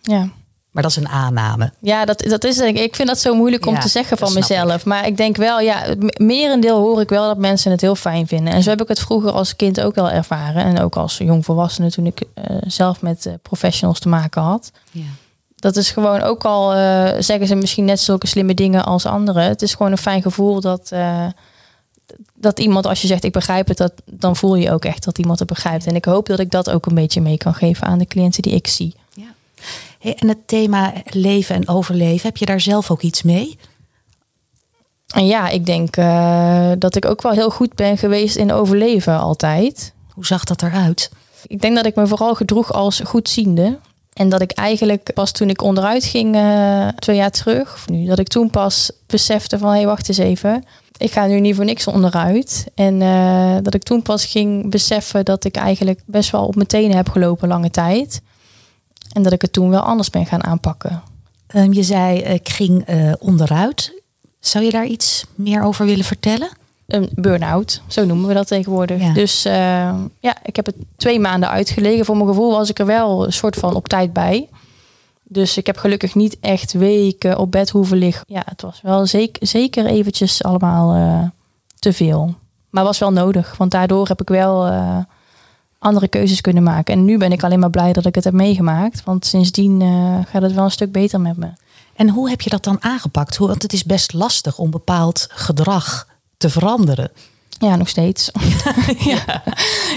Ja. 0.02 0.30
Maar 0.76 0.84
dat 0.84 0.92
is 0.92 0.98
een 0.98 1.10
aanname. 1.10 1.72
Ja, 1.80 2.06
dat, 2.06 2.20
dat 2.20 2.44
is 2.44 2.56
denk 2.56 2.78
ik. 2.78 2.84
Ik 2.84 2.96
vind 2.96 3.08
dat 3.08 3.20
zo 3.20 3.36
moeilijk 3.36 3.66
om 3.66 3.74
ja, 3.74 3.80
te 3.80 3.88
zeggen 3.88 4.18
van 4.18 4.34
mezelf. 4.34 4.76
Ik. 4.76 4.86
Maar 4.86 5.08
ik 5.08 5.18
denk 5.18 5.38
wel, 5.38 5.60
ja, 5.60 5.82
het 5.82 6.20
merendeel 6.20 6.78
hoor 6.78 7.02
ik 7.02 7.10
wel 7.10 7.28
dat 7.28 7.38
mensen 7.38 7.72
het 7.72 7.82
heel 7.82 7.96
fijn 7.96 8.28
vinden. 8.28 8.54
En 8.54 8.64
zo 8.64 8.70
heb 8.70 8.82
ik 8.82 8.88
het 8.88 9.00
vroeger 9.00 9.32
als 9.32 9.56
kind 9.56 9.82
ook 9.82 9.96
wel 9.96 10.10
ervaren. 10.10 10.64
En 10.64 10.80
ook 10.80 10.96
als 10.96 11.18
jongvolwassene 11.18 11.92
toen 11.92 12.06
ik 12.06 12.22
uh, 12.22 12.58
zelf 12.68 13.02
met 13.02 13.26
uh, 13.26 13.34
professionals 13.42 14.00
te 14.00 14.10
maken 14.10 14.42
had. 14.42 14.72
Ja. 14.92 15.02
Dat 15.56 15.76
is 15.76 15.92
gewoon 15.92 16.22
ook 16.22 16.46
al, 16.46 16.76
uh, 16.76 17.12
zeggen 17.20 17.48
ze 17.48 17.56
misschien 17.56 17.86
net 17.86 18.00
zulke 18.00 18.28
slimme 18.28 18.54
dingen 18.54 18.86
als 18.86 19.06
anderen. 19.06 19.44
Het 19.44 19.62
is 19.62 19.74
gewoon 19.74 19.92
een 19.92 19.98
fijn 19.98 20.22
gevoel 20.22 20.62
dat, 20.62 20.92
dat 22.34 22.60
iemand, 22.60 22.86
als 22.86 23.02
je 23.02 23.08
zegt 23.08 23.24
ik 23.24 23.32
begrijp 23.32 23.68
het, 23.68 23.78
dat, 23.78 23.94
dan 24.06 24.36
voel 24.36 24.56
je 24.56 24.72
ook 24.72 24.86
echt 24.86 25.06
dat 25.06 25.18
iemand 25.18 25.40
het 25.40 25.48
begrijpt. 25.48 25.86
En 25.86 25.96
ik 25.96 26.06
hoop 26.06 26.26
dat 26.26 26.40
ik 26.40 26.52
dat 26.52 26.70
ook 26.70 26.86
een 26.86 26.96
beetje 26.96 27.22
mee 27.22 27.38
kan 27.38 27.54
geven 27.54 27.88
aan 27.88 27.98
de 27.98 28.06
cliënten 28.06 28.42
die 28.42 28.54
ik 28.54 28.68
zie. 28.68 28.96
Ja. 29.14 29.34
Hey, 30.06 30.16
en 30.16 30.28
het 30.28 30.48
thema 30.48 30.94
leven 31.10 31.56
en 31.56 31.68
overleven, 31.68 32.28
heb 32.28 32.38
je 32.38 32.46
daar 32.46 32.62
zelf 32.62 32.92
ook 32.92 33.02
iets 33.02 33.24
mee? 33.24 33.58
Ja, 35.06 35.50
ik 35.50 35.66
denk 35.66 35.98
uh, 35.98 36.72
dat 36.78 36.96
ik 36.96 37.06
ook 37.06 37.22
wel 37.22 37.32
heel 37.32 37.50
goed 37.50 37.74
ben 37.74 37.98
geweest 37.98 38.36
in 38.36 38.52
overleven 38.52 39.20
altijd. 39.20 39.94
Hoe 40.10 40.26
zag 40.26 40.44
dat 40.44 40.62
eruit? 40.62 41.12
Ik 41.48 41.62
denk 41.62 41.76
dat 41.76 41.86
ik 41.86 41.96
me 41.96 42.08
vooral 42.08 42.36
gedroeg 42.36 42.74
als 42.74 43.00
goedziende. 43.00 43.80
En 44.14 44.30
dat 44.30 44.42
ik 44.42 44.52
eigenlijk 44.52 45.14
pas 45.14 45.32
toen 45.32 45.50
ik 45.50 45.62
onderuit 45.62 46.04
ging, 46.04 46.36
uh, 46.36 46.88
twee 46.88 47.16
jaar 47.16 47.32
terug, 47.32 47.74
of 47.74 47.88
nu, 47.90 48.06
dat 48.06 48.20
ik 48.20 48.28
toen 48.28 48.50
pas 48.50 48.92
besefte 49.08 49.58
van 49.58 49.70
hé, 49.70 49.76
hey, 49.76 49.86
wacht 49.86 50.08
eens 50.08 50.18
even. 50.18 50.64
Ik 50.98 51.12
ga 51.12 51.26
nu 51.26 51.40
niet 51.40 51.56
voor 51.56 51.66
niks 51.66 51.88
onderuit. 51.88 52.66
En 52.76 53.02
uh, 53.02 53.58
dat 53.62 53.74
ik 53.74 53.84
toen 53.84 54.02
pas 54.02 54.26
ging 54.26 54.70
beseffen 54.70 55.26
dat 55.26 55.44
ik 55.44 55.56
eigenlijk 55.56 56.02
best 56.06 56.32
wel 56.32 56.46
op 56.46 56.56
mijn 56.56 56.68
tenen 56.68 56.96
heb 56.96 57.10
gelopen 57.10 57.48
lange 57.48 57.70
tijd. 57.70 58.22
En 59.16 59.24
dat 59.24 59.32
ik 59.32 59.42
het 59.42 59.54
toen 59.54 59.70
wel 59.70 59.82
anders 59.82 60.10
ben 60.10 60.26
gaan 60.26 60.44
aanpakken. 60.44 61.02
Um, 61.56 61.74
je 61.74 61.84
zei, 61.84 62.20
ik 62.20 62.50
ging 62.50 62.90
uh, 62.90 63.14
onderuit. 63.20 64.02
Zou 64.40 64.64
je 64.64 64.72
daar 64.72 64.86
iets 64.86 65.26
meer 65.36 65.64
over 65.64 65.86
willen 65.86 66.06
vertellen? 66.06 66.50
Een 66.88 67.10
burn-out, 67.16 67.82
zo 67.88 68.06
noemen 68.06 68.28
we 68.28 68.34
dat 68.34 68.48
tegenwoordig. 68.48 69.02
Ja. 69.02 69.14
Dus 69.14 69.46
uh, 69.46 69.54
ja, 70.20 70.36
ik 70.44 70.56
heb 70.56 70.66
het 70.66 70.76
twee 70.98 71.20
maanden 71.20 71.50
uitgelegen. 71.50 72.06
Voor 72.06 72.16
mijn 72.16 72.28
gevoel 72.28 72.52
was 72.52 72.70
ik 72.70 72.80
er 72.80 72.86
wel 72.86 73.26
een 73.26 73.34
soort 73.34 73.56
van 73.56 73.76
op 73.76 73.88
tijd 73.88 74.14
bij. 74.14 74.50
Dus 75.24 75.58
ik 75.58 75.66
heb 75.66 75.78
gelukkig 75.78 76.16
niet 76.16 76.38
echt 76.40 76.74
weken 76.74 77.38
op 77.38 77.52
bed 77.52 77.70
hoeven 77.70 77.98
liggen. 77.98 78.24
Ja, 78.28 78.42
het 78.46 78.62
was 78.62 78.82
wel 78.82 79.06
zeker, 79.06 79.48
zeker 79.48 79.86
eventjes 79.86 80.44
allemaal 80.44 80.96
uh, 80.96 81.28
te 81.80 81.94
veel. 81.94 82.36
Maar 82.70 82.84
was 82.84 83.00
wel 83.00 83.12
nodig, 83.12 83.58
want 83.58 83.72
daardoor 83.72 84.08
heb 84.08 84.22
ik 84.22 84.30
wel 84.30 84.66
eh, 84.66 84.98
andere 85.80 86.08
keuzes 86.08 86.42
kunnen 86.42 86.64
maken. 86.64 86.94
En 86.94 87.06
nu 87.06 87.18
ben 87.18 87.32
ik 87.32 87.44
alleen 87.44 87.60
maar 87.60 87.70
blij 87.70 87.94
dat 87.94 88.06
ik 88.06 88.16
het 88.16 88.24
heb 88.24 88.34
meegemaakt. 88.34 89.04
Want 89.04 89.26
sindsdien 89.26 89.82
eh, 89.82 90.20
gaat 90.32 90.42
het 90.42 90.54
wel 90.54 90.64
een 90.64 90.72
stuk 90.72 90.92
beter 90.92 91.22
met 91.22 91.38
me. 91.38 91.48
En 91.96 92.10
hoe 92.10 92.30
heb 92.30 92.42
je 92.42 92.50
dat 92.50 92.64
dan 92.64 92.84
aangepakt? 92.84 93.38
Want 93.38 93.62
het 93.62 93.74
is 93.74 93.84
best 93.84 94.14
lastig 94.14 94.58
om 94.58 94.72
bepaald 94.72 95.28
gedrag 95.30 96.08
te 96.38 96.50
veranderen. 96.50 97.12
Ja, 97.60 97.76
nog 97.76 97.90
steeds. 97.90 98.32
ja. 99.14 99.44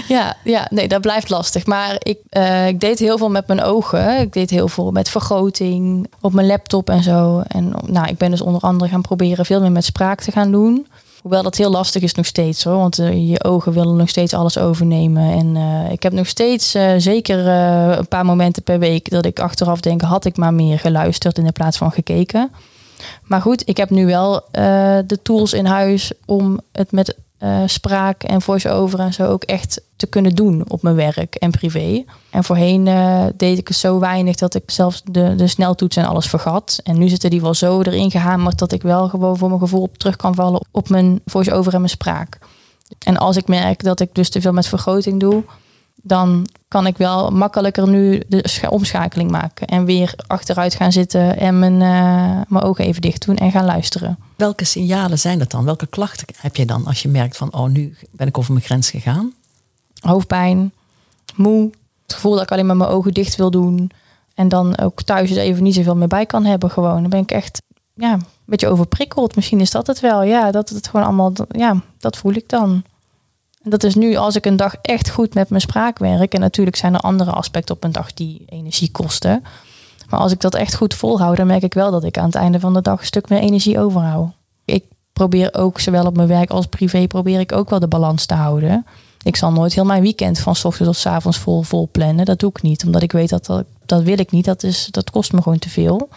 Ja, 0.07 0.35
ja, 0.43 0.67
nee, 0.69 0.87
dat 0.87 1.01
blijft 1.01 1.29
lastig. 1.29 1.65
Maar 1.65 1.95
ik, 1.99 2.17
eh, 2.29 2.67
ik 2.67 2.79
deed 2.79 2.99
heel 2.99 3.17
veel 3.17 3.29
met 3.29 3.47
mijn 3.47 3.61
ogen. 3.61 4.19
Ik 4.19 4.33
deed 4.33 4.49
heel 4.49 4.67
veel 4.67 4.91
met 4.91 5.09
vergroting 5.09 6.07
op 6.21 6.33
mijn 6.33 6.47
laptop 6.47 6.89
en 6.89 7.03
zo. 7.03 7.43
En 7.47 7.73
nou, 7.85 8.07
ik 8.07 8.17
ben 8.17 8.31
dus 8.31 8.41
onder 8.41 8.61
andere 8.61 8.89
gaan 8.89 9.01
proberen 9.01 9.45
veel 9.45 9.61
meer 9.61 9.71
met 9.71 9.85
spraak 9.85 10.21
te 10.21 10.31
gaan 10.31 10.51
doen. 10.51 10.87
Hoewel 11.21 11.43
dat 11.43 11.55
heel 11.55 11.69
lastig 11.69 12.01
is 12.01 12.13
nog 12.13 12.25
steeds 12.25 12.63
hoor. 12.63 12.77
Want 12.77 12.99
eh, 12.99 13.29
je 13.29 13.43
ogen 13.43 13.73
willen 13.73 13.95
nog 13.95 14.09
steeds 14.09 14.33
alles 14.33 14.57
overnemen. 14.57 15.31
En 15.31 15.55
eh, 15.55 15.91
ik 15.91 16.03
heb 16.03 16.13
nog 16.13 16.27
steeds 16.27 16.73
eh, 16.73 16.93
zeker 16.97 17.47
een 17.47 18.07
paar 18.07 18.25
momenten 18.25 18.63
per 18.63 18.79
week 18.79 19.09
dat 19.09 19.25
ik 19.25 19.39
achteraf 19.39 19.79
denk, 19.79 20.01
had 20.01 20.25
ik 20.25 20.37
maar 20.37 20.53
meer 20.53 20.79
geluisterd 20.79 21.37
in 21.37 21.51
plaats 21.51 21.77
van 21.77 21.91
gekeken. 21.91 22.51
Maar 23.23 23.41
goed, 23.41 23.69
ik 23.69 23.77
heb 23.77 23.89
nu 23.89 24.05
wel 24.05 24.43
de 25.05 25.19
tools 25.23 25.53
in 25.53 25.65
huis 25.65 26.11
om 26.25 26.59
het 26.71 26.91
met 26.91 27.15
eh, 27.39 27.61
spraak 27.65 28.23
en 28.23 28.41
voice-over 28.41 28.99
en 28.99 29.13
zo 29.13 29.25
ook 29.25 29.43
echt 29.43 29.81
te 29.95 30.07
kunnen 30.07 30.35
doen 30.35 30.63
op 30.67 30.81
mijn 30.81 30.95
werk 30.95 31.35
en 31.35 31.51
privé. 31.51 32.03
En 32.29 32.43
voorheen 32.43 32.87
eh, 32.87 33.25
deed 33.37 33.57
ik 33.57 33.67
het 33.67 33.77
zo 33.77 33.99
weinig 33.99 34.35
dat 34.35 34.55
ik 34.55 34.71
zelfs 34.71 35.01
de, 35.11 35.35
de 35.35 35.47
sneltoets 35.47 35.95
en 35.95 36.05
alles 36.05 36.27
vergat. 36.27 36.79
En 36.83 36.97
nu 36.97 37.07
zitten 37.07 37.29
die 37.29 37.41
wel 37.41 37.53
zo 37.53 37.81
erin 37.81 38.11
gehamerd 38.11 38.59
dat 38.59 38.71
ik 38.71 38.81
wel 38.81 39.09
gewoon 39.09 39.37
voor 39.37 39.47
mijn 39.47 39.59
gevoel 39.59 39.81
op 39.81 39.97
terug 39.97 40.15
kan 40.15 40.35
vallen 40.35 40.65
op 40.71 40.89
mijn 40.89 41.21
voice-over 41.25 41.73
en 41.73 41.79
mijn 41.79 41.91
spraak. 41.91 42.39
En 43.05 43.17
als 43.17 43.37
ik 43.37 43.47
merk 43.47 43.83
dat 43.83 43.99
ik 43.99 44.09
dus 44.15 44.29
te 44.29 44.41
veel 44.41 44.53
met 44.53 44.67
vergroting 44.67 45.19
doe, 45.19 45.43
dan 46.01 46.47
kan 46.67 46.87
ik 46.87 46.97
wel 46.97 47.29
makkelijker 47.31 47.87
nu 47.87 48.23
de 48.27 48.47
scha- 48.47 48.69
omschakeling 48.69 49.31
maken. 49.31 49.67
En 49.67 49.85
weer 49.85 50.13
achteruit 50.27 50.75
gaan 50.75 50.91
zitten 50.91 51.37
en 51.37 51.59
mijn, 51.59 51.73
eh, 51.73 52.41
mijn 52.47 52.63
ogen 52.63 52.85
even 52.85 53.01
dicht 53.01 53.25
doen 53.25 53.35
en 53.37 53.51
gaan 53.51 53.65
luisteren. 53.65 54.17
Welke 54.35 54.65
signalen 54.65 55.19
zijn 55.19 55.39
dat 55.39 55.51
dan? 55.51 55.65
Welke 55.65 55.87
klachten 55.87 56.27
heb 56.37 56.55
je 56.55 56.65
dan 56.65 56.85
als 56.85 57.01
je 57.01 57.07
merkt 57.09 57.37
van, 57.37 57.53
oh, 57.53 57.69
nu 57.69 57.95
ben 58.11 58.27
ik 58.27 58.37
over 58.37 58.53
mijn 58.53 58.65
grens 58.65 58.89
gegaan? 58.89 59.33
Hoofdpijn, 59.99 60.71
moe, 61.35 61.71
het 62.03 62.13
gevoel 62.13 62.33
dat 62.33 62.43
ik 62.43 62.51
alleen 62.51 62.65
maar 62.65 62.77
mijn 62.77 62.89
ogen 62.89 63.13
dicht 63.13 63.35
wil 63.35 63.51
doen. 63.51 63.91
En 64.35 64.47
dan 64.47 64.77
ook 64.77 65.01
thuis 65.01 65.31
er 65.31 65.37
even 65.37 65.63
niet 65.63 65.75
zoveel 65.75 65.95
meer 65.95 66.07
bij 66.07 66.25
kan 66.25 66.45
hebben 66.45 66.71
gewoon. 66.71 67.01
Dan 67.01 67.09
ben 67.09 67.19
ik 67.19 67.31
echt 67.31 67.61
ja, 67.93 68.13
een 68.13 68.25
beetje 68.45 68.67
overprikkeld. 68.67 69.35
Misschien 69.35 69.59
is 69.59 69.71
dat 69.71 69.87
het 69.87 69.99
wel. 69.99 70.23
Ja, 70.23 70.51
dat 70.51 70.69
het 70.69 70.87
gewoon 70.87 71.05
allemaal, 71.05 71.33
ja, 71.51 71.81
dat 71.99 72.17
voel 72.17 72.33
ik 72.33 72.49
dan. 72.49 72.83
Dat 73.69 73.83
is 73.83 73.95
nu 73.95 74.15
als 74.15 74.35
ik 74.35 74.45
een 74.45 74.55
dag 74.55 74.75
echt 74.81 75.09
goed 75.09 75.33
met 75.33 75.49
mijn 75.49 75.61
spraak 75.61 75.99
werk. 75.99 76.33
En 76.33 76.39
natuurlijk 76.39 76.77
zijn 76.77 76.93
er 76.93 76.99
andere 76.99 77.31
aspecten 77.31 77.75
op 77.75 77.83
een 77.83 77.91
dag 77.91 78.13
die 78.13 78.43
energie 78.45 78.91
kosten. 78.91 79.43
Maar 80.09 80.19
als 80.19 80.31
ik 80.31 80.41
dat 80.41 80.55
echt 80.55 80.75
goed 80.75 80.93
volhoud, 80.93 81.37
dan 81.37 81.47
merk 81.47 81.63
ik 81.63 81.73
wel 81.73 81.91
dat 81.91 82.03
ik 82.03 82.17
aan 82.17 82.25
het 82.25 82.35
einde 82.35 82.59
van 82.59 82.73
de 82.73 82.81
dag 82.81 82.99
een 82.99 83.05
stuk 83.05 83.29
meer 83.29 83.39
energie 83.39 83.79
overhoud. 83.79 84.29
Ik 84.65 84.83
probeer 85.13 85.53
ook, 85.53 85.79
zowel 85.79 86.05
op 86.05 86.15
mijn 86.15 86.27
werk 86.27 86.49
als 86.49 86.65
privé, 86.65 87.07
probeer 87.07 87.39
ik 87.39 87.51
ook 87.51 87.69
wel 87.69 87.79
de 87.79 87.87
balans 87.87 88.25
te 88.25 88.33
houden. 88.33 88.85
Ik 89.23 89.35
zal 89.35 89.51
nooit 89.51 89.73
heel 89.73 89.85
mijn 89.85 90.01
weekend 90.01 90.39
van 90.39 90.55
s 90.55 90.65
ochtends 90.65 91.01
tot 91.01 91.13
avonds 91.13 91.37
vol, 91.37 91.61
vol 91.61 91.89
plannen. 91.91 92.25
Dat 92.25 92.39
doe 92.39 92.49
ik 92.49 92.61
niet, 92.61 92.85
omdat 92.85 93.01
ik 93.01 93.11
weet 93.11 93.29
dat 93.29 93.45
dat, 93.45 93.65
dat 93.85 94.03
wil 94.03 94.19
ik 94.19 94.31
niet. 94.31 94.45
Dat, 94.45 94.63
is, 94.63 94.87
dat 94.91 95.09
kost 95.09 95.33
me 95.33 95.41
gewoon 95.41 95.59
te 95.59 95.69
veel. 95.69 96.09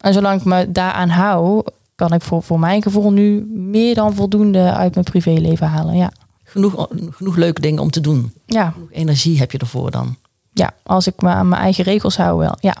En 0.00 0.12
zolang 0.12 0.40
ik 0.40 0.46
me 0.46 0.72
daaraan 0.72 1.08
hou, 1.08 1.62
kan 1.94 2.12
ik 2.12 2.22
voor, 2.22 2.42
voor 2.42 2.58
mijn 2.58 2.82
gevoel 2.82 3.12
nu 3.12 3.46
meer 3.50 3.94
dan 3.94 4.14
voldoende 4.14 4.72
uit 4.72 4.94
mijn 4.94 5.06
privéleven 5.06 5.66
halen. 5.66 5.96
Ja. 5.96 6.12
Genoeg, 6.50 6.88
genoeg 7.10 7.36
leuke 7.36 7.60
dingen 7.60 7.82
om 7.82 7.90
te 7.90 8.00
doen. 8.00 8.32
Ja. 8.46 8.70
Genoeg 8.70 8.92
energie 8.92 9.38
heb 9.38 9.52
je 9.52 9.58
ervoor 9.58 9.90
dan. 9.90 10.16
ja, 10.52 10.74
als 10.82 11.06
ik 11.06 11.22
me 11.22 11.28
aan 11.28 11.48
mijn 11.48 11.62
eigen 11.62 11.84
regels 11.84 12.16
hou 12.16 12.38
wel. 12.38 12.56
Ja. 12.60 12.76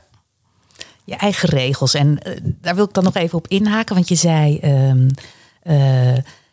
Je 1.04 1.16
eigen 1.16 1.48
regels. 1.48 1.94
En 1.94 2.22
eh, 2.22 2.40
daar 2.42 2.74
wil 2.74 2.84
ik 2.84 2.92
dan 2.92 3.04
nog 3.04 3.14
even 3.14 3.38
op 3.38 3.48
inhaken. 3.48 3.94
Want 3.94 4.08
je 4.08 4.14
zei 4.14 4.58
ehm, 4.58 5.08
eh, 5.62 5.74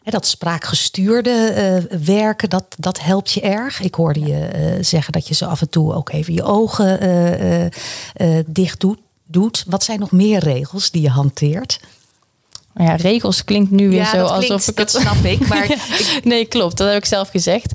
hè, 0.04 0.12
dat 0.12 0.28
spraakgestuurde 0.28 1.30
eh, 1.30 1.98
werken, 2.06 2.50
dat, 2.50 2.76
dat 2.80 3.00
helpt 3.02 3.32
je 3.32 3.42
erg. 3.42 3.82
Ik 3.82 3.96
hoorde 3.96 4.20
je 4.20 4.78
zeggen 4.82 5.14
dat 5.14 5.28
je 5.28 5.34
zo 5.34 5.46
af 5.46 5.62
en 5.62 5.70
toe 5.70 5.94
ook 5.94 6.10
even 6.10 6.34
je 6.34 6.44
ogen 6.44 7.00
eh, 7.00 7.66
eh, 7.66 7.72
eh, 8.14 8.46
dicht 8.48 8.80
doet, 8.80 9.00
doet. 9.26 9.64
Wat 9.68 9.84
zijn 9.84 10.00
nog 10.00 10.12
meer 10.12 10.40
regels 10.40 10.92
die 10.92 11.02
je 11.02 11.10
hanteert? 11.10 11.80
Ja, 12.78 12.96
regels 12.96 13.44
klinkt 13.44 13.72
nu 13.72 13.90
weer 13.90 13.98
Ja, 14.00 14.06
zo 14.10 14.18
dat 14.18 14.30
alsof 14.32 14.46
klinkt- 14.46 14.68
ik 14.68 14.76
dat 14.76 14.92
het... 14.92 15.02
snap 15.02 15.24
ik, 15.32 15.48
maar 15.48 15.68
nee, 16.24 16.46
klopt. 16.46 16.78
Dat 16.78 16.88
heb 16.88 16.98
ik 16.98 17.06
zelf 17.06 17.30
gezegd. 17.30 17.72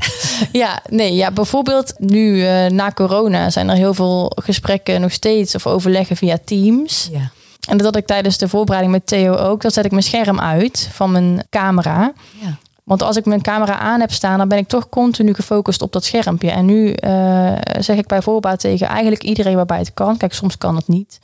ja, 0.53 0.83
nee, 0.91 1.15
ja, 1.15 1.31
bijvoorbeeld 1.31 1.95
nu 1.99 2.47
eh, 2.47 2.67
na 2.67 2.91
corona 2.91 3.51
zijn 3.51 3.69
er 3.69 3.77
heel 3.77 3.95
veel 3.95 4.33
gesprekken 4.43 5.01
nog 5.01 5.13
steeds 5.13 5.55
of 5.55 5.67
overleggen 5.67 6.17
via 6.17 6.39
Teams. 6.45 7.09
Ja. 7.13 7.31
En 7.69 7.77
dat 7.77 7.87
had 7.87 7.97
ik 7.97 8.07
tijdens 8.07 8.39
de 8.39 8.49
voorbereiding 8.49 8.93
met 8.95 9.07
Theo 9.07 9.35
ook. 9.35 9.63
Dan 9.63 9.71
zet 9.71 9.85
ik 9.85 9.91
mijn 9.91 10.03
scherm 10.03 10.41
uit 10.41 10.89
van 10.93 11.13
mijn 11.13 11.47
camera. 11.51 12.13
Ja. 12.41 12.57
Want 12.85 13.03
als 13.03 13.17
ik 13.17 13.25
mijn 13.25 13.43
camera 13.43 13.79
aan 13.79 14.01
heb 14.01 14.13
staan, 14.13 14.39
dan 14.39 14.49
ben 14.49 14.59
ik 14.59 14.69
toch 14.69 14.89
continu 14.89 15.35
gefocust 15.35 15.83
op 15.83 15.93
dat 15.93 16.05
schermpje. 16.05 16.51
En 16.51 16.65
nu 16.65 16.93
eh, 16.93 17.53
zeg 17.79 17.97
ik 17.97 18.07
bij 18.07 18.23
voorbaat 18.23 18.61
tegen 18.61 18.87
eigenlijk 18.87 19.23
iedereen 19.23 19.55
waarbij 19.57 19.79
het 19.79 19.95
kan. 19.95 20.17
Kijk, 20.17 20.33
soms 20.33 20.59
kan 20.59 20.77
het 20.77 20.89
niet. 20.89 21.19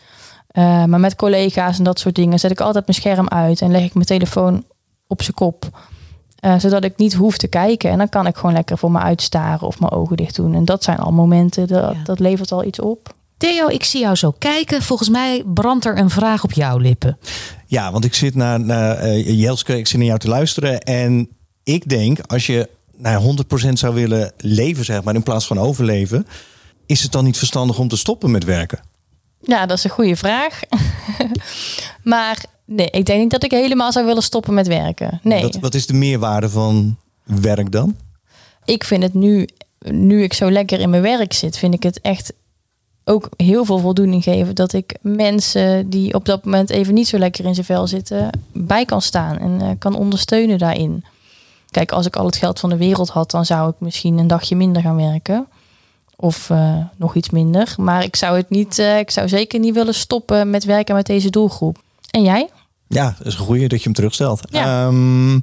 Eh, 0.49 0.85
maar 0.85 1.01
met 1.01 1.17
collega's 1.17 1.79
en 1.79 1.85
dat 1.85 1.99
soort 1.99 2.15
dingen 2.15 2.39
zet 2.39 2.51
ik 2.51 2.61
altijd 2.61 2.87
mijn 2.87 2.99
scherm 2.99 3.29
uit 3.29 3.61
en 3.61 3.71
leg 3.71 3.85
ik 3.85 3.95
mijn 3.95 4.07
telefoon 4.07 4.65
op 5.07 5.23
zijn 5.23 5.35
kop. 5.35 5.81
Eh, 6.39 6.59
zodat 6.59 6.85
ik 6.85 6.97
niet 6.97 7.15
hoef 7.15 7.39
te 7.39 7.47
kijken. 7.49 7.91
En 7.91 7.99
dan 7.99 8.09
kan 8.09 8.27
ik 8.27 8.37
gewoon 8.37 8.53
lekker 8.55 8.79
voor 8.79 8.91
me 8.91 8.99
uitstaren 8.99 9.67
of 9.67 9.81
mijn 9.81 9.93
ogen 9.93 10.17
dicht 10.17 10.37
doen. 10.37 10.55
En 10.55 10.65
dat 10.65 10.85
zijn 10.85 10.99
al 10.99 11.13
momenten, 11.13 11.67
dat, 11.67 11.95
Ja. 11.95 12.03
dat 12.05 12.19
levert 12.19 12.53
al 12.53 12.65
iets 12.65 12.81
op. 12.81 13.15
Theo, 13.37 13.69
ik 13.69 13.85
zie 13.85 14.01
jou 14.01 14.15
zo 14.15 14.31
kijken. 14.39 14.83
Volgens 14.83 15.09
mij 15.09 15.43
brandt 15.47 15.85
er 15.85 15.99
een 15.99 16.11
vraag 16.11 16.45
op 16.45 16.53
jouw 16.53 16.79
lippen. 16.79 17.19
Ja, 17.67 17.93
want 17.93 18.05
ik 18.05 18.15
zit 18.15 18.35
naar, 18.35 18.61
naar 18.61 18.97
eh, 18.97 19.39
Jelske, 19.41 19.79
ik 19.79 19.87
zit 19.87 19.97
naar 19.99 20.07
jou 20.07 20.19
te 20.19 20.29
luisteren. 20.29 20.81
En 20.81 21.29
ik 21.63 21.89
denk, 21.89 22.19
als 22.27 22.47
je 22.47 22.69
naar 22.97 23.21
100% 23.21 23.79
zou 23.79 23.95
willen 23.95 24.33
leven, 24.37 24.85
zeg 24.85 25.03
maar, 25.03 25.15
in 25.15 25.23
plaats 25.23 25.47
van 25.47 25.59
overleven, 25.59 26.27
is 26.87 27.03
het 27.03 27.13
dan 27.13 27.25
niet 27.25 27.39
verstandig 27.39 27.79
om 27.79 27.89
te 27.89 27.97
stoppen 27.97 28.31
met 28.31 28.45
werken? 28.45 28.81
Ja, 29.49 29.67
dat 29.67 29.79
is 29.79 29.85
een 29.85 29.91
goede 29.91 30.17
vraag. 30.17 30.61
maar 32.03 32.45
nee, 32.65 32.91
ik 32.91 33.07
denk 33.07 33.21
niet 33.21 33.31
dat 33.31 33.45
ik 33.45 33.51
helemaal 33.51 33.93
zou 33.93 34.07
willen 34.07 34.23
stoppen 34.23 34.55
met 34.55 34.67
werken. 34.67 35.21
Nee. 35.23 35.43
Wat, 35.43 35.59
wat 35.61 35.75
is 35.75 35.87
de 35.87 35.95
meerwaarde 35.95 36.49
van 36.49 36.97
werk 37.25 37.73
dan? 37.73 37.97
ik 38.69 38.85
vind 38.85 39.03
het 39.03 39.15
nu, 39.15 39.49
nu 39.79 40.23
ik 40.23 40.33
zo 40.33 40.51
lekker 40.51 40.81
in 40.81 40.91
mijn 40.91 41.03
werk 41.03 41.33
zit, 41.33 41.59
vind 41.59 41.75
ik 41.75 41.83
het 41.83 42.01
echt 42.01 42.33
ook 43.05 43.29
heel 43.37 43.65
veel 43.65 43.79
voldoening 43.79 44.23
geven 44.23 44.55
dat 44.55 44.73
ik 44.73 44.97
mensen 45.01 45.91
die 45.91 46.15
op 46.15 46.25
dat 46.25 46.45
moment 46.45 46.71
even 46.71 46.95
niet 46.95 47.09
zo 47.09 47.19
lekker 47.19 47.45
in 47.45 47.55
zijn 47.55 47.67
vel 47.67 47.87
zitten, 47.87 48.31
bij 48.53 48.85
kan 48.85 49.03
staan 49.03 49.39
en 49.39 49.61
eh, 49.61 49.71
kan 49.79 49.97
ondersteunen 49.97 50.59
daarin. 50.59 51.05
Kijk, 51.71 51.93
als 51.93 52.07
ik 52.07 52.17
al 52.17 52.25
het 52.25 52.37
geld 52.37 52.61
van 52.61 52.71
de 52.71 52.77
wereld 52.77 53.09
had, 53.09 53.31
dan 53.31 53.45
zou 53.45 53.71
ik 53.71 53.77
misschien 53.79 54.19
een 54.19 54.27
dagje 54.27 54.57
minder 54.57 54.83
gaan 54.83 54.97
werken. 54.97 55.47
Of 56.21 56.51
eh, 56.51 56.77
nog 56.97 57.15
iets 57.15 57.31
minder. 57.31 57.75
Maar 57.77 58.05
ik 58.05 58.17
zou 58.17 58.37
het 58.37 58.51
niet, 58.51 58.79
eh, 58.79 58.99
ik 58.99 59.11
zou 59.11 59.29
zeker 59.29 59.59
niet 59.59 59.75
willen 59.75 59.95
stoppen 59.95 60.51
met 60.51 60.65
werken 60.65 60.95
met 60.95 61.07
deze 61.07 61.31
doelgroep. 61.31 61.83
En 62.11 62.23
jij? 62.23 62.49
Ja, 62.89 63.15
dat 63.19 63.27
is 63.27 63.35
een 63.35 63.45
goeie 63.45 63.69
dat 63.69 63.79
je 63.79 63.85
hem 63.85 63.95
terugstelt. 63.95 64.41
Ja. 64.51 64.87
Ehm, 64.87 65.35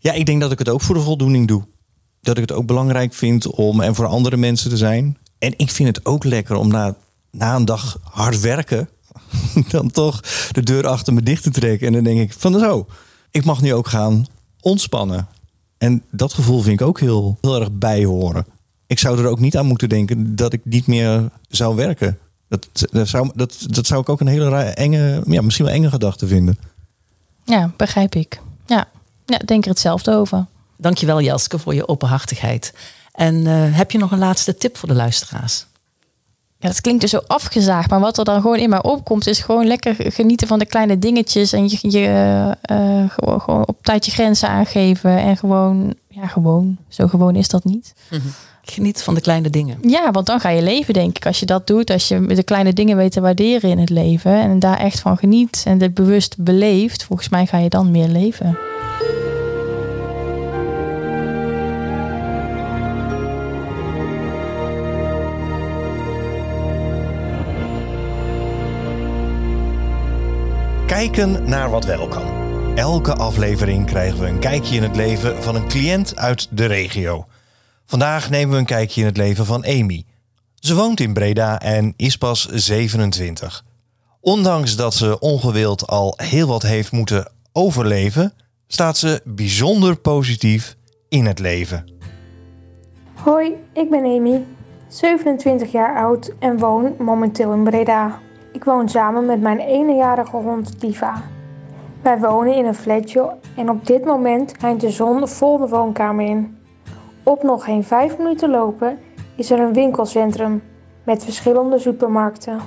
ja, 0.00 0.12
ik 0.12 0.26
denk 0.26 0.40
dat 0.40 0.52
ik 0.52 0.58
het 0.58 0.68
ook 0.68 0.80
voor 0.80 0.94
de 0.94 1.00
voldoening 1.00 1.48
doe. 1.48 1.62
Dat 2.20 2.36
ik 2.36 2.42
het 2.42 2.52
ook 2.52 2.66
belangrijk 2.66 3.14
vind 3.14 3.46
om 3.46 3.80
en 3.80 3.94
voor 3.94 4.06
andere 4.06 4.36
mensen 4.36 4.70
te 4.70 4.76
zijn. 4.76 5.18
En 5.38 5.54
ik 5.56 5.70
vind 5.70 5.96
het 5.96 6.06
ook 6.06 6.24
lekker 6.24 6.56
om 6.56 6.68
na, 6.68 6.96
na 7.30 7.54
een 7.54 7.64
dag 7.64 7.98
hard 8.02 8.40
werken... 8.40 8.88
dan 9.68 9.90
toch 9.90 10.20
de 10.52 10.62
deur 10.62 10.86
achter 10.86 11.12
me 11.12 11.22
dicht 11.22 11.42
te 11.42 11.50
trekken. 11.50 11.86
En 11.86 11.92
dan 11.92 12.04
denk 12.04 12.20
ik 12.20 12.32
van 12.32 12.58
zo, 12.58 12.86
ik 13.30 13.44
mag 13.44 13.62
nu 13.62 13.74
ook 13.74 13.88
gaan 13.88 14.26
ontspannen. 14.60 15.28
En 15.78 16.02
dat 16.10 16.34
gevoel 16.34 16.60
vind 16.60 16.80
ik 16.80 16.86
ook 16.86 17.00
heel, 17.00 17.38
heel 17.40 17.60
erg 17.60 17.72
bijhoren. 17.72 18.46
Ik 18.92 18.98
zou 18.98 19.18
er 19.18 19.26
ook 19.26 19.40
niet 19.40 19.56
aan 19.56 19.66
moeten 19.66 19.88
denken 19.88 20.36
dat 20.36 20.52
ik 20.52 20.60
niet 20.64 20.86
meer 20.86 21.30
zou 21.48 21.76
werken. 21.76 22.18
Dat, 22.48 22.68
dat, 22.90 23.08
zou, 23.08 23.30
dat, 23.34 23.56
dat 23.66 23.86
zou 23.86 24.00
ik 24.00 24.08
ook 24.08 24.20
een 24.20 24.26
hele 24.26 24.48
raar, 24.48 24.66
enge, 24.66 25.22
ja, 25.26 25.42
misschien 25.42 25.64
wel 25.64 25.74
enge 25.74 25.90
gedachte 25.90 26.26
vinden. 26.26 26.58
Ja, 27.44 27.70
begrijp 27.76 28.14
ik. 28.14 28.40
Ja, 28.66 28.88
ja 29.26 29.38
denk 29.38 29.64
er 29.64 29.70
hetzelfde 29.70 30.14
over. 30.14 30.46
Dankjewel 30.76 31.20
Jelske 31.20 31.58
voor 31.58 31.74
je 31.74 31.88
openhartigheid. 31.88 32.74
En 33.12 33.46
eh, 33.46 33.76
heb 33.76 33.90
je 33.90 33.98
nog 33.98 34.10
een 34.10 34.18
laatste 34.18 34.56
tip 34.56 34.76
voor 34.76 34.88
de 34.88 34.94
luisteraars? 34.94 35.66
Ja, 36.58 36.68
dat 36.68 36.80
klinkt 36.80 37.00
dus 37.00 37.10
zo 37.10 37.20
afgezaagd, 37.26 37.90
maar 37.90 38.00
wat 38.00 38.18
er 38.18 38.24
dan 38.24 38.40
gewoon 38.40 38.58
in 38.58 38.70
mij 38.70 38.82
opkomt, 38.82 39.26
is 39.26 39.40
gewoon 39.40 39.66
lekker 39.66 39.94
genieten 39.98 40.46
van 40.46 40.58
de 40.58 40.66
kleine 40.66 40.98
dingetjes 40.98 41.52
en 41.52 41.68
je, 41.68 41.78
je 41.80 42.06
eh, 42.62 43.10
gewoon, 43.10 43.40
gewoon 43.40 43.66
op 43.66 43.82
tijd 43.82 44.04
je 44.04 44.10
grenzen 44.10 44.48
aangeven 44.48 45.18
en 45.18 45.36
gewoon, 45.36 45.94
ja, 46.22 46.28
gewoon. 46.28 46.78
Zo 46.88 47.06
gewoon 47.08 47.36
is 47.36 47.48
dat 47.48 47.64
niet. 47.64 47.94
Mhm. 48.10 48.20
Geniet 48.62 49.02
van 49.02 49.14
de 49.14 49.20
kleine 49.20 49.50
dingen. 49.50 49.78
Ja, 49.80 50.10
want 50.10 50.26
dan 50.26 50.40
ga 50.40 50.48
je 50.48 50.62
leven, 50.62 50.94
denk 50.94 51.16
ik. 51.16 51.26
Als 51.26 51.40
je 51.40 51.46
dat 51.46 51.66
doet, 51.66 51.90
als 51.90 52.08
je 52.08 52.26
de 52.26 52.42
kleine 52.42 52.72
dingen 52.72 52.96
weet 52.96 53.12
te 53.12 53.20
waarderen 53.20 53.70
in 53.70 53.78
het 53.78 53.90
leven 53.90 54.40
en 54.40 54.58
daar 54.58 54.78
echt 54.78 55.00
van 55.00 55.16
geniet 55.16 55.62
en 55.66 55.78
dit 55.78 55.94
bewust 55.94 56.36
beleeft, 56.38 57.04
volgens 57.04 57.28
mij 57.28 57.46
ga 57.46 57.58
je 57.58 57.68
dan 57.68 57.90
meer 57.90 58.08
leven. 58.08 58.58
Kijken 70.86 71.48
naar 71.48 71.70
wat 71.70 71.84
wel 71.84 72.08
kan. 72.08 72.41
Elke 72.74 73.14
aflevering 73.14 73.86
krijgen 73.86 74.20
we 74.20 74.26
een 74.26 74.38
kijkje 74.38 74.76
in 74.76 74.82
het 74.82 74.96
leven 74.96 75.42
van 75.42 75.54
een 75.54 75.68
cliënt 75.68 76.16
uit 76.16 76.48
de 76.50 76.66
regio. 76.66 77.26
Vandaag 77.84 78.30
nemen 78.30 78.52
we 78.52 78.58
een 78.58 78.64
kijkje 78.64 79.00
in 79.00 79.06
het 79.06 79.16
leven 79.16 79.46
van 79.46 79.64
Amy. 79.64 80.04
Ze 80.54 80.74
woont 80.74 81.00
in 81.00 81.12
Breda 81.12 81.60
en 81.60 81.94
is 81.96 82.16
pas 82.16 82.48
27. 82.48 83.64
Ondanks 84.20 84.76
dat 84.76 84.94
ze 84.94 85.18
ongewild 85.18 85.86
al 85.86 86.14
heel 86.16 86.46
wat 86.46 86.62
heeft 86.62 86.92
moeten 86.92 87.32
overleven, 87.52 88.32
staat 88.66 88.96
ze 88.96 89.20
bijzonder 89.24 89.96
positief 89.96 90.76
in 91.08 91.26
het 91.26 91.38
leven. 91.38 91.84
Hoi, 93.14 93.52
ik 93.72 93.90
ben 93.90 94.04
Amy, 94.04 94.44
27 94.88 95.72
jaar 95.72 95.96
oud 95.96 96.32
en 96.38 96.58
woon 96.58 96.94
momenteel 96.98 97.52
in 97.52 97.64
Breda. 97.64 98.18
Ik 98.52 98.64
woon 98.64 98.88
samen 98.88 99.26
met 99.26 99.40
mijn 99.40 99.58
eenjarige 99.58 100.36
hond 100.36 100.80
Diva. 100.80 101.22
Wij 102.02 102.18
wonen 102.18 102.54
in 102.54 102.64
een 102.64 102.74
flatje 102.74 103.34
en 103.56 103.70
op 103.70 103.86
dit 103.86 104.04
moment 104.04 104.50
schijnt 104.50 104.80
de 104.80 104.90
zon 104.90 105.28
vol 105.28 105.58
de 105.58 105.68
woonkamer 105.68 106.24
in. 106.24 106.58
Op 107.22 107.42
nog 107.42 107.64
geen 107.64 107.84
vijf 107.84 108.18
minuten 108.18 108.50
lopen 108.50 108.98
is 109.36 109.50
er 109.50 109.60
een 109.60 109.72
winkelcentrum 109.72 110.62
met 111.04 111.24
verschillende 111.24 111.78
supermarkten. 111.78 112.58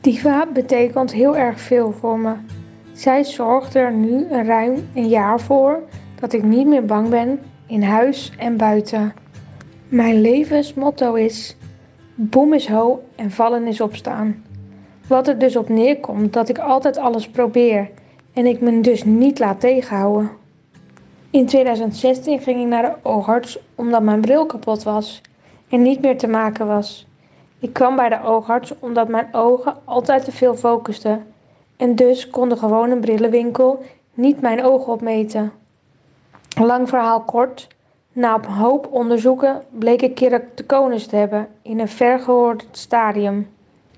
Diva 0.00 0.46
betekent 0.52 1.12
heel 1.12 1.36
erg 1.36 1.60
veel 1.60 1.92
voor 1.92 2.18
me. 2.18 2.32
Zij 2.92 3.24
zorgt 3.24 3.74
er 3.74 3.92
nu 3.92 4.26
een 4.30 4.44
ruim 4.44 4.88
een 4.94 5.08
jaar 5.08 5.40
voor 5.40 5.82
dat 6.20 6.32
ik 6.32 6.42
niet 6.42 6.66
meer 6.66 6.84
bang 6.84 7.08
ben 7.08 7.40
in 7.66 7.82
huis 7.82 8.32
en 8.38 8.56
buiten. 8.56 9.12
Mijn 9.88 10.20
levensmotto 10.20 11.14
is: 11.14 11.56
boem 12.14 12.54
is 12.54 12.68
ho 12.68 13.02
en 13.16 13.30
vallen 13.30 13.66
is 13.66 13.80
opstaan. 13.80 14.44
Wat 15.08 15.28
er 15.28 15.38
dus 15.38 15.56
op 15.56 15.68
neerkomt 15.68 16.32
dat 16.32 16.48
ik 16.48 16.58
altijd 16.58 16.98
alles 16.98 17.28
probeer 17.28 17.90
en 18.38 18.46
ik 18.46 18.60
me 18.60 18.80
dus 18.80 19.04
niet 19.04 19.38
laat 19.38 19.60
tegenhouden. 19.60 20.30
In 21.30 21.46
2016 21.46 22.40
ging 22.40 22.60
ik 22.60 22.66
naar 22.66 22.82
de 22.82 23.08
oogarts 23.08 23.58
omdat 23.74 24.02
mijn 24.02 24.20
bril 24.20 24.46
kapot 24.46 24.82
was 24.82 25.20
en 25.68 25.82
niet 25.82 26.00
meer 26.00 26.18
te 26.18 26.26
maken 26.26 26.66
was. 26.66 27.06
Ik 27.58 27.72
kwam 27.72 27.96
bij 27.96 28.08
de 28.08 28.22
oogarts 28.24 28.72
omdat 28.78 29.08
mijn 29.08 29.28
ogen 29.32 29.76
altijd 29.84 30.24
te 30.24 30.32
veel 30.32 30.54
focusten 30.54 31.26
en 31.76 31.94
dus 31.94 32.30
kon 32.30 32.48
de 32.48 32.56
gewone 32.56 32.96
brillenwinkel 32.96 33.82
niet 34.14 34.40
mijn 34.40 34.64
ogen 34.64 34.92
opmeten. 34.92 35.52
Lang 36.60 36.88
verhaal 36.88 37.20
kort, 37.20 37.68
na 38.12 38.34
een 38.34 38.44
hoop 38.44 38.88
onderzoeken 38.90 39.62
bleek 39.70 40.02
ik 40.02 40.14
keratoconus 40.14 41.06
te 41.06 41.16
hebben 41.16 41.48
in 41.62 41.80
een 41.80 41.88
vergehoord 41.88 42.66
stadium. 42.70 43.48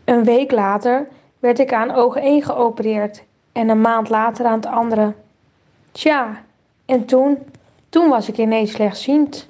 Een 0.05 0.25
week 0.25 0.51
later 0.51 1.09
werd 1.39 1.59
ik 1.59 1.73
aan 1.73 1.95
oog 1.95 2.17
1 2.17 2.43
geopereerd 2.43 3.29
en 3.53 3.69
een 3.69 3.81
maand 3.81 4.09
later 4.09 4.47
aan 4.47 4.61
het 4.61 4.67
andere. 4.67 5.13
Tja, 5.93 6.43
en 6.85 7.05
toen, 7.05 7.39
toen 7.89 8.09
was 8.09 8.29
ik 8.29 8.39
ineens 8.39 8.73
slechtziend. 8.73 9.47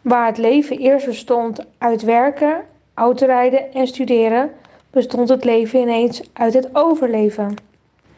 Waar 0.00 0.26
het 0.26 0.38
leven 0.38 0.78
eerst 0.78 1.06
bestond 1.06 1.64
uit 1.78 2.02
werken, 2.02 2.64
autorijden 2.94 3.72
en 3.72 3.86
studeren, 3.86 4.50
bestond 4.90 5.28
het 5.28 5.44
leven 5.44 5.80
ineens 5.80 6.22
uit 6.32 6.54
het 6.54 6.68
overleven. 6.72 7.54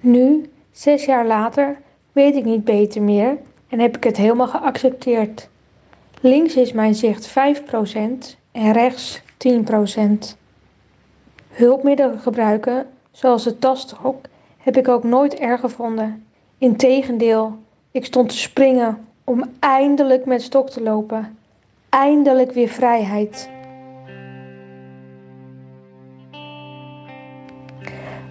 Nu, 0.01 0.51
zes 0.73 1.05
jaar 1.05 1.27
later, 1.27 1.77
weet 2.13 2.37
ik 2.37 2.45
niet 2.45 2.65
beter 2.65 3.03
meer 3.03 3.37
en 3.69 3.81
heb 3.81 3.97
ik 3.97 4.05
het 4.05 4.17
helemaal 4.17 4.47
geaccepteerd. 4.47 5.49
Links 6.21 6.55
is 6.55 6.73
mijn 6.73 6.95
zicht 6.95 7.29
5% 7.29 7.33
en 8.53 8.73
rechts 8.73 9.23
10%. 9.49 10.01
Hulpmiddelen 11.49 12.19
gebruiken, 12.19 12.87
zoals 13.11 13.45
de 13.45 13.59
tasdruk, 13.59 14.29
heb 14.65 14.77
ik 14.77 14.89
ook 14.89 15.05
nooit 15.05 15.35
erg 15.35 15.61
gevonden. 15.61 16.27
Integendeel, 16.59 17.59
ik 17.91 18.05
stond 18.05 18.29
te 18.29 18.37
springen 18.37 19.07
om 19.25 19.45
eindelijk 19.61 20.25
met 20.25 20.43
stok 20.43 20.71
te 20.71 20.83
lopen. 20.83 21.39
Eindelijk 21.89 22.53
weer 22.53 22.69
vrijheid. 22.69 23.51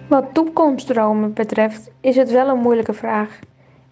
Wat 0.08 0.24
toekomstdromen 0.32 1.32
betreft 1.32 1.90
is 2.00 2.16
het 2.16 2.30
wel 2.30 2.48
een 2.48 2.60
moeilijke 2.60 2.92
vraag. 2.92 3.38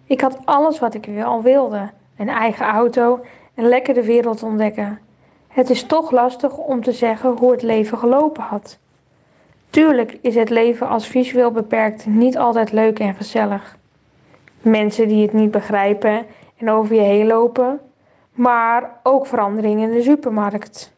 Ik 0.05 0.21
had 0.21 0.37
alles 0.45 0.79
wat 0.79 0.93
ik 0.93 1.05
wel 1.05 1.41
wilde: 1.41 1.89
een 2.17 2.29
eigen 2.29 2.65
auto 2.65 3.19
en 3.53 3.67
lekker 3.67 3.93
de 3.93 4.03
wereld 4.03 4.43
ontdekken. 4.43 4.99
Het 5.47 5.69
is 5.69 5.83
toch 5.83 6.11
lastig 6.11 6.57
om 6.57 6.83
te 6.83 6.91
zeggen 6.91 7.37
hoe 7.37 7.51
het 7.51 7.61
leven 7.61 7.97
gelopen 7.97 8.43
had. 8.43 8.79
Tuurlijk 9.73 10.17
is 10.21 10.35
het 10.35 10.49
leven 10.49 10.87
als 10.87 11.07
visueel 11.07 11.51
beperkt 11.51 12.05
niet 12.05 12.37
altijd 12.37 12.71
leuk 12.71 12.99
en 12.99 13.15
gezellig. 13.15 13.77
Mensen 14.61 15.07
die 15.07 15.21
het 15.21 15.33
niet 15.33 15.51
begrijpen 15.51 16.25
en 16.57 16.69
over 16.69 16.95
je 16.95 17.01
heen 17.01 17.27
lopen, 17.27 17.79
maar 18.31 18.99
ook 19.03 19.27
veranderingen 19.27 19.89
in 19.89 19.95
de 19.95 20.03
supermarkt. 20.03 20.93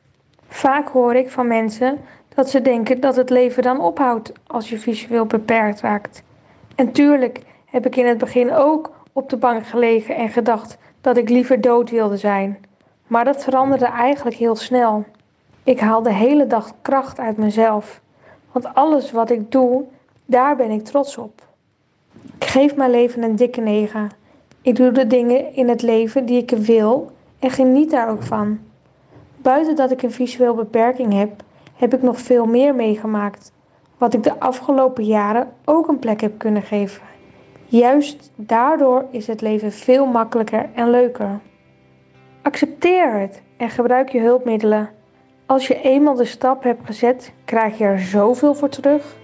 Vaak 0.48 0.88
hoor 0.88 1.16
ik 1.16 1.30
van 1.30 1.48
mensen 1.48 1.98
dat 2.36 2.50
ze 2.50 2.62
denken 2.62 3.00
dat 3.00 3.16
het 3.16 3.30
leven 3.30 3.64
dan 3.64 3.80
ophoudt 3.80 4.32
als 4.48 4.70
je 4.70 4.80
visueel 4.80 5.26
beperkt 5.26 5.82
raakt. 5.82 6.24
En 6.76 6.92
tuurlijk 6.92 7.40
heb 7.66 7.86
ik 7.86 7.96
in 7.96 8.08
het 8.08 8.18
begin 8.18 8.54
ook 8.54 8.92
op 9.14 9.30
de 9.30 9.38
bank 9.38 9.68
gelegen 9.68 10.16
en 10.16 10.30
gedacht 10.30 10.78
dat 11.02 11.18
ik 11.18 11.30
liever 11.30 11.62
dood 11.62 11.90
wilde 11.90 12.18
zijn. 12.18 12.58
Maar 13.08 13.26
dat 13.26 13.44
veranderde 13.44 13.86
eigenlijk 13.86 14.36
heel 14.36 14.56
snel. 14.56 15.06
Ik 15.64 15.80
haal 15.80 16.02
de 16.02 16.14
hele 16.14 16.48
dag 16.48 16.72
kracht 16.82 17.20
uit 17.20 17.38
mezelf. 17.38 18.04
Want 18.56 18.74
alles 18.74 19.12
wat 19.12 19.30
ik 19.30 19.52
doe, 19.52 19.84
daar 20.26 20.56
ben 20.56 20.72
ik 20.72 20.84
trots 20.84 21.18
op. 21.18 21.42
Ik 22.40 22.46
geef 22.46 22.76
mijn 22.76 22.92
leven 22.92 23.24
een 23.24 23.36
dikke 23.36 23.62
negen. 23.62 24.10
Ik 24.62 24.76
doe 24.76 24.92
de 24.92 25.08
dingen 25.08 25.54
in 25.54 25.70
het 25.70 25.82
leven 25.82 26.26
die 26.26 26.42
ik 26.42 26.50
wil 26.50 27.12
en 27.40 27.50
geniet 27.50 27.92
daar 27.92 28.10
ook 28.10 28.24
van. 28.24 28.60
Buiten 29.38 29.76
dat 29.76 29.92
ik 29.92 30.02
een 30.02 30.12
visueel 30.12 30.56
beperking 30.56 31.14
heb, 31.14 31.44
heb 31.76 31.94
ik 31.94 32.02
nog 32.02 32.20
veel 32.20 32.46
meer 32.46 32.76
meegemaakt. 32.76 33.52
Wat 33.98 34.14
ik 34.14 34.24
de 34.24 34.40
afgelopen 34.40 35.06
jaren 35.06 35.52
ook 35.66 35.88
een 35.88 36.00
plek 36.00 36.22
heb 36.22 36.38
kunnen 36.38 36.64
geven. 36.64 37.02
Juist 37.66 38.32
daardoor 38.36 39.06
is 39.12 39.28
het 39.28 39.42
leven 39.42 39.72
veel 39.72 40.06
makkelijker 40.06 40.70
en 40.74 40.90
leuker. 40.90 41.40
Accepteer 42.42 43.20
het 43.20 43.42
en 43.58 43.70
gebruik 43.70 44.10
je 44.10 44.20
hulpmiddelen. 44.20 44.90
Als 45.46 45.68
je 45.68 45.82
eenmaal 45.82 46.16
de 46.16 46.26
stap 46.26 46.64
hebt 46.64 46.86
gezet, 46.86 47.34
krijg 47.46 47.78
je 47.78 47.84
er 47.84 48.00
zoveel 48.00 48.54
voor 48.54 48.70
terug. 48.70 49.16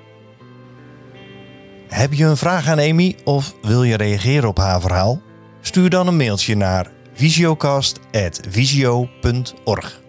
Heb 1.87 2.13
je 2.13 2.25
een 2.25 2.37
vraag 2.37 2.67
aan 2.67 2.79
Amy 2.79 3.15
of 3.23 3.55
wil 3.61 3.83
je 3.83 3.97
reageren 3.97 4.49
op 4.49 4.57
haar 4.57 4.81
verhaal? 4.81 5.21
Stuur 5.61 5.89
dan 5.89 6.07
een 6.07 6.17
mailtje 6.17 6.55
naar 6.55 6.91
visiocast.visio.org. 7.13 9.99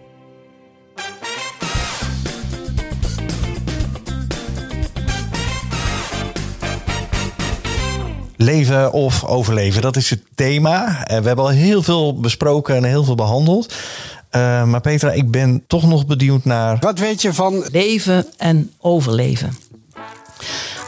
Leven 8.37 8.91
of 8.91 9.25
overleven, 9.25 9.81
dat 9.81 9.95
is 9.95 10.09
het 10.09 10.21
thema. 10.35 11.05
Eh, 11.05 11.19
We 11.19 11.27
hebben 11.27 11.45
al 11.45 11.51
heel 11.51 11.83
veel 11.83 12.19
besproken 12.19 12.75
en 12.75 12.83
heel 12.83 13.03
veel 13.03 13.15
behandeld. 13.15 13.73
Eh, 14.33 14.63
maar 14.63 14.81
Petra, 14.81 15.11
ik 15.11 15.31
ben 15.31 15.63
toch 15.67 15.87
nog 15.87 16.05
benieuwd 16.05 16.45
naar. 16.45 16.77
Wat 16.79 16.99
weet 16.99 17.21
je 17.21 17.33
van 17.33 17.65
leven 17.71 18.25
en 18.37 18.71
overleven? 18.79 19.57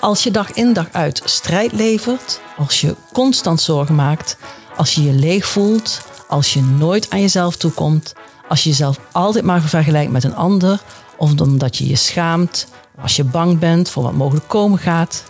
Als 0.01 0.23
je 0.23 0.31
dag 0.31 0.51
in 0.51 0.73
dag 0.73 0.87
uit 0.91 1.21
strijd 1.25 1.71
levert, 1.71 2.41
als 2.57 2.81
je 2.81 2.95
constant 3.13 3.61
zorgen 3.61 3.95
maakt, 3.95 4.37
als 4.75 4.93
je 4.93 5.03
je 5.03 5.11
leeg 5.11 5.45
voelt, 5.45 6.01
als 6.27 6.53
je 6.53 6.61
nooit 6.61 7.09
aan 7.09 7.21
jezelf 7.21 7.55
toekomt, 7.55 8.13
als 8.47 8.63
je 8.63 8.69
jezelf 8.69 8.99
altijd 9.11 9.45
maar 9.45 9.61
vergelijkt 9.61 10.11
met 10.11 10.23
een 10.23 10.35
ander, 10.35 10.81
of 11.17 11.39
omdat 11.41 11.77
je 11.77 11.87
je 11.87 11.95
schaamt, 11.95 12.67
als 13.01 13.15
je 13.15 13.23
bang 13.23 13.59
bent 13.59 13.89
voor 13.89 14.03
wat 14.03 14.13
mogelijk 14.13 14.47
komen 14.47 14.79
gaat, 14.79 15.23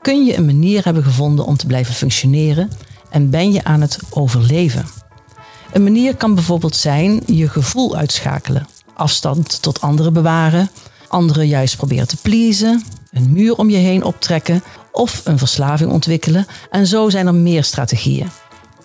kun 0.00 0.24
je 0.24 0.36
een 0.36 0.46
manier 0.46 0.84
hebben 0.84 1.02
gevonden 1.02 1.44
om 1.44 1.56
te 1.56 1.66
blijven 1.66 1.94
functioneren 1.94 2.70
en 3.10 3.30
ben 3.30 3.52
je 3.52 3.64
aan 3.64 3.80
het 3.80 3.98
overleven. 4.10 5.01
Een 5.72 5.82
manier 5.82 6.16
kan 6.16 6.34
bijvoorbeeld 6.34 6.76
zijn 6.76 7.22
je 7.26 7.48
gevoel 7.48 7.96
uitschakelen, 7.96 8.66
afstand 8.94 9.62
tot 9.62 9.80
anderen 9.80 10.12
bewaren, 10.12 10.70
anderen 11.08 11.46
juist 11.46 11.76
proberen 11.76 12.08
te 12.08 12.16
pleasen, 12.16 12.84
een 13.10 13.32
muur 13.32 13.56
om 13.56 13.70
je 13.70 13.76
heen 13.76 14.04
optrekken 14.04 14.62
of 14.92 15.20
een 15.24 15.38
verslaving 15.38 15.90
ontwikkelen. 15.90 16.46
En 16.70 16.86
zo 16.86 17.10
zijn 17.10 17.26
er 17.26 17.34
meer 17.34 17.64
strategieën. 17.64 18.30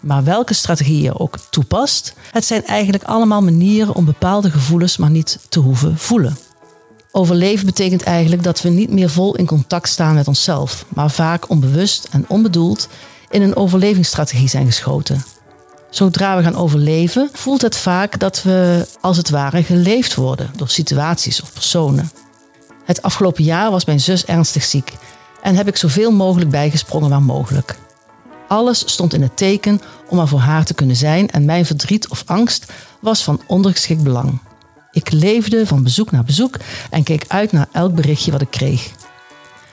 Maar 0.02 0.24
welke 0.24 0.54
strategie 0.54 1.02
je 1.02 1.20
ook 1.20 1.38
toepast, 1.50 2.14
het 2.32 2.46
zijn 2.46 2.66
eigenlijk 2.66 3.04
allemaal 3.04 3.42
manieren 3.42 3.96
om 3.96 4.06
bepaalde 4.06 4.52
gevoelens 4.52 4.98
maar 4.98 5.10
niet 5.10 5.40
te 5.50 5.60
hoeven 5.60 5.98
voelen. 5.98 6.38
Overleven 7.12 7.66
betekent 7.66 8.04
eigenlijk 8.04 8.44
dat 8.44 8.62
we 8.62 8.70
niet 8.70 8.92
meer 8.92 9.10
vol 9.10 9.36
in 9.36 9.46
contact 9.46 9.90
staan 9.90 10.16
met 10.16 10.28
onszelf, 10.28 10.86
maar 10.90 11.12
vaak 11.12 11.50
onbewust 11.50 12.08
en 12.12 12.26
onbedoeld 12.28 12.88
in 13.30 13.42
een 13.42 13.56
overlevingsstrategie 13.56 14.50
zijn 14.50 14.66
geschoten. 14.66 15.24
Zodra 15.90 16.38
we 16.38 16.44
gaan 16.44 16.56
overleven, 16.56 17.30
voelt 17.34 17.62
het 17.62 17.78
vaak 17.78 18.20
dat 18.20 18.44
we 18.44 18.88
als 19.02 19.18
het 19.18 19.30
ware 19.30 19.64
geleefd 19.64 20.16
worden 20.16 20.52
door 20.56 20.70
situaties 20.70 21.42
of 21.42 21.54
personen. 21.54 22.12
Het 22.86 23.02
afgelopen 23.02 23.44
jaar 23.44 23.72
was 23.72 23.86
mijn 23.86 24.00
zus 24.00 24.26
ernstig 24.26 24.64
ziek 24.64 24.94
en 25.42 25.56
heb 25.56 25.68
ik 25.68 25.78
zoveel 25.78 26.12
mogelijk 26.12 26.50
bijgesprongen 26.50 27.10
waar 27.10 27.22
mogelijk. 27.22 27.78
Alles 28.48 28.80
stond 28.92 29.14
in 29.14 29.22
het 29.22 29.38
teken 29.38 29.82
om 30.10 30.20
er 30.20 30.28
voor 30.28 30.40
haar 30.40 30.66
te 30.66 30.74
kunnen 30.74 30.96
zijn 30.96 31.30
en 31.30 31.46
mijn 31.46 31.66
verdriet 31.66 32.08
of 32.08 32.24
angst 32.26 32.72
was 33.00 33.24
van 33.24 33.42
ondergeschikt 33.48 34.04
belang. 34.04 34.40
Ik 34.92 35.12
leefde 35.12 35.68
van 35.68 35.84
bezoek 35.84 36.12
naar 36.12 36.24
bezoek 36.24 36.58
en 36.90 37.04
keek 37.04 37.26
uit 37.28 37.52
naar 37.52 37.68
elk 37.72 37.96
berichtje 37.96 38.32
wat 38.32 38.42
ik 38.42 38.52
kreeg. 38.52 38.92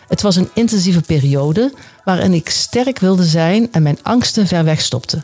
Het 0.09 0.23
was 0.23 0.37
een 0.37 0.51
intensieve 0.55 1.01
periode 1.01 1.73
waarin 2.05 2.33
ik 2.33 2.49
sterk 2.49 2.99
wilde 2.99 3.25
zijn 3.25 3.73
en 3.73 3.83
mijn 3.83 3.99
angsten 4.03 4.47
ver 4.47 4.65
weg 4.65 4.81
stopte. 4.81 5.23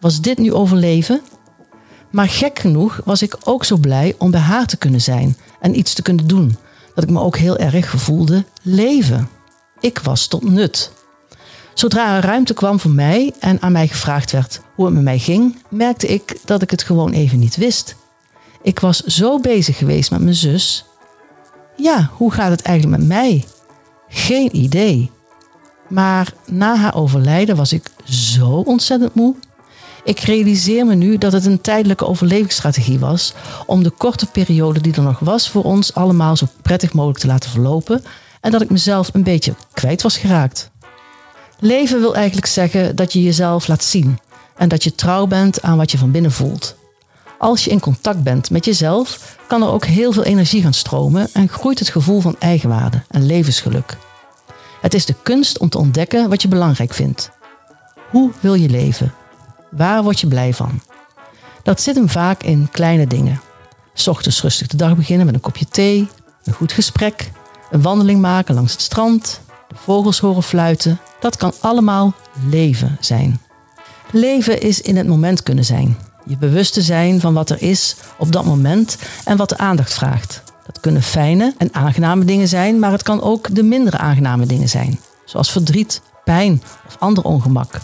Was 0.00 0.20
dit 0.20 0.38
nu 0.38 0.52
overleven? 0.52 1.20
Maar 2.10 2.28
gek 2.28 2.58
genoeg 2.58 3.00
was 3.04 3.22
ik 3.22 3.36
ook 3.44 3.64
zo 3.64 3.76
blij 3.76 4.14
om 4.18 4.30
bij 4.30 4.40
haar 4.40 4.66
te 4.66 4.76
kunnen 4.76 5.00
zijn 5.00 5.36
en 5.60 5.78
iets 5.78 5.94
te 5.94 6.02
kunnen 6.02 6.26
doen, 6.26 6.56
dat 6.94 7.04
ik 7.04 7.10
me 7.10 7.20
ook 7.20 7.36
heel 7.36 7.56
erg 7.56 7.90
voelde 7.90 8.44
leven. 8.62 9.28
Ik 9.80 9.98
was 9.98 10.26
tot 10.26 10.50
nut. 10.50 10.92
Zodra 11.74 12.16
er 12.16 12.22
ruimte 12.22 12.54
kwam 12.54 12.80
voor 12.80 12.90
mij 12.90 13.34
en 13.38 13.62
aan 13.62 13.72
mij 13.72 13.88
gevraagd 13.88 14.32
werd 14.32 14.60
hoe 14.74 14.84
het 14.84 14.94
met 14.94 15.02
mij 15.02 15.18
ging, 15.18 15.62
merkte 15.68 16.06
ik 16.06 16.38
dat 16.44 16.62
ik 16.62 16.70
het 16.70 16.82
gewoon 16.82 17.12
even 17.12 17.38
niet 17.38 17.56
wist. 17.56 17.96
Ik 18.62 18.80
was 18.80 19.00
zo 19.00 19.40
bezig 19.40 19.76
geweest 19.78 20.10
met 20.10 20.20
mijn 20.20 20.34
zus. 20.34 20.84
Ja, 21.76 22.10
hoe 22.12 22.32
gaat 22.32 22.50
het 22.50 22.62
eigenlijk 22.62 22.98
met 22.98 23.08
mij? 23.08 23.44
Geen 24.08 24.56
idee. 24.56 25.10
Maar 25.88 26.32
na 26.46 26.76
haar 26.76 26.94
overlijden 26.94 27.56
was 27.56 27.72
ik 27.72 27.90
zo 28.04 28.48
ontzettend 28.48 29.14
moe. 29.14 29.34
Ik 30.06 30.20
realiseer 30.20 30.86
me 30.86 30.94
nu 30.94 31.18
dat 31.18 31.32
het 31.32 31.46
een 31.46 31.60
tijdelijke 31.60 32.06
overlevingsstrategie 32.06 32.98
was 32.98 33.34
om 33.66 33.82
de 33.82 33.90
korte 33.90 34.26
periode 34.26 34.80
die 34.80 34.94
er 34.94 35.02
nog 35.02 35.18
was 35.18 35.50
voor 35.50 35.62
ons 35.62 35.94
allemaal 35.94 36.36
zo 36.36 36.46
prettig 36.62 36.92
mogelijk 36.92 37.18
te 37.18 37.26
laten 37.26 37.50
verlopen 37.50 38.04
en 38.40 38.50
dat 38.50 38.62
ik 38.62 38.70
mezelf 38.70 39.10
een 39.12 39.22
beetje 39.22 39.54
kwijt 39.72 40.02
was 40.02 40.16
geraakt. 40.16 40.70
Leven 41.58 42.00
wil 42.00 42.14
eigenlijk 42.14 42.46
zeggen 42.46 42.96
dat 42.96 43.12
je 43.12 43.22
jezelf 43.22 43.68
laat 43.68 43.84
zien 43.84 44.18
en 44.56 44.68
dat 44.68 44.84
je 44.84 44.94
trouw 44.94 45.26
bent 45.26 45.62
aan 45.62 45.76
wat 45.76 45.90
je 45.90 45.98
van 45.98 46.10
binnen 46.10 46.32
voelt. 46.32 46.76
Als 47.38 47.64
je 47.64 47.70
in 47.70 47.80
contact 47.80 48.22
bent 48.22 48.50
met 48.50 48.64
jezelf, 48.64 49.36
kan 49.48 49.62
er 49.62 49.72
ook 49.72 49.84
heel 49.84 50.12
veel 50.12 50.24
energie 50.24 50.62
gaan 50.62 50.74
stromen 50.74 51.28
en 51.32 51.48
groeit 51.48 51.78
het 51.78 51.88
gevoel 51.88 52.20
van 52.20 52.36
eigenwaarde 52.38 53.02
en 53.08 53.26
levensgeluk. 53.26 53.96
Het 54.80 54.94
is 54.94 55.06
de 55.06 55.14
kunst 55.22 55.58
om 55.58 55.68
te 55.68 55.78
ontdekken 55.78 56.28
wat 56.28 56.42
je 56.42 56.48
belangrijk 56.48 56.94
vindt. 56.94 57.30
Hoe 58.10 58.30
wil 58.40 58.54
je 58.54 58.68
leven? 58.68 59.12
Waar 59.76 60.02
word 60.02 60.20
je 60.20 60.26
blij 60.26 60.54
van? 60.54 60.80
Dat 61.62 61.80
zit 61.80 61.94
hem 61.94 62.08
vaak 62.08 62.42
in 62.42 62.68
kleine 62.72 63.06
dingen. 63.06 63.40
S 63.94 64.08
ochtends 64.08 64.42
rustig 64.42 64.66
de 64.66 64.76
dag 64.76 64.96
beginnen 64.96 65.26
met 65.26 65.34
een 65.34 65.40
kopje 65.40 65.68
thee, 65.68 66.08
een 66.44 66.52
goed 66.52 66.72
gesprek, 66.72 67.30
een 67.70 67.82
wandeling 67.82 68.20
maken 68.20 68.54
langs 68.54 68.72
het 68.72 68.80
strand, 68.80 69.40
vogels 69.74 70.18
horen 70.18 70.42
fluiten. 70.42 70.98
Dat 71.20 71.36
kan 71.36 71.52
allemaal 71.60 72.14
leven 72.48 72.96
zijn. 73.00 73.40
Leven 74.10 74.60
is 74.60 74.80
in 74.80 74.96
het 74.96 75.06
moment 75.06 75.42
kunnen 75.42 75.64
zijn. 75.64 75.98
Je 76.26 76.36
bewust 76.36 76.72
te 76.72 76.82
zijn 76.82 77.20
van 77.20 77.34
wat 77.34 77.50
er 77.50 77.62
is 77.62 77.96
op 78.18 78.32
dat 78.32 78.44
moment 78.44 78.98
en 79.24 79.36
wat 79.36 79.48
de 79.48 79.58
aandacht 79.58 79.94
vraagt. 79.94 80.42
Dat 80.66 80.80
kunnen 80.80 81.02
fijne 81.02 81.54
en 81.58 81.74
aangename 81.74 82.24
dingen 82.24 82.48
zijn, 82.48 82.78
maar 82.78 82.92
het 82.92 83.02
kan 83.02 83.22
ook 83.22 83.54
de 83.54 83.62
minder 83.62 83.96
aangename 83.96 84.46
dingen 84.46 84.68
zijn, 84.68 85.00
zoals 85.24 85.52
verdriet, 85.52 86.00
pijn 86.24 86.62
of 86.86 86.96
ander 86.98 87.24
ongemak. 87.24 87.80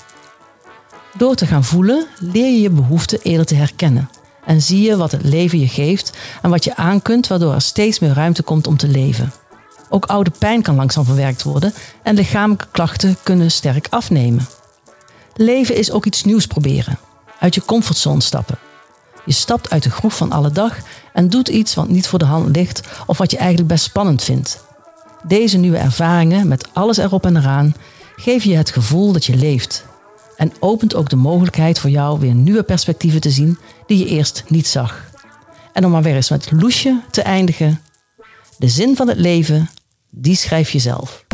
Door 1.16 1.34
te 1.34 1.46
gaan 1.46 1.64
voelen 1.64 2.06
leer 2.18 2.52
je 2.52 2.60
je 2.60 2.70
behoeften 2.70 3.20
eerder 3.22 3.46
te 3.46 3.54
herkennen 3.54 4.10
en 4.44 4.62
zie 4.62 4.82
je 4.82 4.96
wat 4.96 5.12
het 5.12 5.24
leven 5.24 5.58
je 5.58 5.68
geeft 5.68 6.12
en 6.42 6.50
wat 6.50 6.64
je 6.64 6.76
aan 6.76 7.02
kunt, 7.02 7.26
waardoor 7.26 7.54
er 7.54 7.60
steeds 7.60 7.98
meer 7.98 8.12
ruimte 8.12 8.42
komt 8.42 8.66
om 8.66 8.76
te 8.76 8.88
leven. 8.88 9.32
Ook 9.88 10.06
oude 10.06 10.30
pijn 10.38 10.62
kan 10.62 10.74
langzaam 10.74 11.04
verwerkt 11.04 11.42
worden 11.42 11.74
en 12.02 12.14
lichamelijke 12.14 12.66
klachten 12.70 13.16
kunnen 13.22 13.50
sterk 13.50 13.86
afnemen. 13.90 14.46
Leven 15.34 15.76
is 15.76 15.90
ook 15.90 16.06
iets 16.06 16.24
nieuws 16.24 16.46
proberen, 16.46 16.98
uit 17.38 17.54
je 17.54 17.64
comfortzone 17.64 18.22
stappen. 18.22 18.58
Je 19.24 19.32
stapt 19.32 19.70
uit 19.70 19.82
de 19.82 19.90
groef 19.90 20.16
van 20.16 20.32
alle 20.32 20.50
dag 20.50 20.76
en 21.12 21.28
doet 21.28 21.48
iets 21.48 21.74
wat 21.74 21.88
niet 21.88 22.06
voor 22.06 22.18
de 22.18 22.24
hand 22.24 22.56
ligt 22.56 22.82
of 23.06 23.18
wat 23.18 23.30
je 23.30 23.36
eigenlijk 23.36 23.68
best 23.68 23.84
spannend 23.84 24.22
vindt. 24.22 24.64
Deze 25.26 25.58
nieuwe 25.58 25.76
ervaringen 25.76 26.48
met 26.48 26.68
alles 26.72 26.96
erop 26.96 27.26
en 27.26 27.36
eraan 27.36 27.74
geven 28.16 28.50
je 28.50 28.56
het 28.56 28.70
gevoel 28.70 29.12
dat 29.12 29.24
je 29.24 29.36
leeft 29.36 29.84
en 30.42 30.52
opent 30.60 30.94
ook 30.94 31.08
de 31.08 31.16
mogelijkheid 31.16 31.78
voor 31.78 31.90
jou 31.90 32.20
weer 32.20 32.34
nieuwe 32.34 32.62
perspectieven 32.62 33.20
te 33.20 33.30
zien 33.30 33.58
die 33.86 33.98
je 33.98 34.06
eerst 34.06 34.44
niet 34.48 34.66
zag. 34.66 35.10
En 35.72 35.84
om 35.84 35.90
maar 35.90 36.02
weer 36.02 36.14
eens 36.14 36.30
met 36.30 36.50
Loesje 36.50 37.00
te 37.10 37.22
eindigen. 37.22 37.80
De 38.58 38.68
zin 38.68 38.96
van 38.96 39.08
het 39.08 39.18
leven, 39.18 39.70
die 40.10 40.36
schrijf 40.36 40.70
je 40.70 40.78
zelf. 40.78 41.24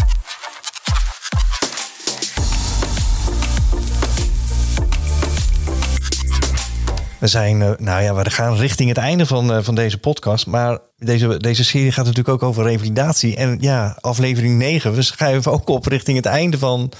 We 7.19 7.27
zijn, 7.27 7.62
eh, 7.62 7.71
nou 7.79 8.03
ja, 8.03 8.14
we 8.14 8.31
gaan 8.31 8.57
richting 8.57 8.89
het 8.89 8.99
einde 8.99 9.27
van, 9.27 9.53
eh, 9.53 9.62
van 9.62 9.75
deze 9.75 9.99
podcast. 9.99 10.47
Maar 10.47 10.79
deze, 10.99 11.37
deze 11.37 11.64
serie 11.64 11.93
gaat 11.93 12.05
natuurlijk 12.05 12.43
ook 12.43 12.49
over 12.49 12.64
revalidatie. 12.64 13.37
En 13.37 13.57
ja, 13.61 13.97
aflevering 14.01 14.59
9, 14.59 14.95
we 14.95 15.03
schuiven 15.03 15.53
ook 15.53 15.69
op 15.69 15.87
richting 15.87 16.16
het 16.16 16.27
einde 16.27 16.59
van 16.59 16.93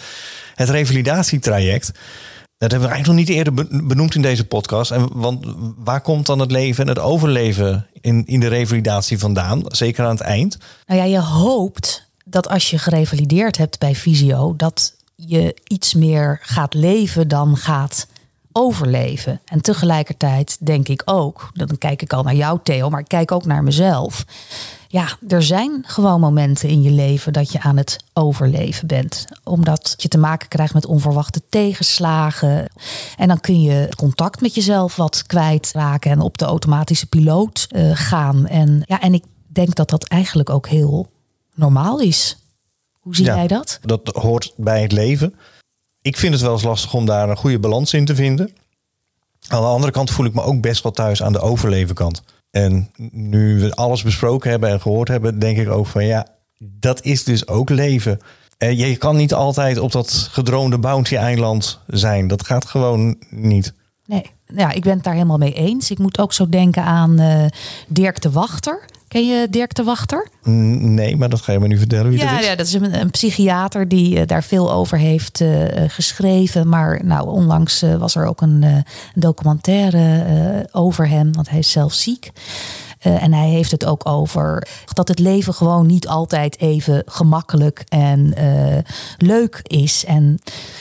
het 0.55 0.69
revalidatietraject. 0.69 1.93
Dat 2.59 2.71
hebben 2.71 2.89
we 2.89 2.95
eigenlijk 2.95 3.07
nog 3.07 3.37
niet 3.37 3.37
eerder 3.37 3.87
benoemd 3.87 4.14
in 4.14 4.23
deze 4.23 4.45
podcast. 4.45 4.91
En, 4.91 5.09
want 5.12 5.47
waar 5.77 6.01
komt 6.01 6.27
dan 6.27 6.39
het 6.39 6.51
leven 6.51 6.83
en 6.83 6.89
het 6.89 6.99
overleven 6.99 7.87
in, 8.01 8.27
in 8.27 8.41
de 8.41 8.49
revalidatie 8.49 9.19
vandaan? 9.19 9.62
Zeker 9.66 10.05
aan 10.05 10.11
het 10.11 10.21
eind. 10.21 10.59
Nou 10.87 11.01
ja, 11.01 11.07
je 11.07 11.21
hoopt 11.21 12.09
dat 12.25 12.49
als 12.49 12.71
je 12.71 12.79
gerevalideerd 12.79 13.57
hebt 13.57 13.79
bij 13.79 13.95
Visio, 13.95 14.55
dat 14.57 14.95
je 15.14 15.57
iets 15.64 15.95
meer 15.95 16.39
gaat 16.43 16.75
leven 16.75 17.29
dan 17.29 17.57
gaat 17.57 18.07
overleven. 18.53 19.40
En 19.44 19.61
tegelijkertijd 19.61 20.66
denk 20.66 20.88
ik 20.88 21.03
ook, 21.05 21.51
dan 21.53 21.78
kijk 21.78 22.03
ik 22.03 22.12
al 22.12 22.22
naar 22.22 22.34
jou 22.34 22.59
Theo, 22.62 22.90
maar 22.90 23.01
ik 23.01 23.09
kijk 23.09 23.32
ook 23.32 23.44
naar 23.44 23.62
mezelf. 23.62 24.24
Ja, 24.90 25.09
er 25.28 25.42
zijn 25.42 25.82
gewoon 25.86 26.20
momenten 26.20 26.68
in 26.68 26.82
je 26.82 26.90
leven 26.90 27.32
dat 27.32 27.53
je 27.53 27.61
aan 27.61 27.76
het 27.76 28.05
overleven 28.12 28.86
bent. 28.86 29.24
Omdat 29.44 29.94
je 29.96 30.09
te 30.09 30.18
maken 30.18 30.49
krijgt 30.49 30.74
met 30.74 30.86
onverwachte 30.86 31.42
tegenslagen. 31.49 32.70
En 33.16 33.28
dan 33.28 33.40
kun 33.40 33.61
je 33.61 33.88
contact 33.96 34.40
met 34.40 34.55
jezelf 34.55 34.96
wat 34.96 35.26
kwijtraken 35.26 36.11
en 36.11 36.20
op 36.20 36.38
de 36.38 36.44
automatische 36.44 37.07
piloot 37.07 37.66
uh, 37.70 37.90
gaan. 37.94 38.46
En, 38.46 38.82
ja, 38.86 39.01
en 39.01 39.14
ik 39.14 39.24
denk 39.46 39.74
dat 39.74 39.90
dat 39.90 40.05
eigenlijk 40.05 40.51
ook 40.51 40.68
heel 40.68 41.11
normaal 41.55 42.01
is. 42.01 42.38
Hoe 42.99 43.16
zie 43.16 43.24
jij 43.24 43.46
dat? 43.46 43.78
Dat 43.82 44.09
hoort 44.09 44.53
bij 44.57 44.82
het 44.82 44.92
leven 44.92 45.34
ik 46.03 46.16
vind 46.16 46.32
het 46.32 46.42
wel 46.42 46.53
eens 46.53 46.62
lastig 46.62 46.94
om 46.94 47.07
daar 47.07 47.30
een 47.30 47.36
goede 47.36 47.59
balans 47.59 47.94
in 47.94 48.05
te 48.05 48.14
vinden. 48.14 48.51
Aan 49.49 49.61
de 49.61 49.66
andere 49.66 49.92
kant 49.92 50.11
voel 50.11 50.26
ik 50.26 50.34
me 50.34 50.42
ook 50.42 50.61
best 50.61 50.82
wel 50.82 50.92
thuis 50.92 51.22
aan 51.22 51.32
de 51.32 51.40
overleven 51.40 51.94
kant. 51.94 52.22
En 52.51 52.90
nu 53.11 53.61
we 53.61 53.74
alles 53.74 54.03
besproken 54.03 54.51
hebben 54.51 54.70
en 54.70 54.80
gehoord 54.80 55.09
hebben, 55.09 55.38
denk 55.38 55.59
ik 55.59 55.70
ook 55.70 55.86
van 55.86 56.05
ja, 56.05 56.26
dat 56.59 57.05
is 57.05 57.24
dus 57.24 57.49
ook 57.49 57.70
leven. 57.70 58.20
En 58.59 58.76
je 58.76 58.96
kan 58.96 59.16
niet 59.16 59.34
altijd 59.34 59.78
op 59.78 59.92
dat 59.92 60.28
gedroomde 60.30 60.78
bounty-eiland 60.78 61.78
zijn. 61.86 62.28
Dat 62.28 62.46
gaat 62.46 62.64
gewoon 62.64 63.16
niet. 63.30 63.72
Nee, 64.07 64.30
ja, 64.46 64.70
ik 64.70 64.82
ben 64.82 64.94
het 64.94 65.05
daar 65.05 65.14
helemaal 65.14 65.38
mee 65.38 65.53
eens. 65.53 65.90
Ik 65.90 65.99
moet 65.99 66.18
ook 66.18 66.32
zo 66.32 66.49
denken 66.49 66.84
aan 66.84 67.20
uh, 67.20 67.44
Dirk 67.88 68.20
de 68.20 68.30
Wachter. 68.30 68.84
Ken 69.09 69.27
je 69.27 69.47
Dirk 69.51 69.75
de 69.75 69.83
Wachter? 69.83 70.29
Nee, 70.43 71.17
maar 71.17 71.29
dat 71.29 71.41
ga 71.41 71.53
je 71.53 71.59
me 71.59 71.67
nu 71.67 71.79
vertellen. 71.79 72.11
Wie 72.11 72.19
ja, 72.19 72.31
dat 72.31 72.41
is. 72.41 72.47
ja, 72.47 72.55
dat 72.55 72.67
is 72.67 72.73
een, 72.73 73.01
een 73.01 73.11
psychiater 73.11 73.89
die 73.89 74.17
uh, 74.17 74.27
daar 74.27 74.45
veel 74.45 74.73
over 74.73 74.99
heeft 74.99 75.41
uh, 75.41 75.65
geschreven. 75.87 76.69
Maar 76.69 77.01
nou, 77.05 77.29
onlangs 77.29 77.83
uh, 77.83 77.95
was 77.95 78.15
er 78.15 78.27
ook 78.27 78.41
een, 78.41 78.63
een 78.63 78.85
documentaire 79.15 80.69
over 80.73 81.09
hem, 81.09 81.33
want 81.33 81.49
hij 81.51 81.59
is 81.59 81.71
zelf 81.71 81.93
ziek. 81.93 82.31
en 82.99 83.33
hij 83.33 83.49
heeft 83.49 83.71
het 83.71 83.85
ook 83.85 84.09
over 84.09 84.69
dat 84.93 85.09
het 85.09 85.19
leven 85.19 85.55
gewoon 85.55 85.87
niet 85.87 86.09
altijd 86.09 86.61
even 86.61 87.03
gemakkelijk 87.07 87.85
en 87.89 88.35
leuk 89.19 89.61
is. 89.63 90.05
En 90.05 90.39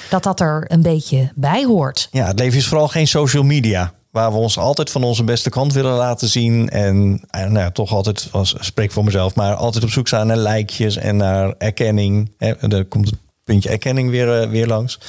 dat 0.10 0.24
dat 0.24 0.40
er 0.40 0.66
een 0.68 0.82
beetje 0.82 1.32
bij 1.36 1.66
hoort. 1.66 2.08
Ja, 2.12 2.28
het 2.28 2.40
leven 2.40 2.58
is 2.58 2.68
vooral 2.68 2.88
geen 2.88 3.08
social 3.08 3.44
media 3.44 3.94
waar 4.18 4.32
we 4.32 4.38
ons 4.38 4.58
altijd 4.58 4.90
van 4.90 5.04
onze 5.04 5.24
beste 5.24 5.50
kant 5.50 5.74
willen 5.74 5.94
laten 5.94 6.28
zien. 6.28 6.70
En, 6.70 7.22
en 7.30 7.52
nou 7.52 7.66
ja, 7.66 7.72
toch 7.72 7.92
altijd, 7.92 8.28
als 8.32 8.56
spreek 8.60 8.92
voor 8.92 9.04
mezelf, 9.04 9.36
maar 9.36 9.56
altijd 9.56 9.84
op 9.84 9.90
zoek 9.90 10.08
zijn 10.08 10.28
naar 10.28 10.38
lijkjes 10.38 10.96
en 10.96 11.16
naar 11.16 11.54
erkenning. 11.58 12.32
Hè, 12.38 12.54
er 12.54 12.86
komt 12.86 13.10
het 13.10 13.20
puntje 13.44 13.70
erkenning 13.70 14.10
weer, 14.10 14.42
uh, 14.42 14.50
weer 14.50 14.68
langs. 14.68 15.00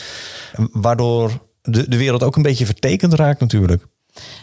Waardoor 0.73 1.47
de, 1.63 1.89
de 1.89 1.97
wereld 1.97 2.23
ook 2.23 2.37
een 2.37 2.43
beetje 2.43 2.67
vertekend 2.67 3.15
raakt 3.15 3.41
natuurlijk. 3.41 3.87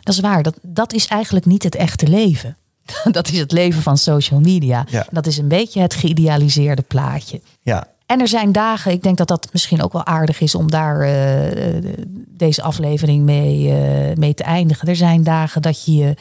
Dat 0.03 0.13
is 0.13 0.19
waar. 0.19 0.43
Dat, 0.43 0.57
dat 0.61 0.93
is 0.93 1.07
eigenlijk 1.07 1.45
niet 1.45 1.63
het 1.63 1.75
echte 1.75 2.07
leven. 2.07 2.57
Dat 3.11 3.27
is 3.27 3.39
het 3.39 3.51
leven 3.51 3.81
van 3.81 3.97
social 3.97 4.39
media. 4.39 4.85
Ja. 4.89 5.07
Dat 5.11 5.25
is 5.27 5.37
een 5.37 5.47
beetje 5.47 5.81
het 5.81 5.93
geïdealiseerde 5.93 6.81
plaatje. 6.81 7.41
Ja, 7.61 7.87
en 8.05 8.19
er 8.19 8.27
zijn 8.27 8.51
dagen, 8.51 8.91
ik 8.91 9.03
denk 9.03 9.17
dat 9.17 9.27
dat 9.27 9.47
misschien 9.51 9.83
ook 9.83 9.93
wel 9.93 10.05
aardig 10.05 10.39
is 10.39 10.55
om 10.55 10.71
daar 10.71 11.07
uh, 11.07 11.91
deze 12.27 12.61
aflevering 12.61 13.23
mee, 13.23 13.63
uh, 13.63 14.15
mee 14.15 14.33
te 14.33 14.43
eindigen. 14.43 14.87
Er 14.87 14.95
zijn 14.95 15.23
dagen 15.23 15.61
dat 15.61 15.85
je 15.85 15.95
je 15.95 16.15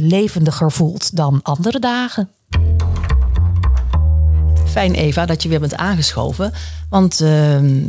levendiger 0.00 0.72
voelt 0.72 1.16
dan 1.16 1.40
andere 1.42 1.78
dagen. 1.78 2.30
Fijn 4.66 4.94
Eva 4.94 5.26
dat 5.26 5.42
je 5.42 5.48
weer 5.48 5.60
bent 5.60 5.76
aangeschoven. 5.76 6.52
Want 6.90 7.12
uh, 7.12 7.28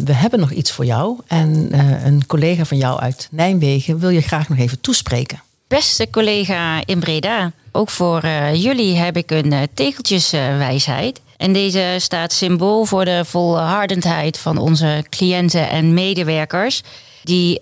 we 0.04 0.14
hebben 0.14 0.40
nog 0.40 0.52
iets 0.52 0.72
voor 0.72 0.86
jou. 0.86 1.18
En 1.28 1.76
uh, 1.76 2.06
een 2.06 2.26
collega 2.26 2.66
van 2.66 2.78
jou 2.78 3.00
uit 3.00 3.28
Nijmegen 3.32 4.00
wil 4.00 4.10
je 4.10 4.22
graag 4.22 4.50
nog 4.50 4.58
even 4.58 4.82
toespreken. 4.82 5.42
Beste 5.68 6.10
collega 6.10 6.86
in 6.86 7.00
Breda, 7.00 7.52
ook 7.72 7.90
voor 7.90 8.24
uh, 8.26 8.64
jullie 8.64 8.96
heb 8.96 9.18
ik 9.18 9.32
een 9.32 9.52
uh, 9.52 9.62
tegeltjeswijsheid. 9.74 11.22
En 11.40 11.54
deze 11.54 11.96
staat 11.98 12.34
symbool 12.34 12.86
voor 12.86 13.06
de 13.06 13.26
volhardendheid 13.26 14.38
van 14.38 14.58
onze 14.58 15.04
cliënten 15.10 15.70
en 15.70 15.94
medewerkers. 15.94 16.82
Die 17.24 17.60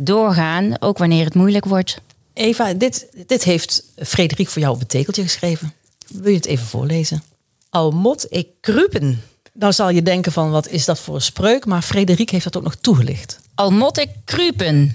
doorgaan, 0.00 0.76
ook 0.80 0.98
wanneer 0.98 1.24
het 1.24 1.34
moeilijk 1.34 1.64
wordt. 1.64 2.00
Eva, 2.34 2.72
dit, 2.72 3.06
dit 3.26 3.44
heeft 3.44 3.82
Frederik 3.96 4.48
voor 4.48 4.62
jou 4.62 4.74
op 4.74 4.80
het 4.80 4.88
tegeltje 4.88 5.22
geschreven. 5.22 5.72
Wil 6.08 6.30
je 6.30 6.36
het 6.36 6.46
even 6.46 6.66
voorlezen? 6.66 7.22
Al 7.70 7.90
mot 7.90 8.26
ik 8.28 8.48
krupen. 8.60 9.22
Nou 9.52 9.72
zal 9.72 9.90
je 9.90 10.02
denken 10.02 10.32
van 10.32 10.50
wat 10.50 10.68
is 10.68 10.84
dat 10.84 10.98
voor 10.98 11.14
een 11.14 11.20
spreuk, 11.20 11.66
maar 11.66 11.82
Frederik 11.82 12.30
heeft 12.30 12.44
dat 12.44 12.56
ook 12.56 12.62
nog 12.62 12.74
toegelicht. 12.74 13.40
Al 13.54 13.70
mot 13.70 13.98
ik 13.98 14.08
krupen. 14.24 14.92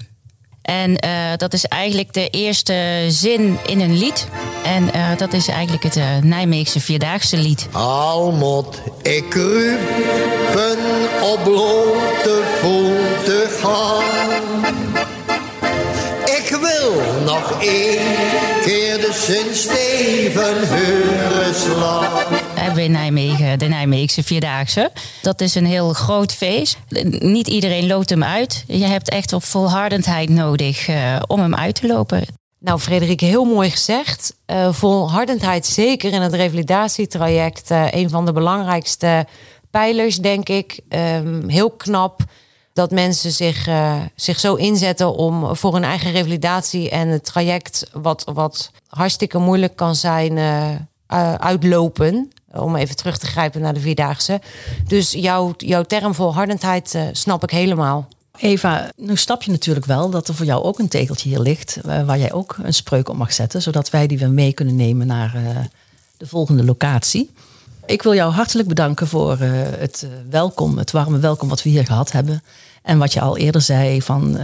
En 0.62 1.04
uh, 1.04 1.36
dat 1.36 1.52
is 1.52 1.64
eigenlijk 1.64 2.12
de 2.12 2.28
eerste 2.28 3.06
zin 3.08 3.58
in 3.66 3.80
een 3.80 3.98
lied. 3.98 4.28
En 4.64 4.82
uh, 4.94 5.16
dat 5.16 5.32
is 5.32 5.48
eigenlijk 5.48 5.82
het 5.82 5.96
uh, 5.96 6.04
Nijmeegse 6.22 6.80
Vierdaagse 6.80 7.36
lied. 7.36 7.68
Al 7.72 8.32
mot 8.32 8.80
ik 9.02 9.24
krupen 9.28 10.78
op 11.22 11.40
blote 11.44 12.42
voeten 12.60 13.50
gaan. 13.60 14.02
Ik 16.24 16.58
wil 16.60 16.92
nog 17.24 17.62
één 17.62 18.14
keer 18.62 18.96
de 18.96 19.10
Sint-Steven 19.12 20.68
horen 20.68 21.54
slaan. 21.54 22.10
Hebben 22.54 22.74
we 22.74 22.82
in 22.82 22.90
Nijmegen 22.90 23.58
de 23.58 23.66
Nijmeegse 23.66 24.22
Vierdaagse. 24.22 24.90
Dat 25.22 25.40
is 25.40 25.54
een 25.54 25.66
heel 25.66 25.92
groot 25.92 26.32
feest. 26.32 26.76
Niet 27.18 27.48
iedereen 27.48 27.86
loopt 27.86 28.10
hem 28.10 28.24
uit. 28.24 28.64
Je 28.66 28.84
hebt 28.84 29.10
echt 29.10 29.32
op 29.32 29.44
volhardendheid 29.44 30.28
nodig 30.28 30.88
uh, 30.88 31.16
om 31.26 31.40
hem 31.40 31.54
uit 31.54 31.74
te 31.74 31.86
lopen. 31.86 32.42
Nou, 32.64 32.78
Frederik, 32.78 33.20
heel 33.20 33.44
mooi 33.44 33.70
gezegd. 33.70 34.34
Uh, 34.46 34.72
volhardendheid 34.72 35.66
zeker 35.66 36.12
in 36.12 36.22
het 36.22 36.34
revalidatietraject. 36.34 37.70
Uh, 37.70 37.92
een 37.92 38.10
van 38.10 38.24
de 38.24 38.32
belangrijkste 38.32 39.26
pijlers, 39.70 40.16
denk 40.16 40.48
ik. 40.48 40.80
Um, 40.88 41.48
heel 41.48 41.70
knap 41.70 42.20
dat 42.72 42.90
mensen 42.90 43.30
zich, 43.30 43.68
uh, 43.68 43.94
zich 44.14 44.40
zo 44.40 44.54
inzetten 44.54 45.14
om 45.14 45.56
voor 45.56 45.72
hun 45.72 45.84
eigen 45.84 46.12
revalidatie 46.12 46.90
en 46.90 47.08
het 47.08 47.24
traject, 47.24 47.90
wat, 47.92 48.24
wat 48.32 48.70
hartstikke 48.88 49.38
moeilijk 49.38 49.76
kan 49.76 49.94
zijn, 49.94 50.38
uitlopen. 51.38 52.32
Om 52.52 52.76
even 52.76 52.96
terug 52.96 53.18
te 53.18 53.26
grijpen 53.26 53.60
naar 53.60 53.74
de 53.74 53.80
vierdaagse. 53.80 54.40
Dus 54.86 55.12
jouw, 55.12 55.54
jouw 55.56 55.82
term 55.82 56.14
volhardendheid 56.14 56.98
snap 57.12 57.42
ik 57.42 57.50
helemaal. 57.50 58.08
Eva, 58.38 58.90
nu 58.96 59.16
snap 59.16 59.42
je 59.42 59.50
natuurlijk 59.50 59.86
wel 59.86 60.10
dat 60.10 60.28
er 60.28 60.34
voor 60.34 60.46
jou 60.46 60.62
ook 60.62 60.78
een 60.78 60.88
tegeltje 60.88 61.28
hier 61.28 61.40
ligt. 61.40 61.78
waar 61.82 62.18
jij 62.18 62.32
ook 62.32 62.56
een 62.62 62.74
spreuk 62.74 63.08
op 63.08 63.16
mag 63.16 63.32
zetten. 63.32 63.62
Zodat 63.62 63.90
wij 63.90 64.06
die 64.06 64.18
weer 64.18 64.30
mee 64.30 64.52
kunnen 64.52 64.76
nemen 64.76 65.06
naar 65.06 65.32
de 66.16 66.26
volgende 66.26 66.64
locatie. 66.64 67.30
Ik 67.86 68.02
wil 68.02 68.14
jou 68.14 68.32
hartelijk 68.32 68.68
bedanken 68.68 69.06
voor 69.06 69.38
uh, 69.40 69.50
het 69.78 70.06
welkom, 70.30 70.78
het 70.78 70.90
warme 70.90 71.18
welkom 71.18 71.48
wat 71.48 71.62
we 71.62 71.70
hier 71.70 71.86
gehad 71.86 72.12
hebben. 72.12 72.42
En 72.82 72.98
wat 72.98 73.12
je 73.12 73.20
al 73.20 73.36
eerder 73.36 73.60
zei, 73.60 74.02
van, 74.02 74.38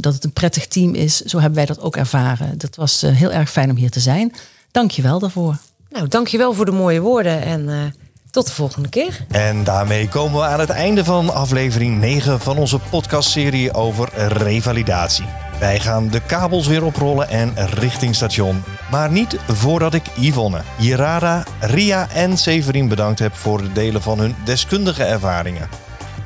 dat 0.00 0.14
het 0.14 0.24
een 0.24 0.32
prettig 0.32 0.66
team 0.66 0.94
is. 0.94 1.20
Zo 1.20 1.38
hebben 1.38 1.56
wij 1.56 1.66
dat 1.66 1.80
ook 1.80 1.96
ervaren. 1.96 2.58
Dat 2.58 2.76
was 2.76 3.00
heel 3.00 3.32
erg 3.32 3.50
fijn 3.50 3.70
om 3.70 3.76
hier 3.76 3.90
te 3.90 4.00
zijn. 4.00 4.32
Dank 4.70 4.90
je 4.90 5.02
wel 5.02 5.18
daarvoor. 5.18 5.56
Nou, 5.90 6.08
dank 6.08 6.28
je 6.28 6.38
wel 6.38 6.52
voor 6.52 6.64
de 6.64 6.70
mooie 6.70 7.00
woorden 7.00 7.42
en 7.42 7.94
tot 8.30 8.46
de 8.46 8.52
volgende 8.52 8.88
keer. 8.88 9.24
En 9.30 9.64
daarmee 9.64 10.08
komen 10.08 10.40
we 10.40 10.46
aan 10.46 10.60
het 10.60 10.70
einde 10.70 11.04
van 11.04 11.34
aflevering 11.34 11.98
9 12.00 12.40
van 12.40 12.58
onze 12.58 12.78
podcastserie 12.78 13.74
over 13.74 14.08
revalidatie. 14.28 15.24
Wij 15.60 15.80
gaan 15.80 16.08
de 16.08 16.20
kabels 16.20 16.66
weer 16.66 16.84
oprollen 16.84 17.28
en 17.28 17.52
richting 17.56 18.14
station. 18.14 18.62
Maar 18.90 19.10
niet 19.10 19.36
voordat 19.48 19.94
ik 19.94 20.02
Yvonne, 20.18 20.62
Jirada, 20.78 21.44
Ria 21.60 22.08
en 22.14 22.38
Severin 22.38 22.88
bedankt 22.88 23.18
heb 23.18 23.34
voor 23.34 23.60
het 23.60 23.74
delen 23.74 24.02
van 24.02 24.18
hun 24.18 24.36
deskundige 24.44 25.04
ervaringen. 25.04 25.68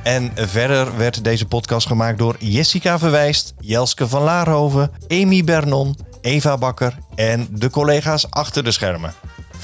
En 0.02 0.30
verder 0.34 0.96
werd 0.96 1.24
deze 1.24 1.46
podcast 1.46 1.86
gemaakt 1.86 2.18
door 2.18 2.36
Jessica 2.38 2.98
Verwijst, 2.98 3.54
Jelske 3.60 4.08
van 4.08 4.22
Laarhoven, 4.22 4.90
Amy 5.08 5.44
Bernon, 5.44 5.96
Eva 6.20 6.58
Bakker 6.58 6.98
en 7.14 7.48
de 7.50 7.70
collega's 7.70 8.26
achter 8.30 8.64
de 8.64 8.70
schermen. 8.70 9.14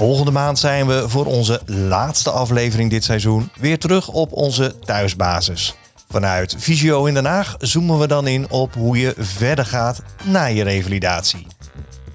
Volgende 0.00 0.30
maand 0.30 0.58
zijn 0.58 0.86
we 0.86 1.08
voor 1.08 1.26
onze 1.26 1.60
laatste 1.66 2.30
aflevering 2.30 2.90
dit 2.90 3.04
seizoen 3.04 3.50
weer 3.58 3.78
terug 3.78 4.08
op 4.08 4.32
onze 4.32 4.74
thuisbasis. 4.84 5.74
Vanuit 6.08 6.54
Visio 6.58 7.04
in 7.04 7.14
Den 7.14 7.24
Haag 7.24 7.56
zoomen 7.58 7.98
we 7.98 8.06
dan 8.06 8.26
in 8.26 8.50
op 8.50 8.74
hoe 8.74 8.98
je 8.98 9.14
verder 9.18 9.66
gaat 9.66 10.02
na 10.24 10.44
je 10.44 10.62
revalidatie. 10.62 11.46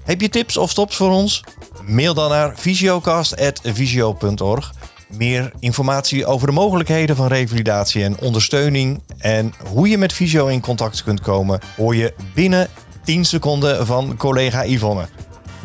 Heb 0.04 0.20
je 0.20 0.28
tips 0.28 0.56
of 0.56 0.70
stops 0.70 0.96
voor 0.96 1.10
ons? 1.10 1.44
Mail 1.84 2.14
dan 2.14 2.30
naar 2.30 2.52
visiocast.visio.org. 2.56 4.72
Meer 5.08 5.52
informatie 5.58 6.26
over 6.26 6.46
de 6.46 6.52
mogelijkheden 6.52 7.16
van 7.16 7.26
revalidatie 7.26 8.04
en 8.04 8.20
ondersteuning 8.20 9.02
en 9.18 9.52
hoe 9.68 9.88
je 9.88 9.98
met 9.98 10.12
Visio 10.12 10.46
in 10.46 10.60
contact 10.60 11.02
kunt 11.02 11.20
komen, 11.20 11.60
hoor 11.76 11.96
je 11.96 12.14
binnen 12.34 12.68
10 13.04 13.24
seconden 13.24 13.86
van 13.86 14.16
collega 14.16 14.64
Yvonne. 14.64 15.08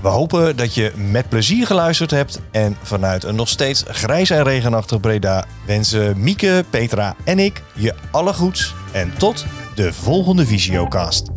We 0.01 0.07
hopen 0.07 0.55
dat 0.55 0.73
je 0.73 0.91
met 0.95 1.29
plezier 1.29 1.65
geluisterd 1.65 2.11
hebt 2.11 2.39
en 2.51 2.77
vanuit 2.81 3.23
een 3.23 3.35
nog 3.35 3.49
steeds 3.49 3.83
grijs 3.87 4.29
en 4.29 4.43
regenachtig 4.43 4.99
Breda 4.99 5.45
wensen 5.65 6.21
Mieke, 6.21 6.65
Petra 6.69 7.15
en 7.23 7.39
ik 7.39 7.61
je 7.73 7.93
alle 8.11 8.33
goeds 8.33 8.75
en 8.91 9.13
tot 9.17 9.45
de 9.75 9.93
volgende 9.93 10.45
Visiocast. 10.45 11.29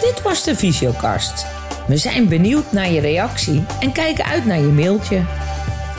Dit 0.00 0.22
was 0.22 0.44
de 0.44 0.56
Visiocast. 0.56 1.46
We 1.86 1.96
zijn 1.96 2.28
benieuwd 2.28 2.72
naar 2.72 2.90
je 2.90 3.00
reactie 3.00 3.64
en 3.80 3.92
kijken 3.92 4.24
uit 4.24 4.46
naar 4.46 4.60
je 4.60 4.66
mailtje. 4.66 5.24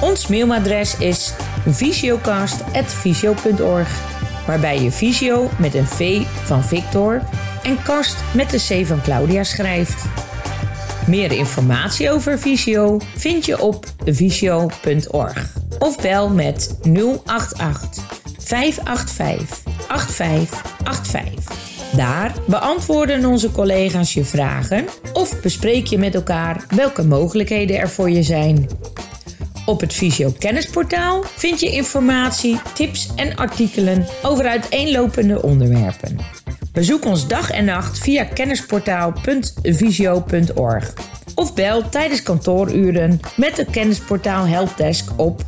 Ons 0.01 0.27
mailadres 0.27 0.97
is 0.97 1.33
visiocast.visio.org, 1.67 3.89
waarbij 4.45 4.81
je 4.81 4.91
visio 4.91 5.49
met 5.57 5.73
een 5.73 5.87
V 5.87 6.21
van 6.43 6.63
Victor 6.63 7.21
en 7.63 7.81
kast 7.83 8.15
met 8.33 8.49
de 8.49 8.57
C 8.57 8.85
van 8.85 9.01
Claudia 9.01 9.43
schrijft. 9.43 10.05
Meer 11.07 11.31
informatie 11.31 12.11
over 12.11 12.39
Visio 12.39 12.99
vind 13.15 13.45
je 13.45 13.61
op 13.61 13.85
visio.org 14.05 15.57
of 15.79 16.01
bel 16.01 16.29
met 16.29 16.79
088 17.25 18.03
585 18.37 19.63
8585. 19.87 21.95
Daar 21.95 22.33
beantwoorden 22.47 23.25
onze 23.25 23.51
collega's 23.51 24.13
je 24.13 24.25
vragen 24.25 24.85
of 25.13 25.41
bespreek 25.41 25.85
je 25.85 25.97
met 25.97 26.15
elkaar 26.15 26.65
welke 26.75 27.03
mogelijkheden 27.03 27.77
er 27.77 27.89
voor 27.89 28.09
je 28.09 28.23
zijn. 28.23 28.67
Op 29.67 29.81
het 29.81 29.93
Visio 29.93 30.33
Kennisportaal 30.39 31.23
vind 31.23 31.59
je 31.59 31.71
informatie, 31.71 32.59
tips 32.73 33.09
en 33.15 33.35
artikelen 33.35 34.05
over 34.21 34.47
uiteenlopende 34.47 35.41
onderwerpen. 35.41 36.17
Bezoek 36.71 37.05
ons 37.05 37.27
dag 37.27 37.51
en 37.51 37.65
nacht 37.65 37.99
via 37.99 38.23
kennisportaal.visio.org 38.23 40.93
of 41.35 41.53
bel 41.53 41.89
tijdens 41.89 42.23
kantooruren 42.23 43.19
met 43.35 43.55
de 43.55 43.65
Kennisportaal 43.65 44.45
Helpdesk 44.45 45.09
op 45.15 45.41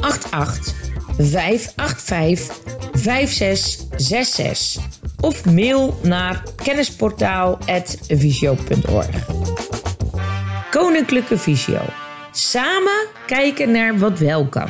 088 0.00 0.74
585 1.18 2.56
5666 2.92 4.82
of 5.20 5.44
mail 5.44 5.98
naar 6.02 6.42
kennisportaal.visio.org. 6.62 9.26
Koninklijke 10.70 11.38
Visio. 11.38 12.07
Samen 12.38 13.06
kijken 13.26 13.70
naar 13.70 13.98
wat 13.98 14.18
wel 14.18 14.46
kan. 14.46 14.68